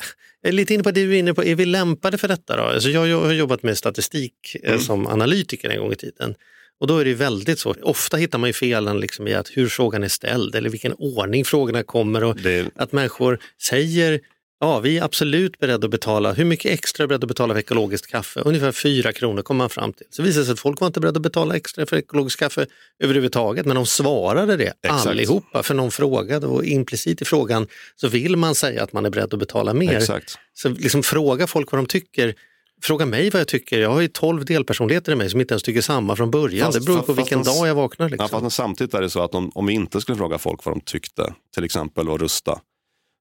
är 0.47 0.51
lite 0.51 0.73
inne 0.73 0.83
på 0.83 0.91
det 0.91 1.03
du 1.05 1.15
är 1.15 1.19
inne 1.19 1.33
på, 1.33 1.43
är 1.43 1.55
vi 1.55 1.65
lämpade 1.65 2.17
för 2.17 2.27
detta 2.27 2.57
då? 2.57 2.63
Alltså 2.63 2.89
jag, 2.89 3.07
jag 3.07 3.21
har 3.21 3.33
jobbat 3.33 3.63
med 3.63 3.77
statistik 3.77 4.33
eh, 4.63 4.69
Mm. 4.69 4.81
som 4.81 5.07
analytiker 5.07 5.69
en 5.69 5.79
gång 5.79 5.91
i 5.91 5.95
tiden. 5.95 6.35
Och 6.79 6.87
då 6.87 6.97
är 6.97 7.05
det 7.05 7.13
väldigt 7.13 7.59
så, 7.59 7.75
ofta 7.81 8.17
hittar 8.17 8.39
man 8.39 8.49
ju 8.49 8.53
felen 8.53 8.99
liksom 8.99 9.27
i 9.27 9.33
att 9.33 9.49
hur 9.53 9.69
frågan 9.69 10.03
är 10.03 10.07
ställd 10.07 10.55
eller 10.55 10.69
vilken 10.69 10.93
ordning 10.93 11.45
frågorna 11.45 11.83
kommer 11.83 12.23
och 12.23 12.35
Det 12.35 12.71
att 12.75 12.91
människor 12.91 13.39
säger 13.61 14.19
Ja, 14.59 14.79
vi 14.79 14.97
är 14.97 15.03
absolut 15.03 15.59
beredda 15.59 15.85
att 15.85 15.91
betala. 15.91 16.33
Hur 16.33 16.45
mycket 16.45 16.71
extra 16.71 17.03
är 17.03 17.07
beredda 17.07 17.25
att 17.25 17.27
betala 17.27 17.53
för 17.53 17.59
ekologiskt 17.59 18.07
kaffe? 18.07 18.39
Ungefär 18.39 18.71
4 18.71 19.13
kronor 19.13 19.41
kom 19.41 19.57
man 19.57 19.69
fram 19.69 19.93
till. 19.93 20.05
Så 20.09 20.23
visade 20.23 20.41
det 20.41 20.45
sig 20.45 20.53
att 20.53 20.59
folk 20.59 20.79
var 20.79 20.87
inte 20.87 20.99
beredda 20.99 21.17
att 21.17 21.23
betala 21.23 21.55
extra 21.55 21.85
för 21.85 21.97
ekologiskt 21.97 22.39
kaffe 22.39 22.65
överhuvudtaget, 23.03 23.65
men 23.65 23.75
de 23.75 23.85
svarade 23.85 24.57
det 24.57 24.73
Exakt. 24.83 25.07
allihopa, 25.07 25.63
för 25.63 25.73
någon 25.73 25.91
frågade 25.91 26.47
och 26.47 26.65
implicit 26.65 27.21
i 27.21 27.25
frågan 27.25 27.67
så 27.95 28.07
vill 28.07 28.35
man 28.35 28.55
säga 28.55 28.83
att 28.83 28.93
man 28.93 29.05
är 29.05 29.09
beredd 29.09 29.33
att 29.33 29.39
betala 29.39 29.73
mer. 29.73 29.97
exakt. 29.97 30.37
Så 30.53 30.69
liksom 30.69 31.03
fråga 31.03 31.47
folk 31.47 31.71
vad 31.71 31.79
de 31.79 31.85
tycker. 31.85 32.35
Fråga 32.83 33.05
mig 33.05 33.29
vad 33.29 33.39
jag 33.39 33.47
tycker. 33.47 33.79
Jag 33.79 33.89
har 33.89 34.01
ju 34.01 34.07
12 34.07 34.45
delpersonligheter 34.45 35.11
i 35.11 35.15
mig 35.15 35.29
som 35.29 35.41
inte 35.41 35.53
ens 35.53 35.63
tycker 35.63 35.81
samma 35.81 36.15
från 36.15 36.31
början. 36.31 36.65
Fast- 36.65 36.79
det 36.79 36.85
beror 36.85 36.97
på 36.97 37.03
fast- 37.05 37.19
vilken 37.19 37.43
fast- 37.43 37.59
dag 37.59 37.67
jag 37.67 37.75
vaknar. 37.75 38.05
Ja, 38.05 38.09
Liksom. 38.09 38.29
fast 38.29 38.41
men 38.41 38.51
samtidigt 38.51 38.93
är 38.93 39.01
det 39.01 39.09
så 39.09 39.21
att 39.23 39.35
om, 39.35 39.51
om 39.55 39.65
vi 39.65 39.73
inte 39.73 40.01
skulle 40.01 40.17
fråga 40.17 40.37
folk 40.37 40.65
vad 40.65 40.75
de 40.75 40.81
tyckte, 40.81 41.33
till 41.53 41.63
exempel 41.63 42.09
och 42.09 42.19
rösta, 42.19 42.59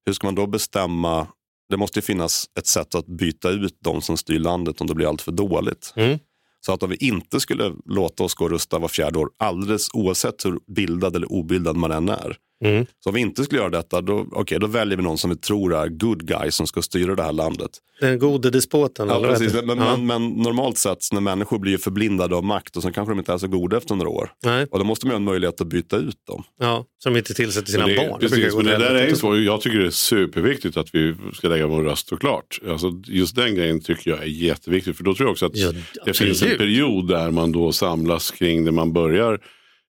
hur 0.07 0.13
ska 0.13 0.27
man 0.27 0.35
då 0.35 0.47
bestämma? 0.47 1.27
Det 1.71 1.77
måste 1.77 1.99
ju 1.99 2.03
finnas 2.03 2.47
ett 2.59 2.67
sätt 2.67 2.95
att 2.95 3.07
byta 3.07 3.51
ut 3.51 3.79
de 3.85 4.03
som 4.03 4.17
styr 4.17 4.39
landet 4.39 4.81
om 4.81 4.87
det 4.87 4.95
blir 4.95 5.07
allt 5.09 5.23
för 5.23 5.33
dåligt. 5.33 5.93
Mm. 5.97 6.19
Så 6.67 6.73
att 6.73 6.83
om 6.83 6.91
vi 6.91 6.97
inte 6.97 7.41
skulle 7.41 7.73
låta 7.85 8.25
oss 8.25 8.35
gå 8.35 8.45
och 8.45 8.51
rösta 8.51 8.79
var 8.79 8.89
fjärde 8.89 9.19
år, 9.19 9.29
alldeles 9.39 9.89
oavsett 9.95 10.45
hur 10.45 10.59
bildad 10.75 11.17
eller 11.17 11.33
obildad 11.33 11.77
man 11.77 11.91
än 11.93 12.09
är. 12.09 12.37
Mm. 12.65 12.87
Så 13.01 13.11
om 13.11 13.15
vi 13.15 13.21
inte 13.21 13.45
skulle 13.45 13.61
göra 13.61 13.71
detta, 13.71 14.01
då, 14.01 14.27
okay, 14.33 14.59
då 14.59 14.67
väljer 14.67 14.97
vi 14.97 15.03
någon 15.03 15.19
som 15.19 15.31
vi 15.31 15.37
tror 15.37 15.75
är 15.75 15.89
good 15.89 16.27
guy 16.27 16.51
som 16.51 16.67
ska 16.67 16.83
styra 16.83 17.15
det 17.15 17.23
här 17.23 17.33
landet. 17.33 17.71
Den 18.01 18.19
gode 18.19 18.51
despoten. 18.51 19.09
Ja, 19.09 19.21
precis. 19.21 19.55
Men, 19.55 19.67
det? 19.67 19.75
men, 19.75 20.07
men, 20.07 20.29
normalt 20.29 20.79
sett 20.79 20.99
när 21.13 21.21
människor 21.21 21.59
blir 21.59 21.79
förblindade 21.79 22.37
av 22.37 22.45
makt 22.45 22.77
och 22.77 22.83
så 22.83 22.93
kanske 22.93 23.13
de 23.13 23.19
inte 23.19 23.33
är 23.33 23.39
så 23.39 23.49
goda 23.49 23.77
efter 23.77 23.95
några 23.95 24.11
år. 24.11 24.31
Nej, 24.45 24.67
Och 24.71 24.79
då 24.79 24.85
måste 24.85 25.07
man 25.07 25.13
ha 25.13 25.17
en 25.17 25.25
möjlighet 25.25 25.61
att 25.61 25.67
byta 25.67 25.97
ut 25.97 26.27
dem. 26.27 26.45
ja, 26.61 26.85
som 26.99 27.17
inte 27.17 27.35
tillsätter 27.35 27.73
sina 27.73 27.87
det, 27.87 27.97
barn. 27.97 28.21
Precis, 28.21 28.55
men 28.55 28.65
det 28.65 28.79
där 28.79 28.95
är 28.95 29.15
så. 29.15 29.39
Jag 29.39 29.61
tycker 29.61 29.79
det 29.79 29.87
är 29.87 29.91
superviktigt 29.91 30.77
att 30.77 30.95
vi 30.95 31.15
ska 31.35 31.49
lägga 31.49 31.67
vår 31.67 31.83
röst 31.83 32.13
och 32.13 32.21
klart. 32.21 32.61
Alltså, 32.69 33.03
just 33.07 33.37
den 33.37 33.55
grejen 33.55 33.81
tycker 33.81 34.11
jag 34.11 34.23
är 34.23 34.27
jätteviktig. 34.27 34.97
För 34.97 35.05
då 35.05 35.15
tror 35.15 35.27
jag 35.27 35.33
också 35.33 35.47
att 35.47 35.57
Ja, 35.57 35.73
det 36.05 36.15
finns 36.15 36.43
en 36.43 36.59
period 36.59 37.09
där 37.09 37.31
man 37.31 37.53
då 37.53 37.73
samlas 37.73 38.31
kring 38.31 38.65
det 38.65 38.73
man 38.73 38.93
börjar. 38.93 39.41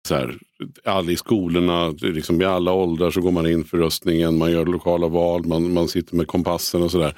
Så 0.08 0.15
här, 0.15 0.38
all 0.84 1.10
i 1.10 1.17
skolorna, 1.17 1.89
liksom 1.89 2.41
i 2.41 2.46
alla 2.46 2.72
åldrar 2.72 3.12
så 3.12 3.22
går 3.22 3.32
man 3.32 3.48
in 3.48 3.65
för 3.65 3.78
röstningen, 3.78 4.38
man 4.38 4.52
gör 4.52 4.65
lokala 4.65 5.08
val, 5.08 5.46
man, 5.46 5.74
man 5.74 5.88
sitter 5.88 6.15
med 6.15 6.28
kompassen 6.28 6.82
och 6.82 6.91
sådär. 6.91 7.15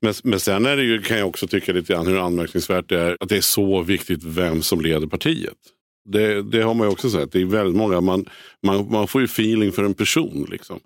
Men, 0.00 0.14
men 0.22 0.40
sen 0.40 0.66
är 0.66 0.76
det 0.76 0.82
ju, 0.82 1.02
kan 1.02 1.18
jag 1.18 1.28
också 1.28 1.46
tycka 1.46 1.72
lite 1.72 1.92
grann 1.92 2.06
hur 2.06 2.26
anmärkningsvärt 2.26 2.88
det 2.88 3.00
är 3.00 3.16
att 3.20 3.28
det 3.28 3.36
är 3.36 3.40
så 3.40 3.82
viktigt 3.82 4.24
vem 4.24 4.62
som 4.62 4.80
leder 4.80 5.06
partiet. 5.06 5.54
Det, 6.04 6.42
det 6.42 6.62
har 6.62 6.74
man 6.74 6.86
ju 6.86 6.92
också 6.92 7.10
sett. 7.10 7.32
Det 7.32 7.40
är 7.40 7.44
väldigt 7.44 7.76
många, 7.76 8.00
man, 8.00 8.28
man, 8.62 8.90
man 8.90 9.08
får 9.08 9.20
ju 9.20 9.24
feeling 9.24 9.72
för 9.72 9.84
en 9.84 9.94
person. 9.94 10.48
Liksom. 10.50 10.80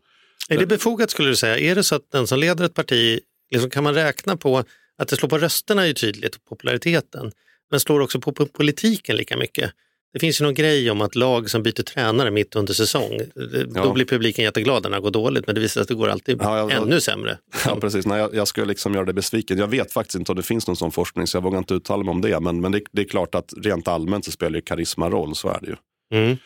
Är 0.48 0.58
det 0.58 0.66
befogat 0.66 1.10
skulle 1.10 1.28
du 1.28 1.36
säga? 1.36 1.58
Är 1.58 1.74
det 1.74 1.84
så 1.84 1.94
att 1.94 2.10
den 2.12 2.26
som 2.26 2.38
leder 2.38 2.64
ett 2.64 2.74
parti, 2.74 3.20
liksom, 3.50 3.70
kan 3.70 3.84
man 3.84 3.94
räkna 3.94 4.36
på 4.36 4.64
att 4.98 5.08
det 5.08 5.16
slår 5.16 5.28
på 5.28 5.38
rösterna 5.38 5.82
är 5.82 5.86
ju 5.86 5.94
tydligt, 5.94 6.44
populariteten, 6.44 7.32
men 7.70 7.80
slår 7.80 8.00
också 8.00 8.20
på, 8.20 8.32
på 8.32 8.46
politiken 8.46 9.16
lika 9.16 9.36
mycket? 9.36 9.72
Det 10.12 10.18
finns 10.18 10.40
ju 10.40 10.44
någon 10.44 10.54
grej 10.54 10.90
om 10.90 11.00
att 11.00 11.14
lag 11.14 11.50
som 11.50 11.62
byter 11.62 11.82
tränare 11.82 12.30
mitt 12.30 12.56
under 12.56 12.72
säsong, 12.74 13.18
det- 13.34 13.64
då 13.64 13.70
Ja. 13.74 13.92
blir 13.92 14.04
publiken 14.04 14.44
jätteglad 14.44 14.82
när 14.82 14.90
det 14.90 15.00
går 15.00 15.10
dåligt, 15.10 15.46
men 15.46 15.54
det 15.54 15.60
visar 15.60 15.72
sig 15.72 15.82
att 15.82 15.88
det 15.88 15.94
går 15.94 16.08
alltid 16.08 16.38
Ja, 16.42 16.58
jag- 16.58 16.72
ännu 16.72 17.00
sämre. 17.00 17.38
Ja, 17.66 17.76
precis. 17.80 18.06
Nej, 18.06 18.18
jag, 18.18 18.34
jag 18.34 18.48
ska 18.48 18.64
liksom 18.64 18.94
göra 18.94 19.04
det 19.04 19.12
besviken. 19.12 19.58
Jag 19.58 19.68
vet 19.68 19.92
faktiskt 19.92 20.14
inte 20.18 20.32
om 20.32 20.36
det 20.36 20.42
finns 20.42 20.66
någon 20.66 20.76
sån 20.76 20.92
forskning 20.92 21.26
så 21.26 21.36
jag 21.36 21.42
vågar 21.42 21.58
inte 21.58 21.74
uttala 21.74 22.02
mig 22.04 22.10
om 22.12 22.20
det. 22.20 22.40
Men, 22.40 22.60
men 22.60 22.72
det, 22.72 22.80
det 22.92 23.02
är 23.02 23.06
klart 23.06 23.34
att 23.34 23.52
rent 23.62 23.88
allmänt 23.88 24.24
så 24.24 24.30
spelar 24.30 24.54
ju 24.56 24.62
karisma 24.62 25.10
roll, 25.10 25.34
så 25.34 25.48
är 25.48 25.58
det 25.62 25.66
ju. 25.66 25.76
Mm. 26.24 26.36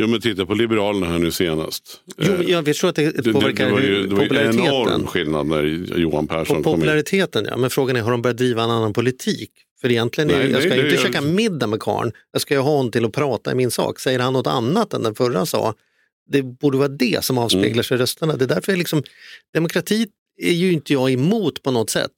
Jo, 0.00 0.06
men 0.06 0.20
titta 0.20 0.46
på 0.46 0.54
Liberalerna 0.54 1.06
här 1.06 1.18
nu 1.18 1.30
senast. 1.30 2.00
Jo, 2.18 2.32
Eh, 2.32 2.40
jag 2.50 2.74
tror 2.76 2.90
att 2.90 2.96
det, 2.96 3.10
det, 3.10 3.22
det, 3.22 3.32
påverkar 3.32 3.66
det 3.66 3.72
var 3.72 3.80
ju, 3.80 4.06
det 4.06 4.14
var 4.14 4.22
populariteten. 4.22 4.66
enorm 4.66 5.06
skillnad 5.06 5.46
när 5.46 5.62
Johan 5.98 6.26
Persson 6.26 6.62
kom 6.62 6.74
in. 6.74 6.80
populariteten 6.80 7.44
ja, 7.50 7.56
men 7.56 7.70
frågan 7.70 7.96
är 7.96 8.00
har 8.00 8.10
de 8.10 8.22
börjat 8.22 8.36
driva 8.36 8.62
en 8.64 8.70
annan 8.70 8.92
politik? 8.92 9.50
För 9.80 9.90
egentligen, 9.90 10.28
Nej, 10.28 10.50
jag 10.50 10.60
ska 10.62 10.68
nej, 10.68 10.78
inte 10.80 10.90
det- 10.90 11.02
käka 11.02 11.20
middag 11.20 11.66
med 11.66 11.80
karln. 11.80 12.12
jag 12.32 12.42
ska 12.42 12.54
ju 12.54 12.60
ha 12.60 12.70
honom 12.70 12.92
till 12.92 13.04
att 13.04 13.12
prata 13.12 13.52
i 13.52 13.54
min 13.54 13.70
sak. 13.70 14.00
Säger 14.00 14.18
han 14.18 14.32
något 14.32 14.46
annat 14.46 14.94
än 14.94 15.02
den 15.02 15.14
förra 15.14 15.46
sa, 15.46 15.74
det 16.30 16.42
borde 16.42 16.78
vara 16.78 16.88
det 16.88 17.24
som 17.24 17.38
avspeglar 17.38 17.70
Mm. 17.72 17.84
sig 17.84 17.94
i 17.96 18.00
rösterna. 18.00 18.36
Det 18.36 18.44
är 18.44 18.48
därför 18.48 18.72
jag 18.72 18.78
liksom, 18.78 19.02
demokrati 19.54 20.06
är 20.42 20.52
ju 20.52 20.72
inte 20.72 20.92
jag 20.92 21.10
emot 21.10 21.62
på 21.62 21.70
något 21.70 21.90
sätt. 21.90 22.12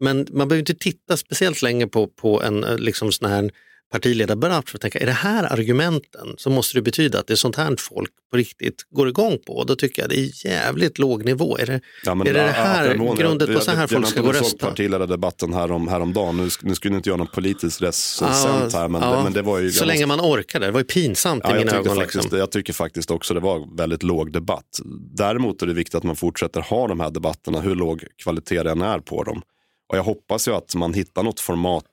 Men 0.00 0.16
man 0.30 0.48
behöver 0.48 0.58
inte 0.58 0.74
titta 0.74 1.16
speciellt 1.16 1.62
länge 1.62 1.86
på, 1.86 2.06
på 2.06 2.42
en 2.42 2.64
eh, 2.64 2.78
liksom 2.78 3.12
sån 3.12 3.30
här 3.30 3.50
partiledardebatt 3.98 4.70
för 4.70 4.76
att 4.78 4.82
tänka, 4.82 4.98
är 4.98 5.06
det 5.06 5.12
här 5.12 5.52
argumenten 5.52 6.34
så 6.36 6.50
måste 6.50 6.78
det 6.78 6.82
betyda 6.82 7.18
att 7.18 7.26
det 7.26 7.34
är 7.34 7.36
sånt 7.36 7.56
här 7.56 7.76
folk 7.78 8.10
på 8.30 8.36
riktigt 8.36 8.82
går 8.90 9.08
igång 9.08 9.38
på. 9.46 9.52
Och 9.56 9.66
då 9.66 9.76
tycker 9.76 10.02
jag 10.02 10.08
det 10.10 10.18
är 10.18 10.46
jävligt 10.46 10.98
låg 10.98 11.24
nivå. 11.24 11.58
Är 11.58 11.66
det, 11.66 11.80
Ja, 12.04 12.14
men 12.14 12.26
är 12.26 12.32
det 12.34 12.40
det 12.40 12.46
ja, 12.46 12.52
här 12.52 12.88
förvånad. 12.90 13.18
grundet 13.18 13.48
Jag- 13.48 13.58
på 13.58 13.64
så 13.64 13.70
här 13.70 13.80
jag- 13.80 13.90
folk 13.90 14.02
jag 14.04 14.10
ska 14.10 14.20
gå 14.20 14.26
och 14.28 14.28
om 14.28 14.32
du 14.32 14.38
såg 14.38 14.46
rösta? 14.54 14.66
partiledardebatten 14.66 15.52
härom, 15.52 15.88
häromdagen. 15.88 16.36
Nu, 16.36 16.48
nu 16.62 16.74
skulle 16.74 16.96
inte 16.96 17.08
göra 17.08 17.16
någon 17.16 17.26
politisk 17.26 17.82
recensent 17.82 18.72
Ja, 18.72 18.78
här, 18.78 18.88
men, 18.88 19.02
ja. 19.02 19.16
det, 19.16 19.22
men 19.22 19.32
det 19.32 19.42
var 19.42 19.58
ju... 19.58 19.70
Så 19.72 19.82
jag 19.82 19.86
länge 19.86 20.06
man 20.06 20.20
orkade, 20.20 20.66
det 20.66 20.72
var 20.72 20.80
ju 20.80 20.84
pinsamt 20.84 21.40
Ja, 21.44 21.50
i 21.50 21.52
jag, 21.52 21.58
mina 21.58 21.72
tyckte 21.72 21.90
ögon. 21.90 21.96
faktiskt, 21.96 22.24
Liksom. 22.24 22.38
jag 22.38 22.50
tycker 22.50 22.72
faktiskt 22.72 23.10
också 23.10 23.34
det 23.34 23.40
var 23.40 23.76
väldigt 23.76 24.02
låg 24.02 24.32
debatt. 24.32 24.80
Däremot 25.16 25.62
är 25.62 25.66
det 25.66 25.74
viktigt 25.74 25.94
att 25.94 26.02
man 26.04 26.16
fortsätter 26.16 26.60
ha 26.60 26.88
de 26.88 27.00
här 27.00 27.10
debatterna, 27.10 27.60
hur 27.60 27.74
låg 27.74 28.04
kvalitet 28.22 28.62
det 28.62 28.70
än 28.70 28.82
är 28.82 28.98
på 28.98 29.22
dem. 29.22 29.42
Och 29.88 29.96
jag 29.98 30.02
hoppas 30.02 30.48
ju 30.48 30.52
att 30.54 30.74
man 30.74 30.94
hittar 30.94 31.22
något 31.22 31.40
format 31.40 31.84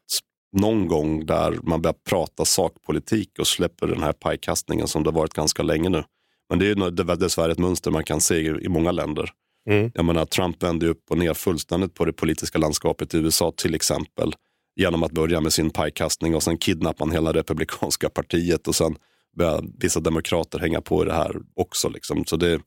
någon 0.52 0.88
gång 0.88 1.26
där 1.26 1.60
man 1.64 1.82
börjar 1.82 1.96
prata 2.10 2.46
sakpolitik 2.46 3.40
och 3.40 3.48
släpper 3.48 3.88
den 3.88 4.04
här 4.04 4.14
pajkastningen 4.14 4.88
som 4.88 5.04
det 5.04 5.10
har 5.10 5.16
varit 5.16 5.34
ganska 5.34 5.64
länge 5.64 5.90
nu. 5.90 6.04
Men 6.50 6.60
det 6.60 6.66
är 6.68 7.10
är 7.12 7.16
dessvärre 7.16 7.52
ett 7.52 7.60
mönster 7.60 7.92
man 7.92 8.04
kan 8.04 8.22
se 8.22 8.36
i, 8.36 8.70
många 8.70 8.92
länder. 8.92 9.32
Mm. 9.70 9.92
Jag 9.94 10.06
menar, 10.06 10.26
Trump 10.26 10.64
vände 10.64 10.88
upp 10.88 11.04
och 11.10 11.18
ner 11.18 11.34
fullständigt 11.34 11.94
på 11.94 12.06
det 12.06 12.14
politiska 12.14 12.58
landskapet 12.58 13.14
i 13.14 13.18
USA 13.18 13.54
till 13.58 13.76
exempel. 13.76 14.34
Genom 14.76 15.04
att 15.04 15.12
börja 15.12 15.42
med 15.42 15.54
sin 15.54 15.70
pajkastning 15.70 16.36
och 16.36 16.44
sen 16.44 16.58
kidnappar 16.58 17.06
man 17.06 17.16
hela 17.16 17.34
republikanska 17.34 18.10
partiet 18.10 18.68
och 18.68 18.76
sen 18.76 18.96
börjar 19.38 19.64
vissa 19.78 20.00
demokrater 20.00 20.60
hänga 20.60 20.82
på 20.82 21.04
i 21.04 21.06
det 21.06 21.14
här 21.14 21.36
också. 21.56 21.90
Liksom. 21.90 22.26
Så 22.26 22.38
det, 22.38 22.62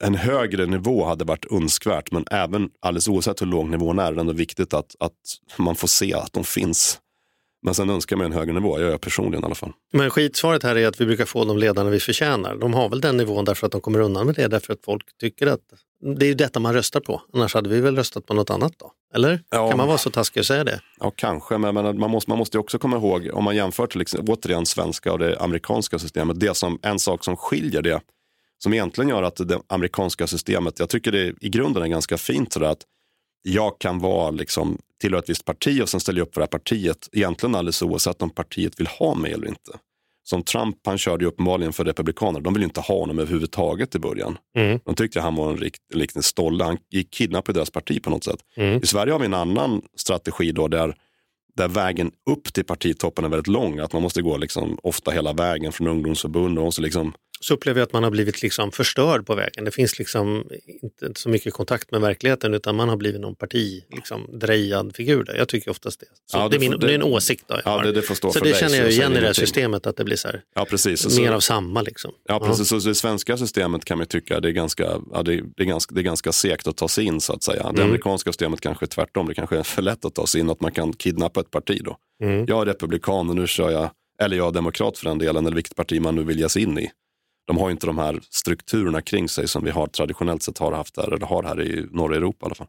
en 0.00 0.14
högre 0.14 0.66
nivå 0.66 1.04
hade 1.04 1.24
varit 1.24 1.52
önskvärt 1.52 2.12
men 2.12 2.24
även 2.30 2.70
alldeles 2.80 3.08
oavsett 3.08 3.42
hur 3.42 3.46
låg 3.46 3.68
nivån 3.68 3.98
är, 3.98 4.04
är 4.04 4.12
det 4.12 4.20
ändå 4.20 4.32
viktigt 4.32 4.74
att, 4.74 4.96
att 5.00 5.12
man 5.56 5.74
får 5.74 5.88
se 5.88 6.14
att 6.14 6.32
de 6.32 6.44
finns. 6.44 7.00
Men 7.66 7.74
sen 7.74 7.90
önskar 7.90 8.16
man 8.16 8.26
en 8.26 8.32
högre 8.32 8.52
nivå, 8.52 8.80
jag 8.80 8.90
gör 8.90 8.98
personligen 8.98 9.44
i 9.44 9.46
alla 9.46 9.54
fall. 9.54 9.72
Men 9.92 10.10
skitsvaret 10.10 10.62
här 10.62 10.76
är 10.76 10.88
att 10.88 11.00
vi 11.00 11.06
brukar 11.06 11.24
få 11.24 11.44
de 11.44 11.58
ledarna 11.58 11.90
vi 11.90 12.00
förtjänar. 12.00 12.56
De 12.56 12.74
har 12.74 12.88
väl 12.88 13.00
den 13.00 13.16
nivån 13.16 13.44
därför 13.44 13.66
att 13.66 13.72
de 13.72 13.80
kommer 13.80 14.00
undan 14.00 14.26
med 14.26 14.34
det, 14.34 14.48
därför 14.48 14.72
att 14.72 14.78
folk 14.84 15.02
tycker 15.20 15.46
att 15.46 15.60
det 16.16 16.26
är 16.26 16.28
ju 16.28 16.34
detta 16.34 16.60
man 16.60 16.74
röstar 16.74 17.00
på. 17.00 17.22
Annars 17.32 17.54
hade 17.54 17.68
vi 17.68 17.80
väl 17.80 17.96
röstat 17.96 18.26
på 18.26 18.34
något 18.34 18.50
annat 18.50 18.72
då? 18.78 18.92
Eller? 19.14 19.40
Ja. 19.50 19.68
Kan 19.68 19.78
man 19.78 19.88
vara 19.88 19.98
så 19.98 20.10
taskig 20.10 20.40
och 20.40 20.46
säga 20.46 20.64
det? 20.64 20.80
Ja, 21.00 21.12
kanske, 21.16 21.58
men, 21.58 21.74
men 21.74 21.98
man, 21.98 22.10
måste, 22.10 22.30
man 22.30 22.38
måste 22.38 22.56
ju 22.56 22.60
också 22.60 22.78
komma 22.78 22.96
ihåg, 22.96 23.30
om 23.32 23.44
man 23.44 23.56
jämför 23.56 23.86
till 23.86 24.00
exempel, 24.00 24.34
återigen 24.34 24.66
svenska 24.66 25.12
och 25.12 25.18
det 25.18 25.38
amerikanska 25.40 25.98
systemet, 25.98 26.40
det 26.40 26.56
som, 26.56 26.78
en 26.82 26.98
sak 26.98 27.24
som 27.24 27.36
skiljer 27.36 27.82
det, 27.82 28.00
som 28.58 28.72
egentligen 28.72 29.08
gör 29.08 29.22
att 29.22 29.36
det 29.36 29.60
amerikanska 29.66 30.26
systemet, 30.26 30.78
jag 30.78 30.88
tycker 30.88 31.12
det 31.12 31.34
i 31.40 31.48
grunden 31.48 31.82
är 31.82 31.86
ganska 31.86 32.18
fint 32.18 32.52
sådär 32.52 32.66
att 32.66 32.82
jag 33.48 33.78
kan 33.78 33.98
vara 33.98 34.30
liksom, 34.30 34.78
tillhöra 35.00 35.18
ett 35.22 35.30
visst 35.30 35.44
parti 35.44 35.82
och 35.82 35.88
sen 35.88 36.00
ställa 36.00 36.20
upp 36.20 36.34
för 36.34 36.40
det 36.40 36.44
här 36.44 36.58
partiet, 36.58 37.08
egentligen 37.12 37.54
alldeles 37.54 37.82
oavsett 37.82 38.22
om 38.22 38.30
partiet 38.30 38.80
vill 38.80 38.86
ha 38.86 39.14
mig 39.14 39.32
eller 39.32 39.48
inte. 39.48 39.72
Som 40.24 40.42
Trump, 40.42 40.76
han 40.86 40.98
körde 40.98 41.24
ju 41.24 41.28
uppenbarligen 41.28 41.72
för 41.72 41.84
republikaner, 41.84 42.40
de 42.40 42.54
ville 42.54 42.64
inte 42.64 42.80
ha 42.80 42.98
honom 42.98 43.18
överhuvudtaget 43.18 43.94
i 43.94 43.98
början. 43.98 44.38
Mm. 44.58 44.80
De 44.84 44.94
tyckte 44.94 45.20
han 45.20 45.34
var 45.34 45.50
en 45.50 45.56
riktig 45.56 46.00
riktig 46.00 46.24
stolle, 46.24 46.64
han 46.64 46.78
gick 46.90 47.10
kidnappade 47.10 47.58
deras 47.58 47.70
parti 47.70 48.02
på 48.02 48.10
något 48.10 48.24
sätt. 48.24 48.38
Mm. 48.56 48.82
I 48.82 48.86
Sverige 48.86 49.12
har 49.12 49.18
vi 49.18 49.26
en 49.26 49.34
annan 49.34 49.82
strategi 49.96 50.52
då 50.52 50.68
där, 50.68 50.94
där 51.56 51.68
vägen 51.68 52.10
upp 52.30 52.52
till 52.52 52.64
partitoppen 52.64 53.24
är 53.24 53.28
väldigt 53.28 53.46
lång. 53.46 53.78
Att 53.78 53.92
man 53.92 54.02
måste 54.02 54.22
gå 54.22 54.36
liksom 54.36 54.78
ofta 54.82 55.10
hela 55.10 55.32
vägen 55.32 55.72
från 55.72 55.86
ungdomsförbund 55.86 56.58
och 56.58 56.64
måste 56.64 56.82
liksom 56.82 57.12
Så 57.48 57.54
upplever 57.54 57.80
jag 57.80 57.86
att 57.86 57.92
man 57.92 58.02
har 58.02 58.10
blivit 58.10 58.42
liksom 58.42 58.72
förstörd 58.72 59.26
på 59.26 59.34
vägen. 59.34 59.64
Det 59.64 59.70
finns 59.70 59.98
liksom 59.98 60.44
inte 60.82 61.20
så 61.20 61.28
mycket 61.28 61.52
kontakt 61.54 61.90
med 61.90 62.00
verkligheten 62.00 62.54
utan 62.54 62.76
man 62.76 62.88
har 62.88 62.96
blivit 62.96 63.20
någon 63.20 63.34
parti, 63.34 63.84
liksom, 63.90 64.38
drejad 64.38 64.96
figur 64.96 65.24
där. 65.24 65.34
Jag 65.34 65.48
tycker 65.48 65.70
oftast 65.70 66.00
det. 66.00 66.06
Så 66.26 66.38
Ja, 66.38 66.42
det, 66.42 66.48
det 66.48 66.56
är 66.56 66.70
min, 66.70 66.70
det, 66.80 66.86
det- 66.86 66.90
är 66.92 66.94
en 66.94 67.02
åsikt 67.02 67.44
då 67.48 67.54
jag 67.54 67.62
Ja, 67.64 67.70
har. 67.70 67.84
det, 67.84 67.92
det 67.92 68.02
får 68.02 68.14
stå 68.14 68.28
Så 68.32 68.38
för 68.38 68.44
det 68.46 68.50
dig, 68.52 68.60
känner 68.60 68.78
jag 68.78 68.90
igen 68.90 69.12
i 69.12 69.20
det 69.20 69.26
här 69.26 69.32
systemet, 69.32 69.86
att 69.86 69.96
det 69.96 70.04
blir 70.04 70.16
så 70.16 70.28
här, 70.28 70.42
Ja, 70.54 70.64
precis. 70.70 71.00
Så- 71.14 71.20
mer 71.20 71.32
av 71.32 71.40
samma. 71.40 71.82
Liksom. 71.82 72.12
Ja, 72.28 72.40
precis. 72.40 72.68
Så 72.68 72.78
det 72.88 72.94
svenska 72.94 73.36
systemet 73.36 73.84
kan 73.84 73.98
man 73.98 74.06
tycka 74.06 74.40
det 74.40 74.48
är 74.48 74.52
ganska, 74.52 74.84
ja, 75.12 75.22
det, 75.22 75.42
det, 75.56 75.62
är 75.62 75.66
ganska, 75.66 75.94
det 75.94 76.00
är 76.00 76.02
ganska 76.04 76.32
segt 76.32 76.66
att 76.66 76.76
ta 76.76 76.88
sig 76.88 77.04
in 77.04 77.20
så 77.20 77.32
att 77.32 77.42
säga. 77.42 77.62
Det 77.62 77.68
Mm. 77.68 77.82
amerikanska 77.84 78.32
systemet 78.32 78.60
kanske 78.60 78.84
är 78.84 78.88
tvärtom. 78.88 79.26
Det 79.28 79.34
kanske 79.34 79.58
är 79.58 79.62
för 79.62 79.82
lätt 79.82 80.04
att 80.04 80.14
ta 80.14 80.26
sig 80.26 80.40
in, 80.40 80.50
att 80.50 80.60
man 80.60 80.72
kan 80.72 80.92
kidnappa 80.92 81.40
ett 81.40 81.50
parti 81.50 81.80
då. 81.84 81.96
Mm. 82.24 82.44
Jag 82.48 82.62
är 82.62 82.66
republikan 82.66 83.28
och 83.30 83.36
nu 83.36 83.46
kör 83.46 83.70
jag, 83.70 83.90
eller 84.22 84.36
jag 84.36 84.48
är 84.48 84.52
demokrat 84.52 84.98
för 84.98 85.04
den 85.08 85.18
delen, 85.18 85.46
eller 85.46 85.56
vilket 85.56 85.76
parti 85.76 86.00
man 86.00 86.14
nu 86.14 86.22
vill 86.24 86.40
ge 86.40 86.48
sig 86.48 86.62
in 86.62 86.78
i. 86.78 86.90
De 87.46 87.58
har 87.58 87.70
inte 87.70 87.86
de 87.86 87.98
här 87.98 88.20
strukturerna 88.30 89.02
kring 89.02 89.28
sig 89.28 89.48
som 89.48 89.64
vi 89.64 89.70
har 89.70 89.86
traditionellt 89.86 90.42
sett 90.42 90.58
har 90.58 90.72
haft 90.72 90.94
där, 90.94 91.14
eller 91.14 91.26
har 91.26 91.42
här 91.42 91.62
i 91.62 91.86
norra 91.90 92.16
Europa 92.16 92.46
i 92.46 92.46
alla 92.46 92.54
fall. 92.54 92.66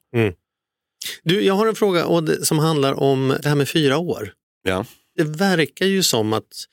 Du, 1.23 1.41
jag 1.41 1.53
har 1.53 1.67
en 1.67 1.75
fråga 1.75 2.05
och 2.05 2.29
som 2.43 2.59
handlar 2.59 2.93
om 2.99 3.37
det 3.43 3.49
här 3.49 3.55
med 3.55 3.69
fyra 3.69 3.97
år. 3.97 4.33
Ja. 4.63 4.85
Det 5.15 5.23
verkar 5.23 5.85
ju 5.85 6.03
som 6.03 6.33
att 6.33 6.65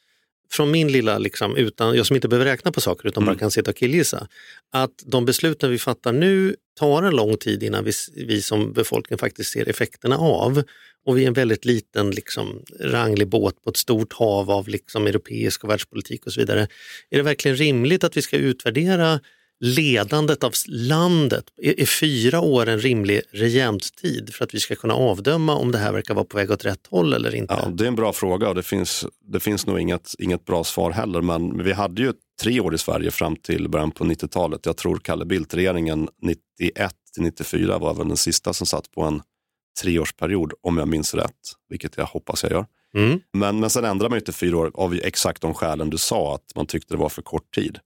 från 0.52 0.70
min 0.70 0.92
lilla, 0.92 1.18
liksom, 1.18 1.57
utan, 1.57 1.96
jag 1.96 2.07
som 2.07 2.16
inte 2.16 2.28
behöver 2.28 2.46
räkna 2.50 2.72
på 2.72 2.80
saker 2.80 3.09
utan 3.09 3.24
bara 3.24 3.30
Mm. 3.30 3.38
kan 3.38 3.50
sitta 3.50 3.70
och 3.70 3.76
killgissa, 3.76 4.28
att 4.72 5.02
de 5.07 5.24
besluten 5.24 5.70
vi 5.70 5.78
fattar 5.78 6.12
nu 6.12 6.57
tar 6.75 7.03
en 7.03 7.16
lång 7.16 7.37
tid 7.37 7.62
innan 7.62 7.85
vi, 7.85 7.93
vi 8.14 8.43
som 8.43 8.72
befolkning 8.72 9.18
faktiskt 9.18 9.53
ser 9.53 9.68
effekterna 9.68 10.16
av. 10.16 10.62
Och 11.07 11.18
vi 11.18 11.22
är 11.22 11.27
en 11.27 11.33
väldigt 11.33 11.64
liten 11.64 12.11
liksom, 12.11 12.62
ranglig 12.81 13.29
båt 13.29 13.62
på 13.62 13.70
ett 13.70 13.77
stort 13.77 14.12
hav 14.12 14.51
av 14.51 14.68
liksom, 14.68 15.07
europeisk 15.07 15.64
och 15.64 15.70
världspolitik 15.70 16.27
och 16.27 16.33
så 16.33 16.41
vidare. 16.41 16.61
Är 17.11 17.16
det 17.16 17.22
verkligen 17.22 17.57
rimligt 17.57 18.05
att 18.05 18.16
vi 18.16 18.22
ska 18.22 18.37
utvärdera 18.37 19.20
ledandet 19.64 20.44
av 20.44 20.52
landet? 20.68 21.44
Är, 21.62 21.80
är 21.80 21.86
fyra 21.86 22.40
år 22.40 22.68
en 22.68 22.80
rimlig 22.80 23.22
regenttid 23.32 24.34
för 24.34 24.44
att 24.44 24.54
vi 24.54 24.60
ska 24.60 24.74
kunna 24.74 24.94
avdöma 24.94 25.54
om 25.54 25.72
det 25.72 25.78
här 25.78 25.92
verkar 25.92 26.14
vara 26.14 26.24
på 26.24 26.36
väg 26.36 26.50
åt 26.50 26.64
rätt 26.64 26.86
håll 26.90 27.12
eller 27.12 27.34
inte? 27.34 27.54
Ja, 27.54 27.68
det 27.68 27.84
är 27.84 27.88
en 27.88 27.94
bra 27.94 28.12
fråga 28.12 28.48
och 28.48 28.54
det 28.54 28.62
finns, 28.62 29.06
det 29.32 29.40
finns 29.40 29.66
nog 29.66 29.80
inget, 29.80 30.14
inget 30.18 30.44
bra 30.44 30.64
svar 30.64 30.90
heller. 30.90 31.20
Men 31.20 31.64
vi 31.64 31.72
hade 31.72 32.02
ju 32.02 32.12
tre 32.42 32.60
år 32.60 32.74
i 32.74 32.78
Sverige 32.78 33.10
fram 33.10 33.36
till 33.36 33.68
början 33.68 33.90
på 33.90 34.04
90-talet. 34.04 34.66
Jag 34.66 34.76
tror 34.76 34.98
Kalle 34.98 35.24
Bildt-regeringen 35.24 36.08
91 36.22 36.94
till 37.14 37.22
94 37.22 37.78
var 37.78 37.94
väl 37.94 38.08
den 38.08 38.16
sista 38.16 38.52
som 38.52 38.66
satt 38.66 38.90
på 38.90 39.02
en 39.02 39.22
treårsperiod, 39.82 40.52
om 40.62 40.78
jag 40.78 40.88
minns 40.88 41.14
rätt, 41.14 41.52
vilket 41.68 41.96
jag 41.96 42.06
hoppas 42.06 42.42
jag 42.42 42.52
gör. 42.52 42.66
Mm. 42.96 43.20
Men, 43.32 43.60
men 43.60 43.70
sen 43.70 43.84
ändrade 43.84 44.10
man 44.10 44.16
ju 44.16 44.20
till 44.20 44.34
fyra 44.34 44.58
år 44.58 44.70
av 44.74 44.94
exakt 44.94 45.42
de 45.42 45.54
skälen 45.54 45.90
du 45.90 45.98
sa, 45.98 46.34
att 46.34 46.56
man 46.56 46.66
tyckte 46.66 46.94
det 46.94 46.98
var 46.98 47.08
för 47.08 47.22
kort 47.22 47.54
tid. 47.54 47.78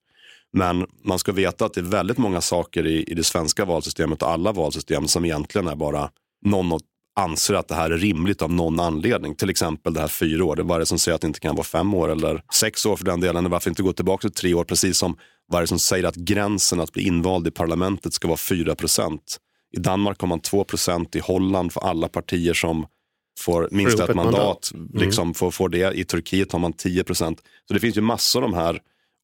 Men 0.53 0.87
man 1.05 1.19
ska 1.19 1.33
veta 1.33 1.65
att 1.65 1.75
det 1.75 1.81
är 1.81 1.85
väldigt 1.85 2.19
många 2.19 2.41
saker 2.41 2.87
i, 2.87 3.03
i 3.03 3.15
det 3.15 3.25
svenska 3.25 3.65
valsystemet 3.65 4.23
och 4.23 4.31
alla 4.31 4.53
valsystem 4.53 5.09
som 5.09 5.25
egentligen 5.25 5.69
är 5.69 5.77
bara 5.77 6.11
någon 6.45 6.81
anser 7.19 7.55
att 7.55 7.69
det 7.69 7.75
här 7.75 7.91
är 7.91 7.99
rimligt 7.99 8.43
av 8.43 8.53
någon 8.53 8.81
anledning. 8.81 9.35
Till 9.35 9.51
exempel 9.51 9.95
det 9.95 10.01
här 10.01 10.09
fyra 10.09 10.45
år. 10.45 10.57
Det 10.57 10.75
är 10.75 10.79
det 10.79 10.87
som 10.87 10.99
säger 10.99 11.15
att 11.15 11.21
det 11.21 11.27
inte 11.27 11.41
kan 11.41 11.55
vara 11.55 11.65
fem 11.65 11.95
år 11.95 12.09
eller 12.09 12.43
sex 12.55 12.87
år 12.87 12.97
för 12.97 13.05
den 13.05 13.21
delen. 13.21 13.51
Varför 13.51 13.71
inte 13.71 13.83
gå 13.83 13.93
tillbaka 13.93 14.21
till 14.21 14.35
tre 14.35 14.55
år? 14.55 14.65
Precis 14.65 14.99
som 14.99 15.17
det 15.53 15.67
som 15.67 15.79
säger 15.79 16.05
att 16.05 16.15
gränsen 16.15 16.81
att 16.81 16.93
bli 16.93 17.07
invald 17.07 17.47
i 17.47 17.51
parlamentet 17.51 18.13
ska 18.13 18.29
vara 18.29 18.37
4 18.37 18.75
procent. 18.75 19.37
I 19.77 19.81
Danmark 19.81 20.21
har 20.21 20.29
man 20.29 20.41
2 20.41 20.65
procent. 20.65 21.17
I 21.17 21.19
Holland 21.19 21.73
för 21.73 21.81
alla 21.81 22.09
partier 22.09 22.55
som 22.55 22.87
får 23.41 23.69
minst 23.71 24.01
ett 24.01 24.15
mandat, 24.15 24.73
mandat. 24.73 24.73
liksom 24.95 25.35
får, 25.35 25.51
får 25.51 25.69
det. 25.69 25.99
I 25.99 26.05
Turkiet 26.05 26.53
har 26.53 26.59
man 26.59 26.73
10 26.73 27.05
procent. 27.05 27.43
Så 27.69 27.75
det 27.75 27.81
finns 27.81 27.97
ju 27.97 28.01
massor 28.01 28.45
av 28.45 28.51
de 28.51 28.57
här 28.57 28.81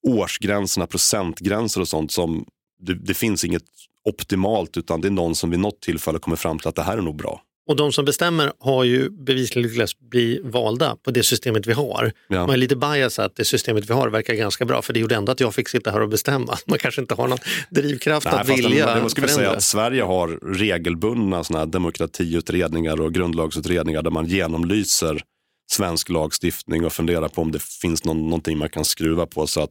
årsgränserna, 0.09 0.86
procentgränser 0.86 1.80
och 1.80 1.88
sånt 1.88 2.12
som 2.12 2.44
det, 2.82 2.94
det 2.94 3.14
finns 3.14 3.44
inget 3.44 3.62
optimalt 4.05 4.76
utan 4.76 5.00
det 5.00 5.09
är 5.09 5.12
någon 5.12 5.34
som 5.34 5.50
vid 5.50 5.61
något 5.61 5.80
tillfälle 5.80 6.18
kommer 6.18 6.36
fram 6.36 6.59
till 6.59 6.68
att 6.68 6.74
det 6.74 6.82
här 6.82 6.98
är 6.98 7.02
nog 7.02 7.16
bra. 7.16 7.40
Och 7.66 7.76
de 7.76 7.92
som 7.92 8.05
bestämmer 8.05 8.52
har 8.59 8.84
ju 8.84 9.11
bevisligen 9.11 9.68
lyckats 9.68 9.98
bli 9.98 10.40
valda 10.44 10.96
på 11.05 11.11
det 11.11 11.22
systemet 11.22 11.66
vi 11.66 11.72
har. 11.72 12.12
Ja. 12.28 12.40
Man 12.46 12.50
är 12.50 12.57
lite 12.57 12.76
bias 12.76 13.18
att 13.18 13.36
det 13.36 13.44
systemet 13.44 13.90
vi 13.90 13.94
har 13.94 14.09
verkar 14.09 14.34
ganska 14.34 14.64
bra 14.64 14.82
för 14.82 14.92
det 14.92 15.00
gjorde 15.00 15.14
ändå 15.14 15.32
att 15.32 15.40
jag 15.40 15.55
fick 15.55 15.68
sitta 15.68 15.90
här 15.90 16.00
och 16.02 16.09
bestämma. 16.09 16.59
Man 16.66 16.78
kanske 16.78 17.00
inte 17.00 17.14
har 17.14 17.28
någon 17.28 17.38
drivkraft 17.70 18.26
att 18.26 18.32
fast 18.32 18.46
den- 18.46 18.57
vilja 18.57 18.94
det 18.94 19.11
skulle 19.11 19.28
säga 19.28 19.50
att 19.50 19.62
Sverige 19.62 20.02
har 20.02 20.28
regelbundna 20.55 21.44
såna 21.44 21.59
här 21.59 21.66
demokratiutredningar 21.66 23.00
och 23.00 23.14
grundlagsutredningar 23.14 24.02
där 24.02 24.11
man 24.11 24.26
genomlyser 24.26 25.22
svensk 25.70 26.09
lagstiftning 26.09 26.84
och 26.84 26.92
funderar 26.92 27.28
på 27.28 27.42
om 27.42 27.52
det 27.52 27.62
finns 27.62 28.05
någon, 28.05 28.22
någonting 28.24 28.59
man 28.59 28.68
kan 28.68 28.84
skruva 28.84 29.26
på. 29.26 29.46
Så 29.46 29.61
att 29.61 29.70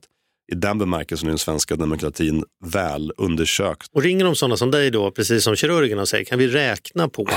i 0.52 0.56
den 0.56 0.78
bemärkelsen 0.78 1.28
är 1.28 1.32
den 1.32 1.38
svenska 1.38 1.76
demokratin 1.76 2.44
väl 2.66 3.12
undersökt. 3.18 3.88
Och 3.94 4.02
ringer 4.04 4.26
de 4.26 4.36
sådana 4.36 4.58
som 4.58 4.72
dig 4.72 4.92
då, 4.92 5.12
precis 5.12 5.44
som 5.44 5.56
kirurgerna 5.56 6.06
säger, 6.06 6.26
kan 6.26 6.40
vi 6.40 6.48
räkna 6.48 7.08
på 7.10 7.28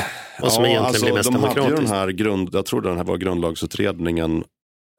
vad 0.41 0.53
som 0.53 0.65
egentligen 0.65 1.03
blir 1.03 1.13
mest 1.15 1.27
alltså, 1.29 1.33
de 1.33 1.49
hade 1.49 1.61
ju 1.61 1.61
demokratiskt? 1.61 1.91
den 1.91 1.99
här 1.99 2.09
grund, 2.09 2.49
jag 2.53 2.67
tror 2.67 2.81
den 2.81 2.97
här 2.97 3.05
var 3.05 3.17
grundlagsutredningen 3.17 4.45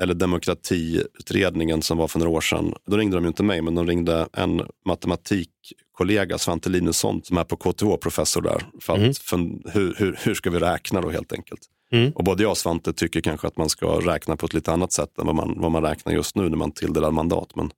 eller 0.01 0.13
demokratiutredningen 0.13 1.81
som 1.81 1.97
var 1.97 2.07
för 2.07 2.19
några 2.19 2.31
år 2.31 2.41
sedan. 2.41 2.73
Då 2.87 2.97
ringde 2.97 3.17
de 3.17 3.23
ju 3.23 3.27
inte 3.27 3.43
mig, 3.43 3.61
men 3.61 3.75
de 3.75 3.87
ringde 3.87 4.27
en 4.33 4.61
matematikkollega, 4.85 6.37
Svante 6.37 6.69
Linusson, 6.69 7.21
som 7.23 7.37
är 7.37 7.43
på 7.43 7.55
KTH, 7.55 7.95
professor 8.01 8.41
där. 8.41 8.61
För 8.81 8.93
att, 8.93 8.99
Mm. 8.99 9.13
för, 9.13 9.37
hur, 9.71 9.95
hur, 9.97 10.19
hur 10.23 10.33
ska 10.33 10.49
vi 10.49 10.59
räkna 10.59 11.01
då 11.01 11.09
helt 11.09 11.33
enkelt? 11.33 11.59
Mm. 11.91 12.11
Och 12.11 12.23
både 12.23 12.43
jag 12.43 12.49
och 12.51 12.57
Svante 12.57 12.93
tycker 12.93 13.21
kanske 13.21 13.47
att 13.47 13.57
man 13.57 13.69
ska 13.69 13.85
räkna 13.87 14.35
på 14.35 14.45
ett 14.45 14.53
lite 14.53 14.71
annat 14.71 14.91
sätt 14.91 15.19
än 15.19 15.25
vad 15.25 15.35
man, 15.35 15.53
vad 15.57 15.71
man 15.71 15.83
räknar 15.83 16.13
just 16.13 16.35
nu 16.35 16.49
när 16.49 16.57
man 16.57 16.71
tilldelar 16.71 17.11
mandat. 17.11 17.55
Men, 17.55 17.71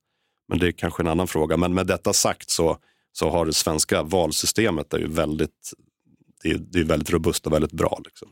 men 0.50 0.58
det 0.58 0.66
är 0.66 0.72
kanske 0.72 1.02
en 1.02 1.06
annan 1.06 1.28
fråga. 1.28 1.56
Men 1.56 1.74
med 1.74 1.86
detta 1.86 2.12
sagt 2.12 2.50
så, 2.50 2.76
så 3.12 3.30
har 3.30 3.46
det 3.46 3.52
svenska 3.52 4.02
valsystemet 4.02 4.94
är 4.94 4.98
ju 4.98 5.08
väldigt, 5.08 5.72
det 6.42 6.50
är, 6.50 6.58
det 6.58 6.80
är 6.80 6.84
väldigt 6.84 7.10
robust 7.10 7.46
och 7.46 7.52
väldigt 7.52 7.72
bra. 7.72 8.00
Liksom. 8.04 8.28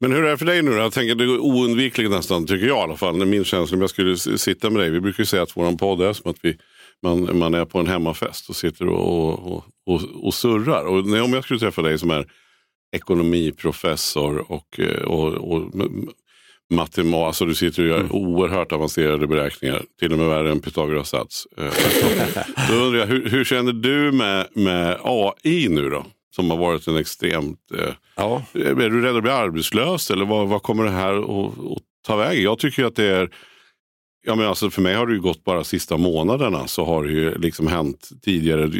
Men 0.00 0.12
hur 0.12 0.24
är 0.24 0.30
det 0.30 0.38
för 0.38 0.46
dig 0.46 0.62
nu 0.62 0.70
då? 0.70 0.76
Jag 0.76 0.92
tänker 0.92 1.14
det 1.14 1.24
är 1.24 1.38
oundvikligt 1.38 2.10
nästan, 2.10 2.46
tycker 2.46 2.66
jag 2.66 2.78
i 2.78 2.80
alla 2.80 2.96
fall. 2.96 3.26
Min 3.26 3.44
känsla 3.44 3.74
om 3.74 3.80
jag 3.80 3.90
skulle 3.90 4.16
sitta 4.16 4.70
med 4.70 4.82
dig. 4.82 4.90
Vi 4.90 5.00
brukar 5.00 5.20
ju 5.20 5.26
säga 5.26 5.42
att 5.42 5.56
vår 5.56 5.76
podd 5.76 6.02
är 6.02 6.12
som 6.12 6.30
att 6.30 6.38
vi, 6.42 6.58
man, 7.02 7.38
man 7.38 7.54
är 7.54 7.64
på 7.64 7.78
en 7.78 7.86
hemmafest 7.86 8.48
och 8.48 8.56
sitter 8.56 8.88
och, 8.88 9.52
och, 9.52 9.64
och, 9.86 10.02
och 10.26 10.34
surrar. 10.34 10.84
Och 10.84 10.98
om 10.98 11.32
jag 11.32 11.44
skulle 11.44 11.60
träffa 11.60 11.82
dig 11.82 11.98
som 11.98 12.10
är 12.10 12.26
ekonomiprofessor 12.96 14.52
och, 14.52 14.80
och, 15.04 15.28
och 15.28 15.70
matemat, 16.72 17.26
alltså 17.26 17.44
du 17.46 17.54
sitter 17.54 17.82
och 17.82 17.88
gör 17.88 18.12
oerhört 18.12 18.72
avancerade 18.72 19.26
beräkningar, 19.26 19.82
till 20.00 20.12
och 20.12 20.18
med 20.18 20.28
värre 20.28 20.50
än 20.50 20.60
Pythagoras 20.60 21.08
sats. 21.08 21.46
Eh, 21.58 21.72
Då 22.68 22.74
undrar 22.74 23.00
jag, 23.00 23.06
hur, 23.06 23.28
hur 23.28 23.44
känner 23.44 23.72
du 23.72 24.12
med, 24.12 24.46
med 24.54 24.98
AI 25.02 25.68
nu 25.68 25.90
då? 25.90 26.06
Som 26.34 26.50
har 26.50 26.56
varit 26.56 26.86
en 26.86 26.96
extremt 26.96 27.58
eh, 27.78 27.94
Ja, 28.16 28.42
är 28.52 28.90
du 28.90 29.02
rädd 29.02 29.16
att 29.16 29.22
bli 29.22 29.32
arbetslös 29.32 30.10
eller 30.10 30.24
vad, 30.24 30.48
vad 30.48 30.62
kommer 30.62 30.84
det 30.84 30.90
här 30.90 31.14
att, 31.14 31.58
att 31.58 31.82
ta 32.06 32.16
vägen? 32.16 32.42
Jag 32.42 32.58
tycker 32.58 32.84
att 32.84 32.96
det 32.96 33.04
är, 33.04 33.30
ja 34.26 34.34
men 34.34 34.46
alltså 34.46 34.70
för 34.70 34.82
mig 34.82 34.94
har 34.94 35.06
det 35.06 35.12
ju 35.14 35.20
gått 35.20 35.44
bara 35.44 35.64
sista 35.64 35.96
månaderna 35.96 36.66
så 36.66 36.84
har 36.84 37.04
det 37.04 37.12
ju 37.12 37.38
liksom 37.38 37.66
hänt 37.66 38.08
tidigare. 38.22 38.70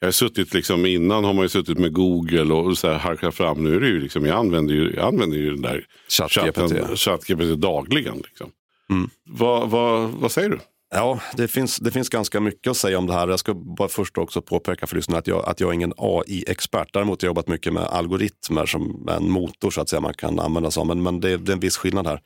Jag 0.00 0.06
har 0.06 0.12
suttit 0.12 0.54
liksom 0.54 0.86
innan 0.86 1.24
har 1.24 1.32
man 1.32 1.42
ju 1.44 1.48
suttit 1.48 1.78
med 1.78 1.92
Google 1.92 2.54
och 2.54 2.78
så 2.78 2.88
här 2.88 2.98
harkat 2.98 3.34
fram. 3.34 3.64
Nu 3.64 3.76
är 3.76 3.80
det 3.80 3.86
ju 3.88 4.00
liksom, 4.00 4.26
jag 4.26 4.36
använder 4.38 4.74
ju, 4.74 4.92
jag 4.96 5.06
använder 5.06 5.36
ju 5.36 5.50
den 5.50 5.62
där 5.62 5.86
ChatGPT. 6.08 6.98
ChatGPT 6.98 7.56
dagligen. 7.60 8.16
Liksom. 8.16 8.50
Mm. 8.90 9.10
Vad, 9.24 9.70
vad, 9.70 10.10
vad 10.10 10.32
säger 10.32 10.48
du? 10.48 10.58
Ja, 10.90 11.20
det 11.36 11.48
finns, 11.48 11.76
det 11.78 11.90
finns 11.90 12.08
ganska 12.08 12.40
mycket 12.40 12.70
att 12.70 12.76
säga 12.76 12.98
om 12.98 13.06
det 13.06 13.12
här. 13.12 13.28
Jag 13.28 13.38
ska 13.38 13.54
bara 13.54 13.88
först 13.88 14.18
också 14.18 14.42
påpeka 14.42 14.86
för 14.86 14.96
lyssnarna 14.96 15.18
att 15.18 15.26
jag, 15.26 15.44
att 15.48 15.60
jag 15.60 15.70
är 15.70 15.74
ingen 15.74 15.92
AI-expert. 15.96 16.88
Däremot 16.92 17.22
har 17.22 17.26
jag 17.26 17.30
jobbat 17.30 17.48
mycket 17.48 17.72
med 17.72 17.82
algoritmer 17.82 18.66
som 18.66 19.08
en 19.08 19.30
motor 19.30 19.70
så 19.70 19.80
att 19.80 19.88
säga 19.88 20.00
man 20.00 20.14
kan 20.14 20.38
använda 20.40 20.70
sig 20.70 20.80
av. 20.80 20.86
Men, 20.86 21.02
men 21.02 21.20
det, 21.20 21.30
är- 21.30 21.38
det 21.38 21.52
är 21.52 21.54
en 21.54 21.60
viss 21.60 21.76
skillnad 21.76 22.06
här. 22.06 22.20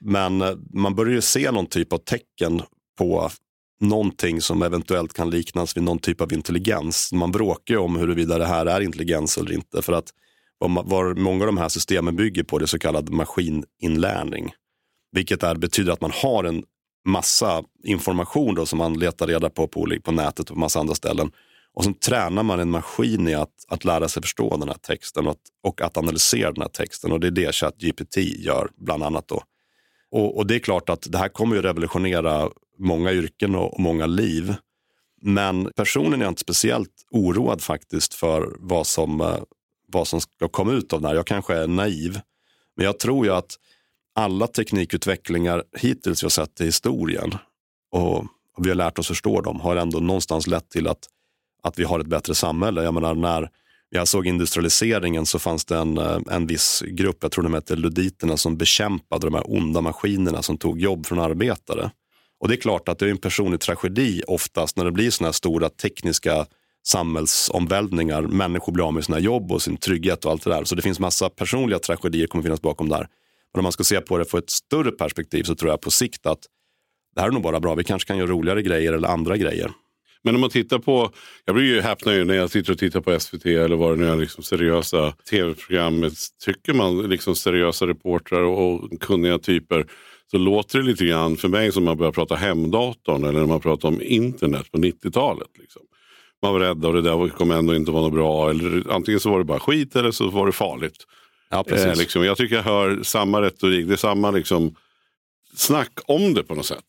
Men 0.00 0.42
eh, 0.42 0.50
man 0.74 0.94
börjar 0.94 1.12
ju 1.12 1.20
se 1.20 1.50
någon 1.50 1.66
typ 1.66 1.92
av 1.92 1.98
tecken 1.98 2.62
på 2.98 3.30
någonting 3.80 4.40
som 4.40 4.62
eventuellt 4.62 5.12
kan 5.12 5.30
liknas 5.30 5.76
vid 5.76 5.84
någon 5.84 5.98
typ 5.98 6.20
av 6.20 6.32
intelligens. 6.32 7.12
Man 7.12 7.32
bråkar 7.32 7.74
ju 7.74 7.80
om 7.80 7.96
huruvida 7.96 8.38
det 8.38 8.46
här 8.46 8.66
är 8.66 8.80
intelligens 8.80 9.38
eller 9.38 9.52
inte. 9.52 9.82
För 9.82 9.92
att 9.92 10.10
vad 10.58 11.18
många 11.18 11.44
av 11.44 11.46
de 11.46 11.56
här 11.56 11.68
systemen 11.68 12.16
bygger 12.16 12.42
på 12.42 12.58
det 12.58 12.64
är 12.64 12.66
så 12.66 12.78
kallad 12.78 13.10
maskininlärning. 13.10 14.52
Vilket 15.12 15.42
är, 15.42 15.54
betyder 15.54 15.92
att 15.92 16.00
man 16.00 16.12
har 16.14 16.44
en 16.44 16.62
massa 17.06 17.62
information 17.84 18.54
då, 18.54 18.66
som 18.66 18.78
man 18.78 18.98
letar 18.98 19.26
reda 19.26 19.50
på 19.50 19.68
på, 19.68 19.88
på 20.02 20.12
nätet 20.12 20.40
och 20.40 20.56
på 20.56 20.60
massa 20.60 20.80
andra 20.80 20.94
ställen. 20.94 21.30
Och 21.74 21.84
sen 21.84 21.94
tränar 21.94 22.42
man 22.42 22.60
en 22.60 22.70
maskin 22.70 23.28
i 23.28 23.34
att, 23.34 23.50
att 23.68 23.84
lära 23.84 24.08
sig 24.08 24.22
förstå 24.22 24.56
den 24.56 24.68
här 24.68 24.76
texten 24.76 25.26
och 25.26 25.32
att, 25.32 25.40
och 25.62 25.80
att 25.80 25.96
analysera 25.96 26.52
den 26.52 26.62
här 26.62 26.68
texten. 26.68 27.12
Och 27.12 27.20
det 27.20 27.26
är 27.26 27.30
det 27.30 27.54
ChatGPT 27.54 28.16
gör 28.16 28.68
bland 28.76 29.02
annat. 29.02 29.28
då. 29.28 29.42
Och, 30.10 30.36
och, 30.36 30.46
det 30.46 30.54
är 30.54 30.58
klart 30.58 30.88
att 30.88 31.12
det 31.12 31.18
här 31.18 31.28
kommer 31.28 31.56
ju 31.56 31.62
revolutionera 31.62 32.50
många 32.78 33.12
yrken 33.12 33.54
och, 33.54 33.80
många 33.80 34.06
liv. 34.06 34.54
Men 35.22 35.72
personen 35.76 36.22
är 36.22 36.28
inte 36.28 36.40
speciellt 36.40 37.06
oroad 37.10 37.62
faktiskt 37.62 38.14
för 38.14 38.56
vad 38.58 38.86
som, 38.86 39.20
eh, 39.20 39.38
vad 39.92 40.08
som 40.08 40.20
ska 40.20 40.48
komma 40.48 40.72
ut 40.72 40.92
av 40.92 41.00
det 41.00 41.08
här. 41.08 41.14
Jag 41.14 41.26
kanske 41.26 41.54
är 41.54 41.66
naiv. 41.66 42.20
Men 42.76 42.86
jag 42.86 42.98
tror 42.98 43.26
ju 43.26 43.32
att 43.32 43.56
alla 44.14 44.46
teknikutvecklingar 44.46 45.64
hittills 45.78 46.22
vi 46.22 46.24
har 46.24 46.30
sett 46.30 46.60
i 46.60 46.64
historien 46.64 47.34
och, 47.90 48.24
vi 48.58 48.68
har 48.68 48.76
lärt 48.76 48.98
oss 48.98 49.08
förstå 49.08 49.40
dem 49.40 49.60
har 49.60 49.76
ändå 49.76 49.98
någonstans 49.98 50.46
lett 50.46 50.70
till 50.70 50.88
att, 50.88 51.08
att 51.62 51.78
vi 51.78 51.84
har 51.84 52.00
ett 52.00 52.06
bättre 52.06 52.34
samhälle. 52.34 52.82
Jag 52.82 52.94
menar 52.94 53.14
när 53.14 53.50
jag 53.90 54.08
såg 54.08 54.26
industrialiseringen 54.26 55.26
så 55.26 55.38
fanns 55.38 55.64
det 55.64 55.76
en, 55.76 55.98
eh, 55.98 56.18
en 56.30 56.46
viss 56.46 56.82
grupp, 56.86 57.18
jag 57.20 57.32
tror 57.32 57.44
de 57.44 57.54
hette 57.54 57.76
luditerna, 57.76 58.36
som 58.36 58.56
bekämpade 58.56 59.26
de 59.26 59.34
här 59.34 59.52
onda 59.52 59.80
maskinerna 59.80 60.42
som 60.42 60.58
tog 60.58 60.80
jobb 60.80 61.06
från 61.06 61.18
arbetare. 61.18 61.90
Och 62.40 62.48
det 62.48 62.54
är 62.54 62.60
klart 62.60 62.88
att 62.88 62.98
det 62.98 63.06
är 63.06 63.10
en 63.10 63.18
personlig 63.18 63.60
tragedi 63.60 64.22
oftast 64.26 64.76
när 64.76 64.84
det 64.84 64.92
blir 64.92 65.10
sådana 65.10 65.28
här 65.28 65.32
stora 65.32 65.68
tekniska 65.68 66.46
samhällsomvälvningar. 66.86 68.22
Människor 68.22 68.72
blir 68.72 68.86
av 68.86 68.94
med 68.94 69.04
sina 69.04 69.18
jobb 69.18 69.52
och 69.52 69.62
sin 69.62 69.76
trygghet 69.76 70.24
och 70.24 70.30
allt 70.30 70.44
det 70.44 70.50
där. 70.50 70.64
Så 70.64 70.74
det 70.74 70.82
finns 70.82 71.00
massa 71.00 71.30
personliga 71.30 71.78
tragedier 71.78 72.26
kommer 72.26 72.42
finnas 72.42 72.62
bakom 72.62 72.88
där. 72.88 73.08
Men 73.54 73.60
om 73.60 73.62
man 73.62 73.72
ska 73.72 73.84
se 73.84 74.00
på 74.00 74.18
det 74.18 74.24
från 74.24 74.38
ett 74.38 74.50
större 74.50 74.90
perspektiv 74.90 75.42
så 75.42 75.54
tror 75.54 75.70
jag 75.70 75.80
på 75.80 75.90
sikt 75.90 76.26
att 76.26 76.40
det 77.14 77.20
här 77.20 77.28
är 77.28 77.32
nog 77.32 77.42
bara 77.42 77.60
bra. 77.60 77.74
Vi 77.74 77.84
kanske 77.84 78.06
kan 78.06 78.18
göra 78.18 78.30
roligare 78.30 78.62
grejer 78.62 78.92
eller 78.92 79.08
andra 79.08 79.36
grejer. 79.36 79.70
Men 80.22 80.34
om 80.34 80.40
man 80.40 80.50
tittar 80.50 80.78
på, 80.78 81.10
jag 81.44 81.54
blir 81.54 81.64
ju 81.64 81.80
häpnad 81.80 82.26
när 82.26 82.34
jag 82.34 82.50
sitter 82.50 82.72
och 82.72 82.78
tittar 82.78 83.00
på 83.00 83.20
SVT 83.20 83.46
eller 83.46 83.76
vad 83.76 83.92
det 83.92 84.04
nu 84.04 84.10
är, 84.10 84.16
liksom 84.16 84.42
seriösa 84.42 85.12
tv-program. 85.30 86.10
Tycker 86.44 86.72
man 86.72 87.08
liksom 87.08 87.34
seriösa 87.36 87.86
reportrar 87.86 88.42
och 88.42 89.00
kunniga 89.00 89.38
typer 89.38 89.86
så 90.30 90.38
låter 90.38 90.78
det 90.78 90.84
lite 90.84 91.04
grann 91.04 91.36
för 91.36 91.48
mig 91.48 91.72
som 91.72 91.84
man 91.84 91.96
börjar 91.96 92.12
prata 92.12 92.34
hemdatorn 92.34 93.24
eller 93.24 93.40
när 93.40 93.46
man 93.46 93.60
pratar 93.60 93.88
om 93.88 94.02
internet 94.02 94.72
på 94.72 94.78
90-talet. 94.78 95.48
Liksom. 95.58 95.82
Man 96.42 96.52
var 96.52 96.60
rädd 96.60 96.84
och 96.84 96.92
det 96.92 97.02
där 97.02 97.28
kommer 97.28 97.54
ändå 97.56 97.74
inte 97.74 97.90
vara 97.90 98.02
något 98.02 98.12
bra. 98.12 98.50
Eller, 98.50 98.92
antingen 98.92 99.20
så 99.20 99.30
var 99.30 99.38
det 99.38 99.44
bara 99.44 99.60
skit 99.60 99.96
eller 99.96 100.10
så 100.10 100.28
var 100.28 100.46
det 100.46 100.52
farligt. 100.52 101.06
Ja, 101.48 101.64
precis. 101.64 101.86
Eh, 101.86 101.96
liksom, 101.96 102.24
jag 102.24 102.36
tycker 102.36 102.56
jag 102.56 102.62
hör 102.62 103.02
samma 103.02 103.42
retorik, 103.42 103.86
det 103.86 103.92
är 103.92 103.96
samma 103.96 104.30
liksom, 104.30 104.74
snack 105.54 105.92
om 106.06 106.34
det 106.34 106.42
på 106.42 106.54
något 106.54 106.66
sätt. 106.66 106.84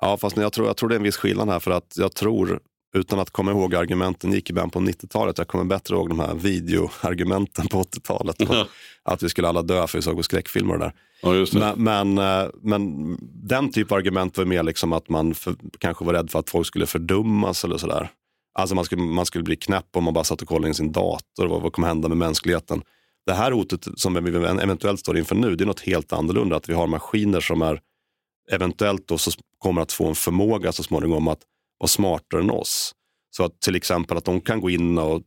Ja, 0.00 0.16
fast 0.16 0.36
jag 0.36 0.52
tror, 0.52 0.66
jag 0.66 0.76
tror 0.76 0.88
det 0.88 0.94
är 0.94 0.96
en 0.96 1.02
viss 1.02 1.16
skillnad 1.16 1.48
här 1.48 1.60
för 1.60 1.70
att 1.70 1.94
jag 1.96 2.14
tror 2.14 2.60
utan 2.94 3.18
att 3.18 3.30
komma 3.30 3.50
ihåg 3.50 3.74
argumenten 3.74 4.32
gick 4.32 4.50
i 4.50 4.52
början 4.52 4.70
på 4.70 4.80
90-talet. 4.80 5.38
Jag 5.38 5.48
kommer 5.48 5.64
bättre 5.64 5.94
ihåg 5.94 6.08
de 6.08 6.20
här 6.20 6.34
videoargumenten 6.34 7.68
på 7.68 7.82
80-talet. 7.82 8.36
Ja. 8.38 8.66
Att 9.02 9.22
vi 9.22 9.28
skulle 9.28 9.48
alla 9.48 9.62
dö 9.62 9.86
för 9.86 9.98
vi 9.98 10.02
såg 10.02 10.16
på 10.16 10.22
skräckfilmer 10.22 10.74
och 10.74 10.80
där. 10.80 10.92
Ja, 11.22 11.46
men, 11.52 11.84
men, 11.84 12.18
eh, 12.18 12.50
men, 12.62 13.16
den 13.20 13.72
typ 13.72 13.92
av 13.92 13.98
argument 13.98 14.38
var 14.38 14.44
mer 14.44 14.62
liksom 14.62 14.92
att 14.92 15.08
man 15.08 15.34
för, 15.34 15.54
kanske 15.78 16.04
var 16.04 16.14
rädd 16.14 16.30
för 16.30 16.38
att 16.38 16.50
folk 16.50 16.66
skulle 16.66 16.86
fördummas 16.86 17.64
eller 17.64 17.76
sådär. 17.76 18.10
Alltså 18.54 18.74
man 18.74 18.84
skulle, 18.84 19.02
man 19.02 19.26
skulle 19.26 19.44
bli 19.44 19.56
knäpp 19.56 19.96
om 19.96 20.04
man 20.04 20.14
bara 20.14 20.24
satt 20.24 20.42
och 20.42 20.48
kollade 20.48 20.68
in 20.68 20.74
sin 20.74 20.92
dator. 20.92 21.46
Vad, 21.46 21.62
vad 21.62 21.72
kommer 21.72 21.88
hända 21.88 22.08
med 22.08 22.16
mänskligheten? 22.16 22.82
Det 23.26 23.34
här 23.34 23.52
hotet 23.52 23.88
som 23.96 24.24
vi 24.24 24.36
eventuellt 24.62 25.00
står 25.00 25.18
inför 25.18 25.34
nu, 25.34 25.56
det 25.56 25.64
är 25.64 25.66
något 25.66 25.80
helt 25.80 26.12
annorlunda. 26.12 26.56
Att 26.56 26.68
vi 26.68 26.74
har 26.74 26.86
maskiner 26.86 27.40
som 27.40 27.62
är 27.62 27.80
eventuellt 28.50 29.08
då 29.08 29.18
så 29.18 29.30
kommer 29.58 29.82
att 29.82 29.92
få 29.92 30.06
en 30.08 30.14
förmåga 30.14 30.72
så 30.72 30.82
småningom 30.82 31.28
att 31.28 31.40
vara 31.78 31.88
smartare 31.88 32.40
än 32.40 32.50
oss. 32.50 32.94
Så 33.30 33.44
att 33.44 33.60
till 33.60 33.76
exempel 33.76 34.16
att 34.16 34.24
de 34.24 34.40
kan 34.40 34.60
gå 34.60 34.70
in 34.70 34.98
och 34.98 35.22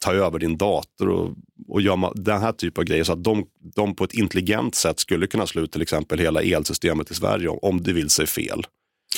ta 0.00 0.12
över 0.12 0.38
din 0.38 0.56
dator 0.56 1.08
och, 1.08 1.34
och 1.70 1.80
göra 1.80 2.12
den 2.14 2.40
här 2.40 2.52
typen 2.52 2.82
av 2.82 2.84
grejer. 2.84 3.04
Så 3.04 3.12
att 3.12 3.24
de, 3.24 3.46
de 3.74 3.94
på 3.94 4.04
ett 4.04 4.14
intelligent 4.14 4.74
sätt 4.74 5.00
skulle 5.00 5.26
kunna 5.26 5.46
slå 5.46 5.62
ut 5.62 5.72
till 5.72 5.82
exempel 5.82 6.18
hela 6.18 6.42
elsystemet 6.42 7.10
i 7.10 7.14
Sverige 7.14 7.48
om, 7.48 7.58
om 7.62 7.82
det 7.82 7.92
vill 7.92 8.10
sig 8.10 8.26
fel. 8.26 8.66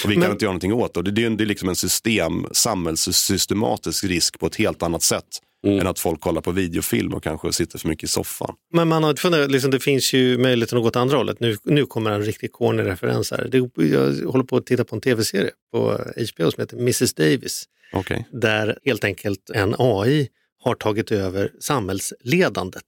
Och 0.04 0.10
vi 0.10 0.14
kan 0.14 0.30
inte 0.30 0.44
göra 0.44 0.52
någonting 0.52 0.72
åt 0.72 0.94
det. 0.94 1.02
Det 1.02 1.24
är, 1.24 1.30
det 1.30 1.44
är 1.44 1.46
liksom 1.46 1.68
en 1.68 1.76
system, 1.76 2.46
samhällssystematisk 2.52 4.04
risk 4.04 4.38
på 4.38 4.46
ett 4.46 4.56
helt 4.56 4.82
annat 4.82 5.02
sätt 5.02 5.38
Mm. 5.66 5.80
än 5.80 5.86
att 5.86 5.98
folk 5.98 6.20
kollar 6.20 6.40
på 6.40 6.50
videofilm 6.50 7.14
och 7.14 7.22
kanske 7.22 7.52
sitter 7.52 7.78
för 7.78 7.88
mycket 7.88 8.04
i 8.04 8.08
soffan. 8.08 8.54
Men 8.72 8.88
man 8.88 9.04
har 9.04 9.14
funderat, 9.14 9.50
liksom, 9.50 9.70
det 9.70 9.80
finns 9.80 10.12
ju 10.12 10.38
möjligheten 10.38 10.78
att 10.78 10.82
gå 10.82 10.88
åt 10.88 10.96
andra 10.96 11.16
hållet. 11.16 11.40
Nu, 11.40 11.56
nu 11.64 11.86
kommer 11.86 12.10
en 12.10 12.22
riktigt 12.22 12.52
corny 12.52 12.82
referens 12.82 13.30
här. 13.30 13.48
Det, 13.50 13.84
jag 13.86 14.30
håller 14.30 14.44
på 14.44 14.56
att 14.56 14.66
titta 14.66 14.84
på 14.84 14.94
en 14.94 15.00
tv-serie 15.00 15.50
på 15.72 15.98
HBO 16.34 16.50
som 16.50 16.60
heter 16.60 16.76
Mrs 16.76 17.14
Davis. 17.14 17.64
Okay. 17.92 18.22
Där 18.32 18.78
helt 18.84 19.04
enkelt 19.04 19.50
en 19.54 19.74
AI 19.78 20.28
har 20.62 20.74
tagit 20.74 21.12
över 21.12 21.52
samhällsledandet 21.60 22.84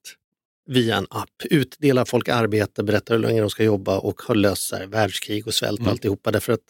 via 0.66 0.96
en 0.96 1.06
app. 1.10 1.42
Utdelar 1.44 2.04
folk 2.04 2.28
arbete, 2.28 2.82
berättar 2.82 3.14
hur 3.14 3.22
länge 3.22 3.40
de 3.40 3.50
ska 3.50 3.64
jobba 3.64 3.98
och 3.98 4.22
har 4.22 4.34
löst 4.34 4.72
här, 4.72 4.86
världskrig 4.86 5.46
och 5.46 5.54
svält 5.54 5.78
och 5.78 5.84
mm. 5.84 5.92
alltihopa. 5.92 6.30
Därför 6.30 6.52
att 6.52 6.60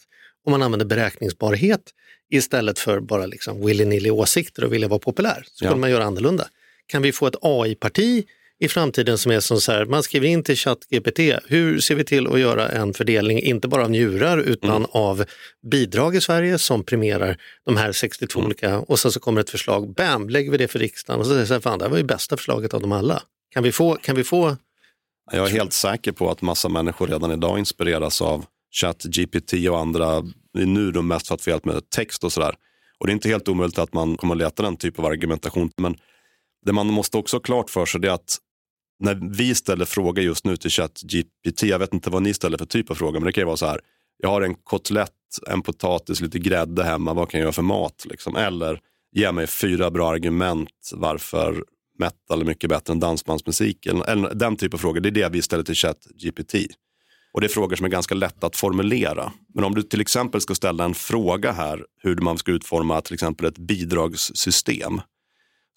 om 0.45 0.51
man 0.51 0.61
använder 0.61 0.85
beräkningsbarhet 0.85 1.81
istället 2.29 2.79
för 2.79 2.99
bara 2.99 3.25
liksom 3.25 3.67
willy-nilly 3.67 4.09
åsikter 4.09 4.63
och 4.63 4.73
vilja 4.73 4.87
vara 4.87 4.99
populär. 4.99 5.43
Så 5.51 5.65
ja. 5.65 5.69
kunde 5.69 5.81
man 5.81 5.91
göra 5.91 6.03
annorlunda. 6.03 6.47
Kan 6.87 7.01
vi 7.01 7.11
få 7.11 7.27
ett 7.27 7.35
AI-parti 7.41 8.25
i 8.59 8.67
framtiden 8.67 9.17
som 9.17 9.31
är 9.31 9.39
som 9.39 9.61
så 9.61 9.71
här, 9.71 9.85
man 9.85 10.03
skriver 10.03 10.27
in 10.27 10.43
till 10.43 10.55
ChatGPT, 10.55 11.19
hur 11.45 11.79
ser 11.79 11.95
vi 11.95 12.03
till 12.03 12.27
att 12.27 12.39
göra 12.39 12.69
en 12.69 12.93
fördelning, 12.93 13.39
inte 13.39 13.67
bara 13.67 13.83
av 13.83 13.91
njurar 13.91 14.37
utan 14.37 14.75
mm. 14.75 14.89
av 14.91 15.25
bidrag 15.71 16.15
i 16.15 16.21
Sverige 16.21 16.57
som 16.57 16.83
premierar 16.83 17.37
de 17.65 17.77
här 17.77 17.91
62 17.91 18.39
mm. 18.39 18.47
olika 18.47 18.79
och 18.79 18.99
sen 18.99 19.11
så 19.11 19.19
kommer 19.19 19.41
ett 19.41 19.49
förslag, 19.49 19.93
bam, 19.93 20.29
lägger 20.29 20.51
vi 20.51 20.57
det 20.57 20.67
för 20.67 20.79
riksdagen 20.79 21.19
och 21.19 21.25
så 21.25 21.31
säger 21.31 21.49
man, 21.49 21.61
fan 21.61 21.79
det 21.79 21.87
var 21.87 21.97
ju 21.97 22.03
bästa 22.03 22.37
förslaget 22.37 22.73
av 22.73 22.81
dem 22.81 22.91
alla. 22.91 23.21
Kan 23.53 23.63
vi 23.63 23.71
få, 23.71 23.95
kan 23.95 24.15
vi 24.15 24.23
få 24.23 24.57
jag 25.31 25.47
är 25.47 25.51
helt 25.51 25.73
säker 25.73 26.11
på 26.11 26.31
att 26.31 26.41
massa 26.41 26.69
människor 26.69 27.07
redan 27.07 27.31
idag 27.31 27.59
inspireras 27.59 28.21
av 28.21 28.45
ChatGPT 28.81 29.53
och 29.69 29.79
andra, 29.79 30.23
nu 30.53 30.91
då 30.91 31.01
mest 31.01 31.27
för 31.27 31.35
att 31.35 31.41
få 31.41 31.49
hjälp 31.49 31.65
med 31.65 31.89
text 31.89 32.23
och 32.23 32.31
sådär. 32.31 32.55
Och 32.99 33.07
det 33.07 33.11
är 33.11 33.13
inte 33.13 33.29
helt 33.29 33.47
omöjligt 33.47 33.79
att 33.79 33.93
man 33.93 34.17
kommer 34.17 34.35
att 34.35 34.39
leta 34.39 34.63
den 34.63 34.77
typ 34.77 34.99
av 34.99 35.05
argumentation. 35.05 35.71
Men 35.77 35.95
det 36.65 36.73
man 36.73 36.87
måste 36.87 37.17
också 37.17 37.35
ha 37.35 37.41
klart 37.41 37.69
för 37.69 37.85
sig 37.85 38.05
är 38.05 38.09
att 38.09 38.37
när 38.99 39.37
vi 39.37 39.55
ställer 39.55 39.85
frågor 39.85 40.23
just 40.23 40.45
nu 40.45 40.57
till 40.57 40.71
ChatGPT, 40.71 41.63
jag 41.63 41.79
vet 41.79 41.93
inte 41.93 42.09
vad 42.09 42.21
ni 42.21 42.33
ställer 42.33 42.57
för 42.57 42.65
typ 42.65 42.91
av 42.91 42.95
fråga, 42.95 43.19
men 43.19 43.25
det 43.25 43.33
kan 43.33 43.41
ju 43.41 43.45
vara 43.45 43.57
så 43.57 43.65
här, 43.65 43.79
jag 44.17 44.29
har 44.29 44.41
en 44.41 44.55
kotlett, 44.55 45.11
en 45.47 45.61
potatis, 45.61 46.21
lite 46.21 46.39
grädde 46.39 46.83
hemma, 46.83 47.13
vad 47.13 47.29
kan 47.29 47.39
jag 47.39 47.45
göra 47.45 47.53
för 47.53 47.61
mat? 47.61 48.05
Liksom? 48.09 48.35
Eller 48.35 48.79
ge 49.11 49.31
mig 49.31 49.47
fyra 49.47 49.91
bra 49.91 50.09
argument 50.09 50.91
varför 50.93 51.63
metal 51.99 52.41
är 52.41 52.45
mycket 52.45 52.69
bättre 52.69 52.93
än 52.93 52.99
dansbandsmusik. 52.99 53.85
Eller, 53.85 54.09
eller 54.09 54.33
den 54.33 54.55
typen 54.55 54.77
av 54.77 54.81
frågor, 54.81 54.99
det 54.99 55.09
är 55.09 55.11
det 55.11 55.29
vi 55.29 55.41
ställer 55.41 55.63
till 55.63 55.75
ChatGPT. 55.75 56.55
Och 57.33 57.41
det 57.41 57.47
är 57.47 57.49
frågor 57.49 57.75
som 57.75 57.85
är 57.85 57.89
ganska 57.89 58.15
lätta 58.15 58.47
att 58.47 58.55
formulera. 58.55 59.31
Men 59.53 59.63
om 59.63 59.75
du 59.75 59.83
till 59.83 60.01
exempel 60.01 60.41
ska 60.41 60.55
ställa 60.55 60.85
en 60.85 60.93
fråga 60.93 61.51
här 61.51 61.85
hur 62.01 62.15
man 62.17 62.37
ska 62.37 62.51
utforma 62.51 63.01
till 63.01 63.13
exempel 63.13 63.45
ett 63.45 63.57
bidragssystem 63.57 65.01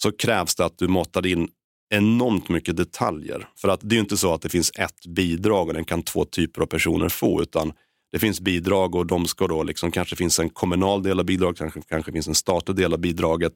så 0.02 0.12
krävs 0.12 0.54
det 0.54 0.64
att 0.64 0.78
du 0.78 0.88
matar 0.88 1.26
in 1.26 1.48
enormt 1.90 2.48
mycket 2.48 2.76
detaljer. 2.76 3.48
För 3.56 3.68
att 3.68 3.80
det 3.82 3.96
är 3.96 4.00
inte 4.00 4.16
så 4.16 4.34
att 4.34 4.42
det 4.42 4.48
finns 4.48 4.72
ett 4.74 5.06
bidrag 5.06 5.68
och 5.68 5.74
den 5.74 5.84
kan 5.84 6.02
två 6.02 6.24
typer 6.24 6.62
av 6.62 6.66
personer 6.66 7.08
få 7.08 7.42
utan 7.42 7.72
det 8.12 8.18
finns 8.18 8.40
bidrag 8.40 8.94
och 8.94 9.06
de 9.06 9.26
ska 9.26 9.46
då 9.46 9.62
liksom, 9.62 9.90
kanske 9.90 10.16
finns 10.16 10.38
en 10.38 10.50
kommunal 10.50 11.02
del 11.02 11.18
av 11.18 11.24
bidraget, 11.24 11.58
kanske, 11.58 11.80
kanske 11.88 12.12
finns 12.12 12.28
en 12.28 12.34
statlig 12.34 12.76
del 12.76 12.92
av 12.92 12.98
bidraget. 12.98 13.52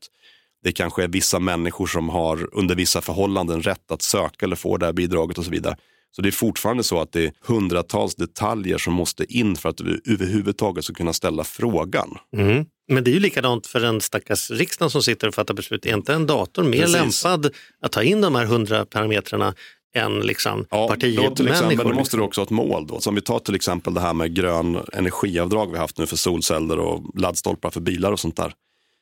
Det 0.65 0.73
kanske 0.73 1.05
är 1.05 1.09
vissa 1.09 1.39
människor 1.39 1.87
som 1.87 2.09
har 2.09 2.49
under 2.53 2.75
vissa 2.75 3.01
förhållanden 3.01 3.63
rätt 3.63 3.91
att 3.91 4.03
söka 4.03 4.47
eller 4.47 4.57
få 4.57 4.77
det 4.77 4.87
här 4.87 4.93
bidraget 4.93 5.39
och 5.39 5.45
så 5.45 5.51
vidare. 5.51 5.77
Så 6.17 6.23
det 6.23 6.29
är 6.29 6.33
fortfarande 6.33 6.83
så 6.85 7.01
att 7.01 7.13
det 7.13 7.25
är 7.25 7.33
hundratals 7.41 8.15
detaljer 8.15 8.79
som 8.79 8.95
måste 8.95 9.25
in 9.35 9.57
för 9.57 9.69
att 9.69 9.77
du 9.77 10.03
överhuvudtaget 10.07 10.85
ska 10.85 10.95
kunna 10.95 11.13
ställa 11.13 11.45
frågan. 11.45 12.19
Mm. 12.37 12.65
Men 12.89 13.05
det 13.05 13.11
är 13.11 13.13
ju 13.13 13.21
likadant 13.21 13.67
för 13.67 13.81
den 13.81 14.01
stackars 14.01 14.51
riksdagen 14.51 14.91
som 14.91 15.03
sitter 15.03 15.29
och 15.29 15.35
fattar 15.35 15.55
beslut. 15.55 15.87
Är 15.87 15.95
inte 15.95 16.15
en 16.15 16.27
dator 16.27 16.63
mer 16.63 16.81
Precis. 16.81 17.25
lämpad 17.25 17.53
att 17.83 17.93
ta 17.93 18.03
in 18.03 18.21
de 18.21 18.35
här 18.35 18.45
hundra 18.45 18.87
parametrarna 18.87 19.55
än 19.95 20.21
liksom 20.21 20.67
ja, 20.71 20.89
partimänniskor? 20.89 21.85
Då, 21.85 21.95
måste 21.95 22.17
du 22.17 22.23
också 22.23 22.41
ha 22.41 22.45
ett 22.45 22.51
mål. 22.51 22.87
Då. 22.87 23.01
Så 23.01 23.11
om 23.11 23.15
vi 23.15 23.21
tar 23.21 23.39
till 23.39 23.55
exempel 23.55 23.95
det 23.95 24.01
här 24.01 24.15
med 24.15 24.35
grön 24.35 24.79
energiavdrag 24.93 25.73
vi 25.73 25.79
haft 25.79 25.99
nu 25.99 26.07
för 26.07 26.17
solceller 26.17 26.79
och 26.79 27.21
laddstolpar 27.21 27.71
för 27.71 27.81
bilar 27.81 28.13
och 28.13 28.21
sånt 28.21 28.37
där. 28.37 28.53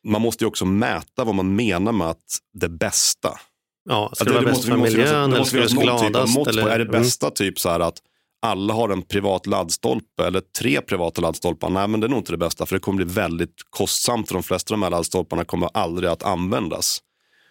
Man 0.08 0.22
måste 0.22 0.44
ju 0.44 0.48
också 0.48 0.64
mäta 0.64 1.24
vad 1.24 1.34
man 1.34 1.56
menar 1.56 1.92
med 1.92 2.06
att 2.06 2.38
det 2.61 2.68
bästa. 2.68 3.40
Ja, 3.84 4.10
ska 4.14 4.24
det, 4.24 4.30
det 4.30 4.34
vara 4.34 4.44
bäst 4.44 4.64
för 4.64 4.76
miljön 4.76 5.32
eller 5.32 5.44
ska 5.44 5.60
det 5.60 5.74
vara 5.74 5.84
gladast? 5.84 6.36
Typ 6.36 6.46
eller? 6.46 6.68
Är 6.68 6.78
det 6.78 6.84
bästa 6.84 7.26
mm. 7.26 7.34
typ 7.34 7.58
så 7.58 7.68
här 7.68 7.80
att 7.80 7.98
alla 8.42 8.74
har 8.74 8.88
en 8.88 9.02
privat 9.02 9.46
laddstolpe 9.46 10.26
eller 10.26 10.40
tre 10.40 10.80
privata 10.80 11.20
laddstolpar. 11.20 11.70
Nej, 11.70 11.88
men 11.88 12.00
det 12.00 12.06
är 12.06 12.08
nog 12.08 12.18
inte 12.18 12.32
det 12.32 12.38
bästa 12.38 12.66
för 12.66 12.76
det 12.76 12.80
kommer 12.80 13.04
bli 13.04 13.14
väldigt 13.14 13.54
kostsamt 13.70 14.28
för 14.28 14.34
de 14.34 14.42
flesta 14.42 14.74
av 14.74 14.80
de 14.80 14.82
här 14.82 14.90
laddstolparna 14.90 15.44
kommer 15.44 15.70
aldrig 15.74 16.10
att 16.10 16.22
användas. 16.22 17.02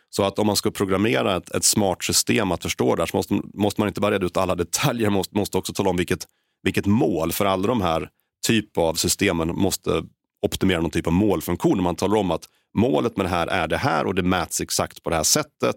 Så 0.10 0.24
att 0.24 0.40
om 0.40 0.48
man 0.48 0.56
ska 0.56 0.72
programmera 0.72 1.36
ett, 1.36 1.56
ett 1.56 1.64
smart 1.64 2.04
system 2.04 2.52
att 2.52 2.64
förstå 2.64 2.96
det 2.96 3.02
här 3.02 3.08
så 3.08 3.18
måste, 3.18 3.34
måste 3.54 3.82
man 3.82 3.88
inte 3.88 4.02
bara 4.02 4.12
reda 4.12 4.26
ut 4.26 4.38
alla 4.38 4.56
detaljer, 4.56 5.10
måste, 5.10 5.38
måste 5.38 5.58
också 5.58 5.74
tala 5.74 5.90
om 5.90 5.98
vilket, 5.98 6.28
vilket 6.64 6.86
mål 6.86 7.32
för 7.32 7.46
alla 7.46 7.68
de 7.68 7.82
här 7.82 8.10
typ 8.48 8.78
av 8.78 8.94
systemen 8.94 9.48
måste 9.48 10.04
optimera 10.42 10.82
någon 10.82 10.92
typ 10.92 11.08
av 11.08 11.14
målfunktion. 11.14 11.84
Man 11.84 11.96
talar 11.96 12.18
om 12.18 12.32
att 12.32 12.46
målet 12.78 13.18
med 13.18 13.26
det 13.26 13.30
här 13.30 13.48
är 13.48 13.68
det 13.68 13.78
här 13.78 14.06
och 14.06 14.16
det 14.16 14.24
mäts 14.24 14.62
exakt 14.62 15.04
på 15.04 15.10
det 15.10 15.16
här 15.16 15.24
sättet. 15.24 15.76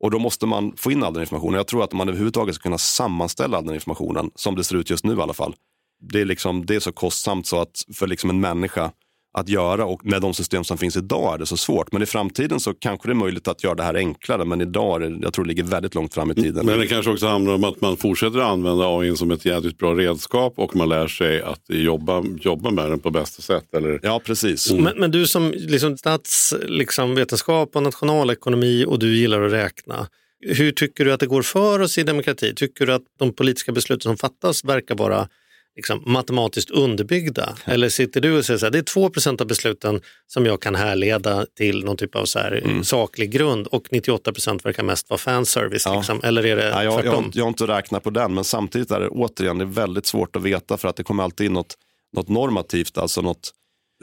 Och 0.00 0.10
då 0.10 0.18
måste 0.18 0.46
man 0.46 0.76
få 0.76 0.92
in 0.92 1.02
all 1.02 1.12
den 1.12 1.22
informationen. 1.22 1.56
Jag 1.56 1.66
tror 1.66 1.84
att 1.84 1.92
man 1.92 2.08
överhuvudtaget 2.08 2.54
ska 2.54 2.62
kunna 2.62 2.78
sammanställa 2.78 3.56
all 3.56 3.66
den 3.66 3.74
informationen, 3.74 4.30
som 4.34 4.56
det 4.56 4.64
ser 4.64 4.76
ut 4.76 4.90
just 4.90 5.04
nu 5.04 5.16
i 5.16 5.20
alla 5.20 5.34
fall. 5.34 5.54
Det 6.00 6.20
är, 6.20 6.24
liksom, 6.24 6.66
det 6.66 6.74
är 6.74 6.80
så 6.80 6.92
kostsamt 6.92 7.46
så 7.46 7.60
att 7.60 7.84
för 7.94 8.06
liksom 8.06 8.30
en 8.30 8.40
människa 8.40 8.92
att 9.34 9.48
göra 9.48 9.84
och 9.84 10.06
med 10.06 10.22
de 10.22 10.34
system 10.34 10.64
som 10.64 10.78
finns 10.78 10.96
idag 10.96 11.34
är 11.34 11.38
det 11.38 11.46
så 11.46 11.56
svårt. 11.56 11.92
Men 11.92 12.02
i 12.02 12.06
framtiden 12.06 12.60
så 12.60 12.74
kanske 12.74 13.08
det 13.08 13.12
är 13.12 13.14
möjligt 13.14 13.48
att 13.48 13.64
göra 13.64 13.74
det 13.74 13.82
här 13.82 13.94
enklare. 13.94 14.44
Men 14.44 14.60
idag 14.60 15.02
är 15.02 15.10
det, 15.10 15.18
jag 15.22 15.32
tror 15.32 15.44
det 15.44 15.48
ligger 15.48 15.62
väldigt 15.62 15.94
långt 15.94 16.14
fram 16.14 16.30
i 16.30 16.34
tiden. 16.34 16.66
Men 16.66 16.78
det 16.78 16.86
kanske 16.86 17.10
också 17.10 17.26
handlar 17.26 17.54
om 17.54 17.64
att 17.64 17.80
man 17.80 17.96
fortsätter 17.96 18.38
att 18.38 18.46
använda 18.46 18.84
AI 18.98 19.16
som 19.16 19.30
ett 19.30 19.44
jädrigt 19.44 19.78
bra 19.78 19.94
redskap 19.94 20.54
och 20.56 20.76
man 20.76 20.88
lär 20.88 21.06
sig 21.06 21.42
att 21.42 21.62
jobba, 21.68 22.24
jobba 22.40 22.70
med 22.70 22.90
den 22.90 22.98
på 22.98 23.10
bästa 23.10 23.42
sätt. 23.42 23.74
Eller? 23.74 24.00
Ja, 24.02 24.20
precis. 24.24 24.70
Mm. 24.70 24.84
Men, 24.84 24.92
men, 24.98 25.10
du 25.10 25.26
som 25.26 25.52
liksom, 25.56 25.96
statsvetenskap 25.96 27.68
liksom, 27.68 27.76
och 27.76 27.82
nationalekonomi 27.82 28.84
och 28.88 28.98
du 28.98 29.16
gillar 29.16 29.42
att 29.42 29.52
räkna. 29.52 30.06
Hur 30.46 30.72
tycker 30.72 31.04
du 31.04 31.12
att 31.12 31.20
det 31.20 31.26
går 31.26 31.42
för 31.42 31.80
oss 31.80 31.98
i 31.98 32.02
demokrati? 32.02 32.54
Tycker 32.54 32.86
du 32.86 32.92
att 32.92 33.02
de 33.18 33.32
politiska 33.32 33.72
besluten 33.72 34.02
som 34.02 34.16
fattas 34.16 34.64
verkar 34.64 34.94
vara 34.94 35.28
liksom, 35.76 36.02
matematiskt 36.06 36.70
underbyggda? 36.70 37.56
Eller 37.64 37.88
sitter 37.88 38.20
du 38.20 38.38
och 38.38 38.44
säger 38.44 38.66
att 38.66 38.72
det 38.72 38.78
är 38.78 38.82
2% 38.82 39.40
av 39.40 39.46
besluten 39.46 40.00
som 40.26 40.46
jag 40.46 40.62
kan 40.62 40.74
härleda 40.74 41.46
till 41.56 41.84
någon 41.84 41.96
typ 41.96 42.16
av 42.16 42.24
så 42.24 42.38
här, 42.38 42.52
mm. 42.64 42.84
saklig 42.84 43.30
grund 43.30 43.66
och 43.66 43.88
98% 43.88 44.64
verkar 44.64 44.82
mest 44.82 45.10
vara 45.10 45.18
fanservice? 45.18 45.82
Ja. 45.86 45.96
Liksom. 45.96 46.20
Eller 46.24 46.46
är 46.46 46.56
det 46.56 46.68
ja, 46.68 46.84
jag, 46.84 47.04
jag, 47.04 47.30
jag 47.32 47.44
har 47.44 47.48
inte 47.48 47.66
räknat 47.66 48.02
på 48.02 48.10
den, 48.10 48.34
men 48.34 48.44
samtidigt 48.44 48.90
är 48.90 49.00
det 49.00 49.08
återigen 49.08 49.58
det 49.58 49.64
är 49.64 49.66
väldigt 49.66 50.06
svårt 50.06 50.36
att 50.36 50.42
veta 50.42 50.76
för 50.76 50.88
att 50.88 50.96
det 50.96 51.02
kommer 51.02 51.22
alltid 51.22 51.46
in 51.46 51.52
något, 51.52 51.74
något 52.16 52.28
normativt, 52.28 52.98
alltså 52.98 53.22
något 53.22 53.52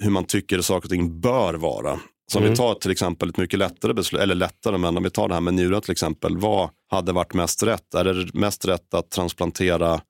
hur 0.02 0.10
man 0.10 0.26
tycker 0.26 0.62
saker 0.62 0.86
och 0.86 0.92
ting 0.92 1.22
bör 1.22 1.54
vara. 1.54 2.00
Så 2.32 2.38
om 2.38 2.44
mm. 2.44 2.54
vi 2.54 2.58
tar 2.58 2.74
till 2.74 2.92
exempel 2.92 3.30
ett 3.30 3.38
mycket 3.38 3.60
lättare 3.60 3.94
beslut, 3.94 4.22
eller 4.22 4.36
lättare, 4.36 4.78
men 4.78 4.98
om 4.98 5.04
vi 5.04 5.10
tar 5.10 5.28
det 5.28 5.34
här 5.34 5.42
med 5.42 5.54
njurar 5.54 5.80
till 5.80 5.92
exempel. 5.92 6.38
Vad 6.38 6.70
hade 6.90 7.12
varit 7.12 7.34
mest 7.34 7.64
rätt? 7.64 7.94
Är 7.94 8.04
det 8.04 8.34
mest 8.34 8.66
rätt 8.66 8.94
att 8.94 9.12
transplantera 9.12 10.02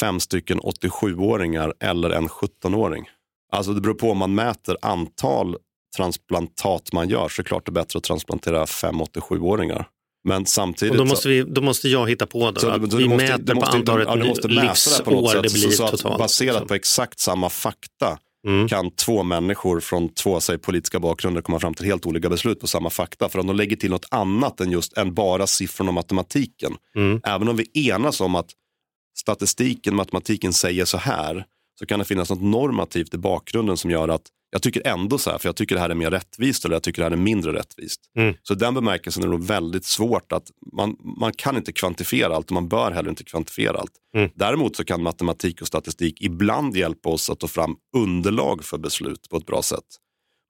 fem 0.00 0.20
stycken 0.20 0.60
87-åringar 0.60 1.72
eller 1.80 2.10
en 2.10 2.28
17-åring? 2.28 3.04
Alltså 3.52 3.72
det 3.72 3.80
beror 3.80 3.94
på 3.94 4.10
om 4.10 4.18
man 4.18 4.34
mäter 4.34 4.76
antal 4.82 5.56
transplantat 5.96 6.92
man 6.92 7.08
gör 7.08 7.28
så 7.28 7.40
är 7.40 7.44
det 7.44 7.48
klart 7.48 7.66
det 7.66 7.70
är 7.70 7.72
bättre 7.72 7.96
att 7.96 8.04
transplantera 8.04 8.66
fem 8.66 9.00
87-åringar. 9.00 9.88
Men 10.28 10.46
samtidigt... 10.46 10.92
Och 10.92 10.98
då, 10.98 11.04
måste 11.04 11.28
vi, 11.28 11.42
då 11.42 11.60
måste 11.60 11.88
jag 11.88 12.08
hitta 12.08 12.26
på 12.26 12.50
då, 12.50 12.60
så, 12.60 12.68
att 12.68 12.94
vi 12.94 13.08
måste, 13.08 13.26
mäter 13.26 13.54
måste, 13.54 13.70
på 13.70 13.76
antalet 13.76 14.08
ja, 14.08 14.14
livsår 14.14 15.42
det 15.42 15.52
blir 15.52 15.70
så, 15.70 15.70
så 15.70 15.88
totalt. 15.88 16.18
Baserat 16.18 16.54
liksom. 16.54 16.68
på 16.68 16.74
exakt 16.74 17.18
samma 17.18 17.50
fakta 17.50 18.18
mm. 18.46 18.68
kan 18.68 18.90
två 18.90 19.22
människor 19.22 19.80
från 19.80 20.08
två 20.08 20.40
säg, 20.40 20.58
politiska 20.58 21.00
bakgrunder 21.00 21.42
komma 21.42 21.60
fram 21.60 21.74
till 21.74 21.86
helt 21.86 22.06
olika 22.06 22.28
beslut 22.28 22.60
på 22.60 22.66
samma 22.66 22.90
fakta. 22.90 23.28
För 23.28 23.38
om 23.38 23.46
de 23.46 23.56
lägger 23.56 23.76
till 23.76 23.90
något 23.90 24.06
annat 24.10 24.60
än 24.60 24.70
just 24.70 24.98
än 24.98 25.14
bara 25.14 25.46
siffrorna 25.46 25.90
och 25.90 25.94
matematiken. 25.94 26.76
Mm. 26.96 27.20
Även 27.24 27.48
om 27.48 27.56
vi 27.56 27.88
enas 27.88 28.20
om 28.20 28.34
att 28.34 28.50
statistiken, 29.14 29.96
matematiken 29.96 30.52
säger 30.52 30.84
så 30.84 30.98
här, 30.98 31.44
så 31.78 31.86
kan 31.86 31.98
det 31.98 32.04
finnas 32.04 32.30
något 32.30 32.42
normativt 32.42 33.14
i 33.14 33.18
bakgrunden 33.18 33.76
som 33.76 33.90
gör 33.90 34.08
att 34.08 34.22
jag 34.54 34.62
tycker 34.62 34.86
ändå 34.86 35.18
så 35.18 35.30
här, 35.30 35.38
för 35.38 35.48
jag 35.48 35.56
tycker 35.56 35.74
det 35.74 35.80
här 35.80 35.90
är 35.90 35.94
mer 35.94 36.10
rättvist 36.10 36.64
eller 36.64 36.74
jag 36.74 36.82
tycker 36.82 37.02
det 37.02 37.06
här 37.06 37.12
är 37.12 37.16
mindre 37.16 37.52
rättvist. 37.52 38.00
Mm. 38.18 38.34
Så 38.42 38.54
den 38.54 38.74
bemärkelsen 38.74 39.22
är 39.22 39.28
nog 39.28 39.44
väldigt 39.44 39.84
svårt 39.84 40.32
att 40.32 40.50
man, 40.72 40.96
man 41.18 41.32
kan 41.32 41.56
inte 41.56 41.72
kvantifiera 41.72 42.36
allt 42.36 42.46
och 42.46 42.52
man 42.52 42.68
bör 42.68 42.90
heller 42.90 43.10
inte 43.10 43.24
kvantifiera 43.24 43.78
allt. 43.78 43.92
Mm. 44.16 44.30
Däremot 44.34 44.76
så 44.76 44.84
kan 44.84 45.02
matematik 45.02 45.60
och 45.60 45.66
statistik 45.66 46.22
ibland 46.22 46.76
hjälpa 46.76 47.08
oss 47.08 47.30
att 47.30 47.40
ta 47.40 47.48
fram 47.48 47.76
underlag 47.96 48.64
för 48.64 48.78
beslut 48.78 49.28
på 49.30 49.36
ett 49.36 49.46
bra 49.46 49.62
sätt. 49.62 49.84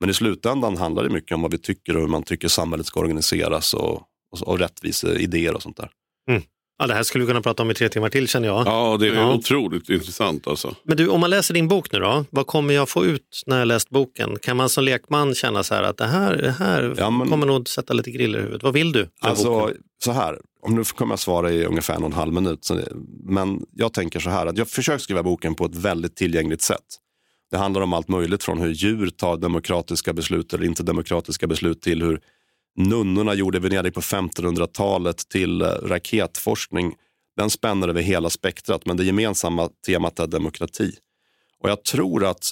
Men 0.00 0.10
i 0.10 0.14
slutändan 0.14 0.76
handlar 0.76 1.02
det 1.02 1.10
mycket 1.10 1.34
om 1.34 1.42
vad 1.42 1.50
vi 1.50 1.58
tycker 1.58 1.96
och 1.96 2.00
hur 2.00 2.08
man 2.08 2.22
tycker 2.22 2.48
samhället 2.48 2.86
ska 2.86 3.00
organiseras 3.00 3.74
och, 3.74 4.02
och, 4.32 4.42
och 4.42 4.58
rättvisa 4.58 5.18
idéer 5.18 5.54
och 5.54 5.62
sånt 5.62 5.76
där. 5.76 5.90
Mm. 6.30 6.42
Ja, 6.78 6.86
det 6.86 6.94
här 6.94 7.02
skulle 7.02 7.24
vi 7.24 7.28
kunna 7.28 7.40
prata 7.40 7.62
om 7.62 7.70
i 7.70 7.74
tre 7.74 7.88
timmar 7.88 8.08
till 8.08 8.28
känner 8.28 8.48
jag. 8.48 8.66
Ja, 8.66 8.96
det 9.00 9.08
är 9.08 9.14
ja. 9.14 9.34
otroligt 9.34 9.88
intressant 9.88 10.46
alltså. 10.46 10.74
Men 10.82 10.96
du, 10.96 11.08
om 11.08 11.20
man 11.20 11.30
läser 11.30 11.54
din 11.54 11.68
bok 11.68 11.92
nu 11.92 11.98
då, 11.98 12.24
vad 12.30 12.46
kommer 12.46 12.74
jag 12.74 12.88
få 12.88 13.04
ut 13.04 13.42
när 13.46 13.58
jag 13.58 13.68
läst 13.68 13.90
boken? 13.90 14.36
Kan 14.42 14.56
man 14.56 14.68
som 14.68 14.84
lekman 14.84 15.34
känna 15.34 15.62
så 15.62 15.74
här 15.74 15.82
att 15.82 15.96
det 15.96 16.06
här, 16.06 16.36
det 16.36 16.50
här 16.50 16.94
ja, 16.98 17.10
men... 17.10 17.28
kommer 17.28 17.46
nog 17.46 17.68
sätta 17.68 17.94
lite 17.94 18.10
griller 18.10 18.38
i 18.38 18.42
huvudet. 18.42 18.62
Vad 18.62 18.74
vill 18.74 18.92
du? 18.92 19.08
Alltså, 19.20 19.50
boken? 19.50 19.76
så 20.04 20.12
här, 20.12 20.38
om 20.62 20.74
nu 20.74 20.84
kommer 20.84 21.12
jag 21.12 21.18
svara 21.18 21.52
i 21.52 21.64
ungefär 21.64 21.94
en 21.94 22.02
och 22.02 22.10
en 22.10 22.12
halv 22.12 22.32
minut. 22.32 22.68
Men 23.24 23.60
jag 23.72 23.92
tänker 23.92 24.20
så 24.20 24.30
här, 24.30 24.46
att 24.46 24.58
jag 24.58 24.68
försöker 24.68 24.98
skriva 24.98 25.22
boken 25.22 25.54
på 25.54 25.64
ett 25.64 25.76
väldigt 25.76 26.16
tillgängligt 26.16 26.62
sätt. 26.62 27.00
Det 27.50 27.58
handlar 27.58 27.80
om 27.80 27.92
allt 27.92 28.08
möjligt 28.08 28.42
från 28.42 28.60
hur 28.60 28.70
djur 28.70 29.10
tar 29.10 29.36
demokratiska 29.36 30.12
beslut 30.12 30.54
eller 30.54 30.66
inte 30.66 30.82
demokratiska 30.82 31.46
beslut 31.46 31.82
till 31.82 32.02
hur 32.02 32.20
nunnorna 32.76 33.34
gjorde 33.34 33.58
i 33.58 33.60
Venedig 33.60 33.94
på 33.94 34.00
1500-talet 34.00 35.28
till 35.28 35.62
eh, 35.62 35.66
raketforskning. 35.66 36.94
Den 37.36 37.50
spänner 37.50 37.88
över 37.88 38.02
hela 38.02 38.30
spektrat, 38.30 38.86
men 38.86 38.96
det 38.96 39.04
gemensamma 39.04 39.68
temat 39.86 40.18
är 40.18 40.26
demokrati. 40.26 40.92
Och 41.60 41.70
jag 41.70 41.84
tror 41.84 42.24
att 42.24 42.50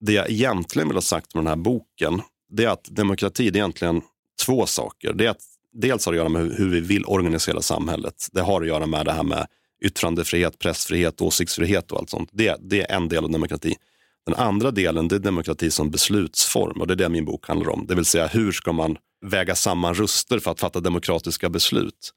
det 0.00 0.12
jag 0.12 0.30
egentligen 0.30 0.88
vill 0.88 0.96
ha 0.96 1.02
sagt 1.02 1.34
med 1.34 1.44
den 1.44 1.48
här 1.48 1.56
boken, 1.56 2.22
det 2.48 2.64
är 2.64 2.68
att 2.68 2.84
demokrati 2.84 3.48
är 3.48 3.56
egentligen 3.56 4.02
två 4.46 4.66
saker. 4.66 5.12
Det 5.12 5.26
är 5.26 5.30
att 5.30 5.42
dels 5.72 6.06
har 6.06 6.12
det 6.12 6.16
att 6.16 6.20
göra 6.20 6.28
med 6.28 6.56
hur 6.56 6.68
vi 6.68 6.80
vill 6.80 7.04
organisera 7.06 7.62
samhället. 7.62 8.26
Det 8.32 8.40
har 8.40 8.60
att 8.60 8.66
göra 8.66 8.86
med 8.86 9.06
det 9.06 9.12
här 9.12 9.22
med 9.22 9.46
yttrandefrihet, 9.84 10.58
pressfrihet, 10.58 11.20
åsiktsfrihet 11.20 11.92
och 11.92 11.98
allt 11.98 12.10
sånt. 12.10 12.28
Det, 12.32 12.56
det 12.60 12.80
är 12.80 12.96
en 12.96 13.08
del 13.08 13.24
av 13.24 13.30
demokrati. 13.30 13.74
Den 14.26 14.34
andra 14.34 14.70
delen 14.70 15.08
det 15.08 15.14
är 15.14 15.18
demokrati 15.18 15.70
som 15.70 15.90
beslutsform 15.90 16.80
och 16.80 16.86
det 16.86 16.94
är 16.94 16.96
det 16.96 17.08
min 17.08 17.24
bok 17.24 17.48
handlar 17.48 17.70
om. 17.70 17.86
Det 17.86 17.94
vill 17.94 18.04
säga 18.04 18.26
hur 18.26 18.52
ska 18.52 18.72
man 18.72 18.96
väga 19.22 19.54
samman 19.54 19.94
röster 19.94 20.38
för 20.38 20.50
att 20.50 20.60
fatta 20.60 20.80
demokratiska 20.80 21.48
beslut. 21.48 22.12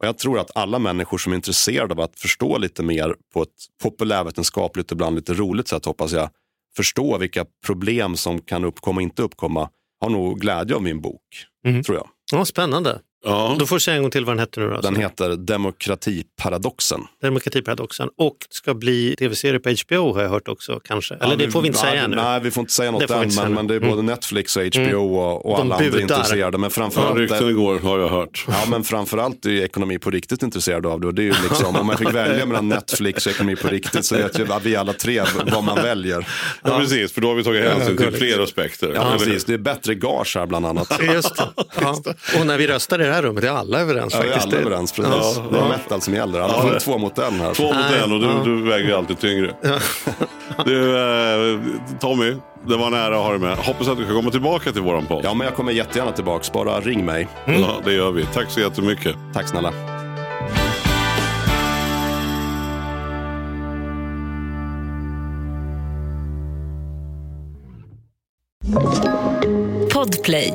Och 0.00 0.06
Jag 0.06 0.18
tror 0.18 0.38
att 0.38 0.50
alla 0.54 0.78
människor 0.78 1.18
som 1.18 1.32
är 1.32 1.36
intresserade 1.36 1.94
av 1.94 2.00
att 2.00 2.18
förstå 2.18 2.58
lite 2.58 2.82
mer 2.82 3.14
på 3.34 3.42
ett 3.42 3.48
populärvetenskapligt, 3.82 4.92
ibland 4.92 5.16
lite 5.16 5.34
roligt 5.34 5.68
sätt 5.68 5.84
hoppas 5.84 6.12
jag, 6.12 6.30
förstå 6.76 7.18
vilka 7.18 7.46
problem 7.66 8.16
som 8.16 8.40
kan 8.40 8.64
uppkomma 8.64 8.96
och 8.96 9.02
inte 9.02 9.22
uppkomma, 9.22 9.70
har 10.00 10.10
nog 10.10 10.40
glädje 10.40 10.76
av 10.76 10.82
min 10.82 11.00
bok, 11.00 11.22
mm. 11.66 11.82
tror 11.82 11.96
jag. 11.98 12.08
Ja, 12.32 12.44
spännande. 12.44 13.00
Ja. 13.26 13.56
Då 13.58 13.66
får 13.66 13.76
du 13.76 13.80
säga 13.80 13.96
en 13.96 14.02
gång 14.02 14.10
till 14.10 14.24
vad 14.24 14.36
den 14.36 14.40
heter 14.40 14.60
nu. 14.60 14.70
Då, 14.70 14.80
den 14.80 14.96
heter 14.96 15.36
Demokratiparadoxen. 15.36 17.00
Demokratiparadoxen 17.22 18.08
och 18.16 18.36
ska 18.50 18.74
bli 18.74 19.16
tv-serie 19.18 19.60
på 19.60 19.70
HBO 19.70 20.14
har 20.14 20.22
jag 20.22 20.30
hört 20.30 20.48
också 20.48 20.80
kanske. 20.84 21.14
Eller 21.14 21.30
ja, 21.30 21.36
det 21.36 21.50
får 21.50 21.60
vi 21.60 21.66
inte 21.66 21.78
säga 21.78 22.04
ännu. 22.04 22.16
Nej, 22.16 22.40
vi 22.40 22.50
får 22.50 22.60
inte 22.60 22.72
säga 22.72 22.90
något 22.90 23.10
än, 23.10 23.30
men, 23.36 23.54
men, 23.54 23.66
det 23.66 23.74
är 23.74 23.80
både 23.80 23.92
mm. 23.92 24.06
Netflix 24.06 24.56
och 24.56 24.62
HBO 24.62 24.80
mm. 24.80 24.96
och, 24.96 25.46
och 25.46 25.58
alla 25.60 25.76
andra 25.76 26.00
intresserade. 26.00 26.58
Men 26.58 26.70
framförallt, 26.70 27.18
ja, 27.18 27.22
rykten 27.22 27.48
igår 27.48 27.78
har 27.78 27.98
jag 27.98 28.08
hört. 28.08 28.44
Ja, 28.48 28.64
men 28.68 28.84
framförallt 28.84 29.46
är 29.46 29.50
ekonomi 29.50 29.98
på 29.98 30.10
riktigt 30.10 30.42
intresserad 30.42 30.86
av 30.86 31.00
det. 31.00 31.06
Och 31.06 31.14
det 31.14 31.22
är 31.22 31.24
ju 31.24 31.34
liksom, 31.48 31.76
om 31.80 31.86
man 31.86 31.98
fick 31.98 32.14
välja 32.14 32.46
mellan 32.46 32.68
Netflix 32.68 33.26
och 33.26 33.32
ekonomi 33.32 33.56
på 33.56 33.68
riktigt 33.68 34.04
så 34.04 34.16
vet 34.16 34.38
ju 34.38 34.46
vi 34.62 34.76
alla 34.76 34.92
tre 34.92 35.22
vad 35.46 35.64
man 35.64 35.76
väljer. 35.76 36.26
Ja, 36.62 36.70
ja 36.70 36.78
precis, 36.78 37.12
för 37.12 37.20
då 37.20 37.28
har 37.28 37.34
vi 37.34 37.44
tagit 37.44 37.64
hänsyn 37.64 37.96
till 37.96 38.12
fler 38.12 38.42
aspekter. 38.42 38.92
Ja, 38.94 39.14
precis. 39.18 39.44
Det 39.44 39.54
är 39.54 39.58
bättre 39.58 39.94
gage 39.94 40.36
här 40.36 40.46
bland 40.46 40.66
annat. 40.66 41.00
Just 41.14 41.36
det. 41.36 41.48
Ja. 41.80 42.02
Och 42.40 42.46
när 42.46 42.58
vi 42.58 42.66
det 42.66 42.80
här 43.16 43.22
rummet 43.22 43.44
är 43.44 43.48
alla 43.48 43.80
överens 43.80 44.14
ja, 44.14 44.22
faktiskt. 44.22 44.46
Vi 44.46 44.50
är 44.50 44.56
alla 44.56 44.66
överens, 44.66 44.92
precis. 44.92 45.12
Ja, 45.36 45.42
det 45.50 45.58
är 45.58 45.68
metal 45.68 46.00
som 46.00 46.14
gäller. 46.14 46.40
Alla 46.40 46.62
får 46.62 46.78
två 46.78 46.98
mot 46.98 47.18
en 47.18 47.40
här. 47.40 47.54
Två 47.54 47.72
mot 47.72 47.92
en 48.02 48.12
och 48.12 48.20
du, 48.20 48.56
du 48.56 48.62
väger 48.62 48.96
alltid 48.96 49.18
tyngre. 49.18 49.54
du, 50.64 50.96
eh, 50.96 51.60
Tommy, 52.00 52.36
det 52.66 52.76
var 52.76 52.90
nära 52.90 53.16
att 53.16 53.24
ha 53.24 53.30
dig 53.30 53.38
med. 53.38 53.58
Hoppas 53.58 53.88
att 53.88 53.98
du 53.98 54.04
kan 54.04 54.14
komma 54.14 54.30
tillbaka 54.30 54.72
till 54.72 54.82
våran 54.82 55.06
podd. 55.06 55.24
Ja, 55.24 55.34
men 55.34 55.44
jag 55.44 55.56
kommer 55.56 55.72
jättegärna 55.72 56.12
tillbaka. 56.12 56.44
Bara 56.52 56.80
ring 56.80 57.04
mig. 57.04 57.28
Mm. 57.46 57.60
Ja, 57.60 57.68
det 57.84 57.92
gör 57.92 58.10
vi. 58.10 58.24
Tack 58.24 58.50
så 58.50 58.60
jättemycket. 58.60 59.16
Tack 59.34 59.48
snälla. 59.48 59.72
Podplay 69.92 70.54